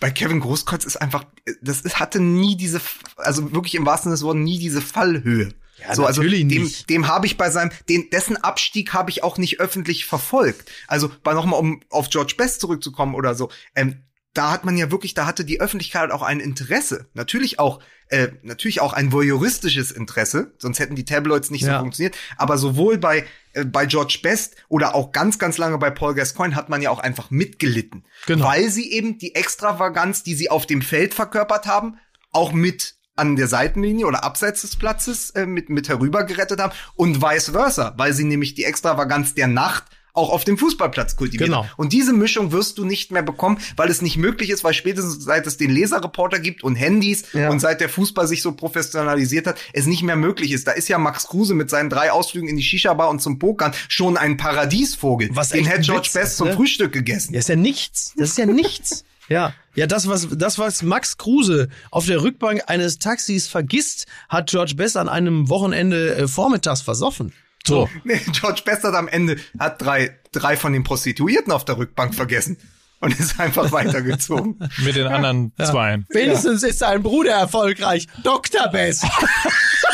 [0.00, 1.24] bei Kevin Großkreuz ist einfach,
[1.60, 2.80] das ist, hatte nie diese,
[3.16, 5.50] also wirklich im wahrsten Sinne des Wortes, nie diese Fallhöhe.
[5.80, 6.90] Ja, so, also dem, nicht.
[6.90, 10.70] dem habe ich bei seinem, den, dessen Abstieg habe ich auch nicht öffentlich verfolgt.
[10.86, 14.02] Also bei nochmal, um auf George Best zurückzukommen oder so, ähm,
[14.34, 17.08] da hat man ja wirklich, da hatte die Öffentlichkeit auch ein Interesse.
[17.14, 21.80] Natürlich auch, äh, natürlich auch ein voyeuristisches Interesse, sonst hätten die Tabloids nicht so Ja.
[21.80, 22.16] funktioniert.
[22.36, 26.54] Aber sowohl bei, äh, bei George Best oder auch ganz, ganz lange bei Paul Gascoigne
[26.54, 28.04] hat man ja auch einfach mitgelitten.
[28.26, 28.44] Genau.
[28.44, 31.96] Weil sie eben die Extravaganz, die sie auf dem Feld verkörpert haben,
[32.30, 37.22] auch mit an der Seitenlinie oder abseits des Platzes äh, mit, mit herübergerettet haben und
[37.22, 39.84] vice versa, weil sie nämlich die Extravaganz der Nacht
[40.14, 41.48] auch auf dem Fußballplatz kultiviert.
[41.48, 41.64] Genau.
[41.76, 45.22] Und diese Mischung wirst du nicht mehr bekommen, weil es nicht möglich ist, weil spätestens
[45.24, 47.50] seit es den Leserreporter gibt und Handys Ja.
[47.50, 50.66] und seit der Fußball sich so professionalisiert hat, es nicht mehr möglich ist.
[50.66, 53.72] Da ist ja Max Kruse mit seinen drei Ausflügen in die Shisha-Bar und zum Pokern
[53.88, 55.28] schon ein Paradiesvogel.
[55.32, 56.54] Was Den hätte George Witz Best ist, zum ne?
[56.54, 57.34] Frühstück gegessen.
[57.34, 58.14] Ja, ist ja nichts.
[58.16, 59.04] Das ist ja nichts.
[59.28, 64.50] Ja, ja, das was das was Max Kruse auf der Rückbank eines Taxis vergisst, hat
[64.50, 67.32] George Best an einem Wochenende äh, vormittags versoffen.
[67.66, 67.88] So.
[68.04, 72.14] Nee, George Best hat am Ende hat drei, drei von den Prostituierten auf der Rückbank
[72.14, 72.56] vergessen
[73.00, 74.58] und ist einfach weitergezogen.
[74.84, 76.06] Mit den anderen Zweien.
[76.10, 78.06] Wenigstens ist sein Bruder erfolgreich.
[78.22, 78.68] Dr.
[78.68, 79.04] Best.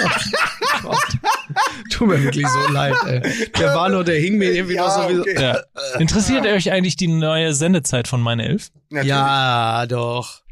[0.03, 0.09] Oh
[0.83, 1.19] Gott.
[1.91, 3.49] Tut mir wirklich so leid, ey.
[3.59, 5.21] Der war nur, der hing mir irgendwie Ja, noch so wie so.
[5.23, 5.41] okay.
[5.41, 5.99] Ja.
[5.99, 8.71] Interessiert euch eigentlich die neue Sendezeit von meine Elf?
[8.91, 9.09] Natürlich.
[9.09, 10.43] Ja, doch.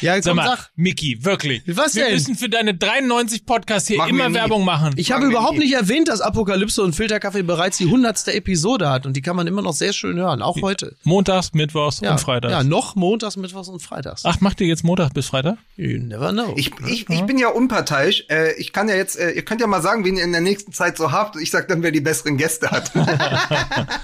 [0.00, 0.70] Ja, Sag komm, mal, sag.
[0.76, 1.62] Miki, wirklich.
[1.66, 2.14] Was Wir denn?
[2.14, 4.34] müssen für deine 93 Podcasts hier Machen immer wir.
[4.34, 4.94] Werbung machen.
[4.96, 5.64] Ich Machen habe wir überhaupt nie.
[5.64, 9.46] nicht erwähnt, dass Apokalypse und Filterkaffee bereits die hundertste Episode hat und die kann man
[9.46, 10.96] immer noch sehr schön hören, auch heute.
[11.04, 12.52] Montags, Mittwochs Ja, und Freitags.
[12.52, 14.22] Ja, noch montags, mittwochs und freitags.
[14.24, 15.58] Ach, macht ihr jetzt Montag bis Freitag?
[15.76, 16.52] You never know.
[16.56, 18.24] Ich, ich, ich bin ja unparteiisch.
[18.28, 20.40] Äh, ich kann ja jetzt, äh, ihr könnt ja mal sagen, wen ihr in der
[20.40, 21.36] nächsten Zeit so habt.
[21.36, 22.92] Ich sag dann, wer die besseren Gäste hat.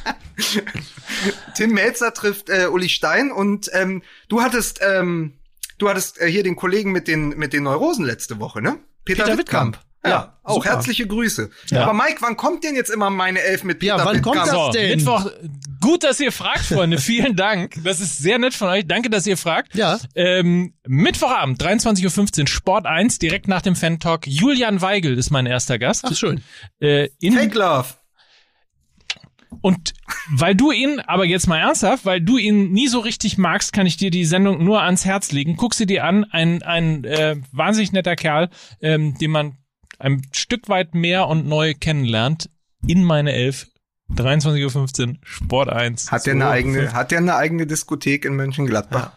[1.54, 5.34] Tim Melzer trifft äh, Uli Stein und ähm, du hattest, ähm,
[5.82, 8.78] du hattest äh, hier den Kollegen mit den mit den Neurosen letzte Woche, ne?
[9.04, 9.76] Peter, Peter Wittkamp.
[9.76, 9.86] Wittkamp.
[10.04, 10.70] Ja, Ja, auch super.
[10.70, 11.50] herzliche Grüße.
[11.70, 11.82] Ja.
[11.84, 14.50] Aber Mike, wann kommt denn jetzt immer meine Elf mit Peter Ja, wann kommt Wittkamp?
[14.50, 14.96] das So, denn?
[14.98, 15.30] Mittwoch.
[15.80, 16.98] Gut, dass ihr fragt, Freunde.
[17.12, 17.74] Vielen Dank.
[17.84, 18.84] Das ist sehr nett von euch.
[18.86, 19.74] Danke, dass ihr fragt.
[19.76, 19.98] Ja.
[20.16, 24.26] Ähm, Mittwochabend, 23.15 Uhr, Sport 1, direkt nach dem Fan-Talk.
[24.26, 26.04] Julian Weigel ist mein erster Gast.
[26.06, 26.42] Ach schön.
[26.80, 27.86] Äh, in, Fake Love.
[29.60, 29.94] Und
[30.30, 33.86] weil du ihn, aber jetzt mal ernsthaft, weil du ihn nie so richtig magst, kann
[33.86, 35.56] ich dir die Sendung nur ans Herz legen.
[35.56, 38.48] Guck sie dir an, ein, ein äh, wahnsinnig netter Kerl,
[38.80, 39.56] ähm, den man
[39.98, 42.50] ein Stück weit mehr und neu kennenlernt.
[42.86, 43.68] In meine Elf,
[44.16, 46.10] 23.15 Uhr, Sport 1.
[46.10, 49.12] Hat der eine eigene, hat der eine eigene Diskothek in Mönchengladbach?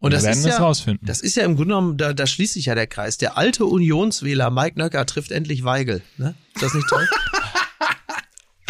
[0.00, 1.06] Und das Wir werden ist das ja, rausfinden.
[1.06, 3.18] das ist ja im Grunde genommen, da, da schließt sich ja der Kreis.
[3.18, 6.02] Der alte Unionswähler Mike Nöcker trifft endlich Weigel.
[6.16, 6.34] Ne?
[6.54, 7.06] Ist das nicht toll?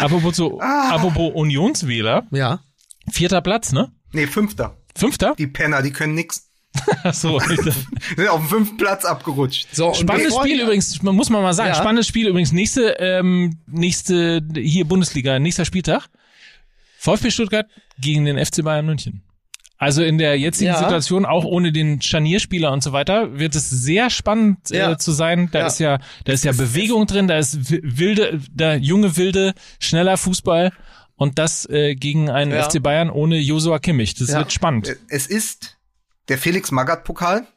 [0.01, 2.59] Apropos, so, apropos Unionswähler, ja.
[3.09, 3.91] vierter Platz, ne?
[4.13, 4.77] Nee, fünfter.
[4.95, 5.35] Fünfter?
[5.37, 6.49] Die Penner, die können nix.
[7.03, 7.39] Achso.
[8.15, 9.67] Sind auf dem fünften Platz abgerutscht.
[9.73, 11.75] So, Spannendes Spiel übrigens, man muss man mal sagen, Ja.
[11.75, 16.07] spannendes Spiel übrigens, nächste, ähm, nächste, hier Bundesliga, nächster Spieltag.
[16.97, 17.67] VfB Stuttgart
[17.99, 19.23] gegen den FC Bayern München.
[19.81, 20.77] Also in der jetzigen Ja.
[20.77, 24.91] Situation, auch ohne den Scharnierspieler und so weiter, wird es sehr spannend Ja.
[24.91, 25.49] äh, zu sein.
[25.51, 25.65] Da Ja.
[25.65, 30.17] ist ja, da ist ja Bewegung drin, da ist wi- wilde, da junge, wilde, schneller
[30.17, 30.71] Fußball
[31.15, 32.51] und das äh, gegen einen.
[32.51, 34.13] FC Bayern ohne Josua Kimmich.
[34.13, 34.95] Das wird spannend.
[35.09, 35.77] Es ist
[36.29, 37.47] der Felix Magath Pokal.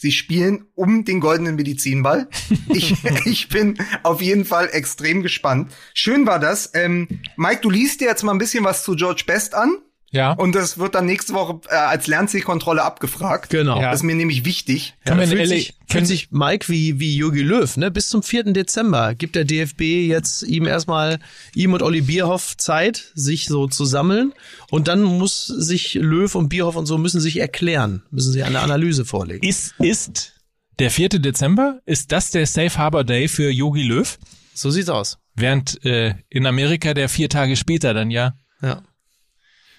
[0.00, 2.26] Sie spielen um den goldenen Medizinball.
[2.72, 2.94] Ich,
[3.24, 5.70] ich bin auf jeden Fall extrem gespannt.
[5.94, 6.72] Schön war das.
[6.74, 7.06] Ähm,
[7.36, 9.78] Mike, du liest dir jetzt mal ein bisschen was zu George Best an
[10.10, 10.32] Ja.
[10.32, 13.50] und das wird dann nächste Woche äh, als Lernzielkontrolle abgefragt.
[13.50, 13.80] Genau.
[13.80, 13.90] Ja.
[13.90, 14.94] Das ist mir nämlich wichtig.
[15.06, 17.90] Ja, wir fühlt, LA sich, fühlt sich Mike wie, wie Jogi Löw, ne?
[17.90, 18.44] Bis zum 4.
[18.52, 21.18] Dezember gibt der DFB jetzt ihm erstmal,
[21.54, 24.32] ihm und Olli Bierhoff Zeit, sich so zu sammeln.
[24.70, 28.60] Und dann muss sich Löw und Bierhoff und so müssen sich erklären, müssen sie eine
[28.60, 29.46] Analyse vorlegen.
[29.46, 30.32] Ist, ist
[30.78, 31.08] der 4.
[31.10, 34.18] Dezember, ist das der Safe Harbor Day für Yogi Löw?
[34.54, 35.18] So sieht's aus.
[35.34, 38.34] Während äh, in Amerika der vier Tage später dann ja.
[38.60, 38.82] Ja.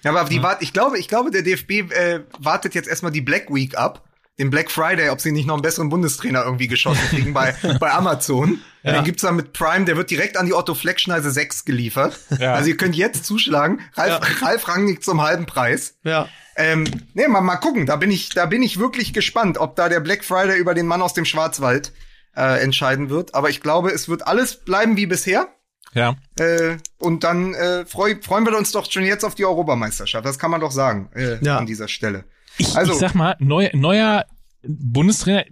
[0.02, 3.20] Ja, aber die wart, ich glaube, ich glaube, der DFB äh, wartet jetzt erstmal die
[3.20, 4.04] Black Week ab,
[4.38, 7.92] den Black Friday, ob sie nicht noch einen besseren Bundestrainer irgendwie geschossen kriegen bei, bei
[7.92, 8.60] Amazon.
[8.82, 12.18] Den gibt's dann mit Prime, der wird direkt an die Otto Fleckschneise 6 geliefert.
[12.38, 12.54] Ja.
[12.54, 13.80] Also ihr könnt jetzt zuschlagen.
[13.94, 15.98] Ralf, Ralf Rangnick zum halben Preis.
[16.02, 16.30] Ja.
[16.56, 17.84] Ähm, nee, mal, mal gucken.
[17.84, 20.86] Da bin ich, da bin ich wirklich gespannt, ob da der Black Friday über den
[20.86, 21.92] Mann aus dem Schwarzwald
[22.34, 23.34] äh, entscheiden wird.
[23.34, 25.48] Aber ich glaube, es wird alles bleiben wie bisher.
[25.94, 26.14] Ja.
[26.38, 30.24] Äh, und dann äh, freu, freuen wir uns doch schon jetzt auf die Europameisterschaft.
[30.24, 31.58] Das kann man doch sagen äh, Ja.
[31.58, 32.24] an dieser Stelle.
[32.58, 34.24] Ich, Also- ich sag mal, neu, neuer
[34.62, 35.44] Bundestrainer,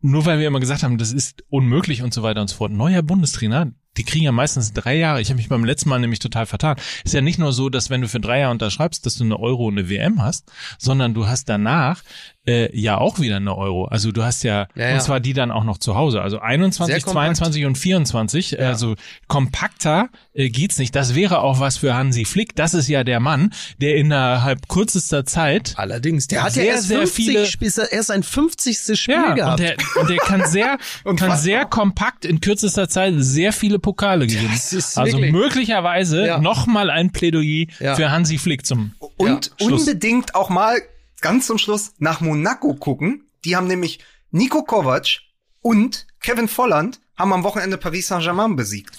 [0.00, 2.72] nur weil wir immer gesagt haben, das ist unmöglich und so weiter und so fort.
[2.72, 5.20] Neuer Bundestrainer, die kriegen ja meistens drei Jahre.
[5.22, 6.76] Ich habe mich beim letzten Mal nämlich total vertan.
[7.04, 9.38] Ist ja nicht nur so, dass wenn du für drei Jahre unterschreibst, dass du eine
[9.40, 12.02] Euro und eine WM hast, sondern du hast danach
[12.46, 13.86] äh, ja auch wieder eine Euro.
[13.86, 14.94] Also du hast ja, Ja, ja.
[14.94, 16.22] und zwar die dann auch noch zu Hause.
[16.22, 17.36] Also 21, Sehr kompakt.
[17.36, 18.60] 22 und 24.
[18.60, 18.94] Also
[19.26, 20.94] kompakter äh, geht's nicht.
[20.94, 22.54] Das wäre auch was für Hansi Flick.
[22.56, 26.88] Das ist ja der Mann, der innerhalb kürzester Zeit Allerdings, der hat Sehr, ja erst
[26.88, 28.98] sehr 50 viele- Spiel, erst sein 50.
[29.00, 29.60] Spiel ja, gehabt.
[29.60, 33.78] und der, und der kann sehr, kann was- sehr kompakt in kürzester Zeit sehr viele
[33.78, 34.50] Pokale gewinnen.
[34.52, 36.38] Also wirklich- möglicherweise Ja.
[36.38, 37.94] noch mal ein Plädoyer Ja.
[37.96, 40.78] für Hansi Flick zum Und Ja, unbedingt auch mal
[41.26, 43.28] ganz zum Schluss nach Monaco gucken.
[43.44, 43.98] Die haben nämlich
[44.30, 45.22] Nico Kovac
[45.60, 48.94] und Kevin Volland haben am Wochenende Paris Saint-Germain besiegt.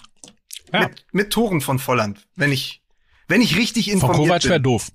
[0.74, 0.82] Ja.
[0.82, 2.84] Mit, mit Toren von Volland, wenn ich,
[3.30, 4.64] wenn ich richtig Von informiert Kovac wäre bin.
[4.64, 4.92] doof.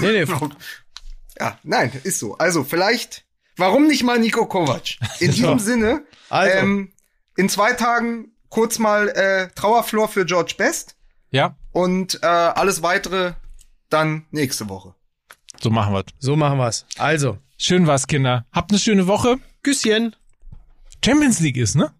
[0.00, 0.26] nee, nee,
[1.40, 2.36] Ja, nein, ist so.
[2.36, 3.24] Also vielleicht,
[3.56, 4.96] warum nicht mal Nico Kovac?
[5.20, 6.52] In diesem Sinne, Also.
[6.58, 6.92] ähm,
[7.36, 10.96] in zwei Tagen kurz mal äh, Trauerflor für George Best
[11.30, 13.32] Ja, und äh, alles weitere
[13.88, 14.94] dann nächste Woche.
[15.60, 16.06] So machen wir's.
[16.18, 16.86] so machen wir's.
[16.98, 18.44] Also, Schön war's, Kinder.
[18.52, 19.38] Habt eine schöne Woche.
[19.62, 20.14] Küsschen.
[21.02, 21.90] Champions League ist, ne?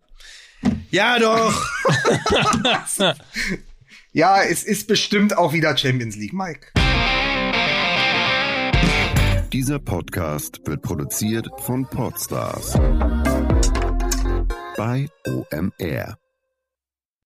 [0.90, 1.62] Ja, doch.
[4.12, 6.68] Ja, es ist bestimmt auch wieder Champions League, Mike.
[9.52, 12.72] Dieser Podcast wird produziert von Podstars
[14.78, 16.16] bei OMR.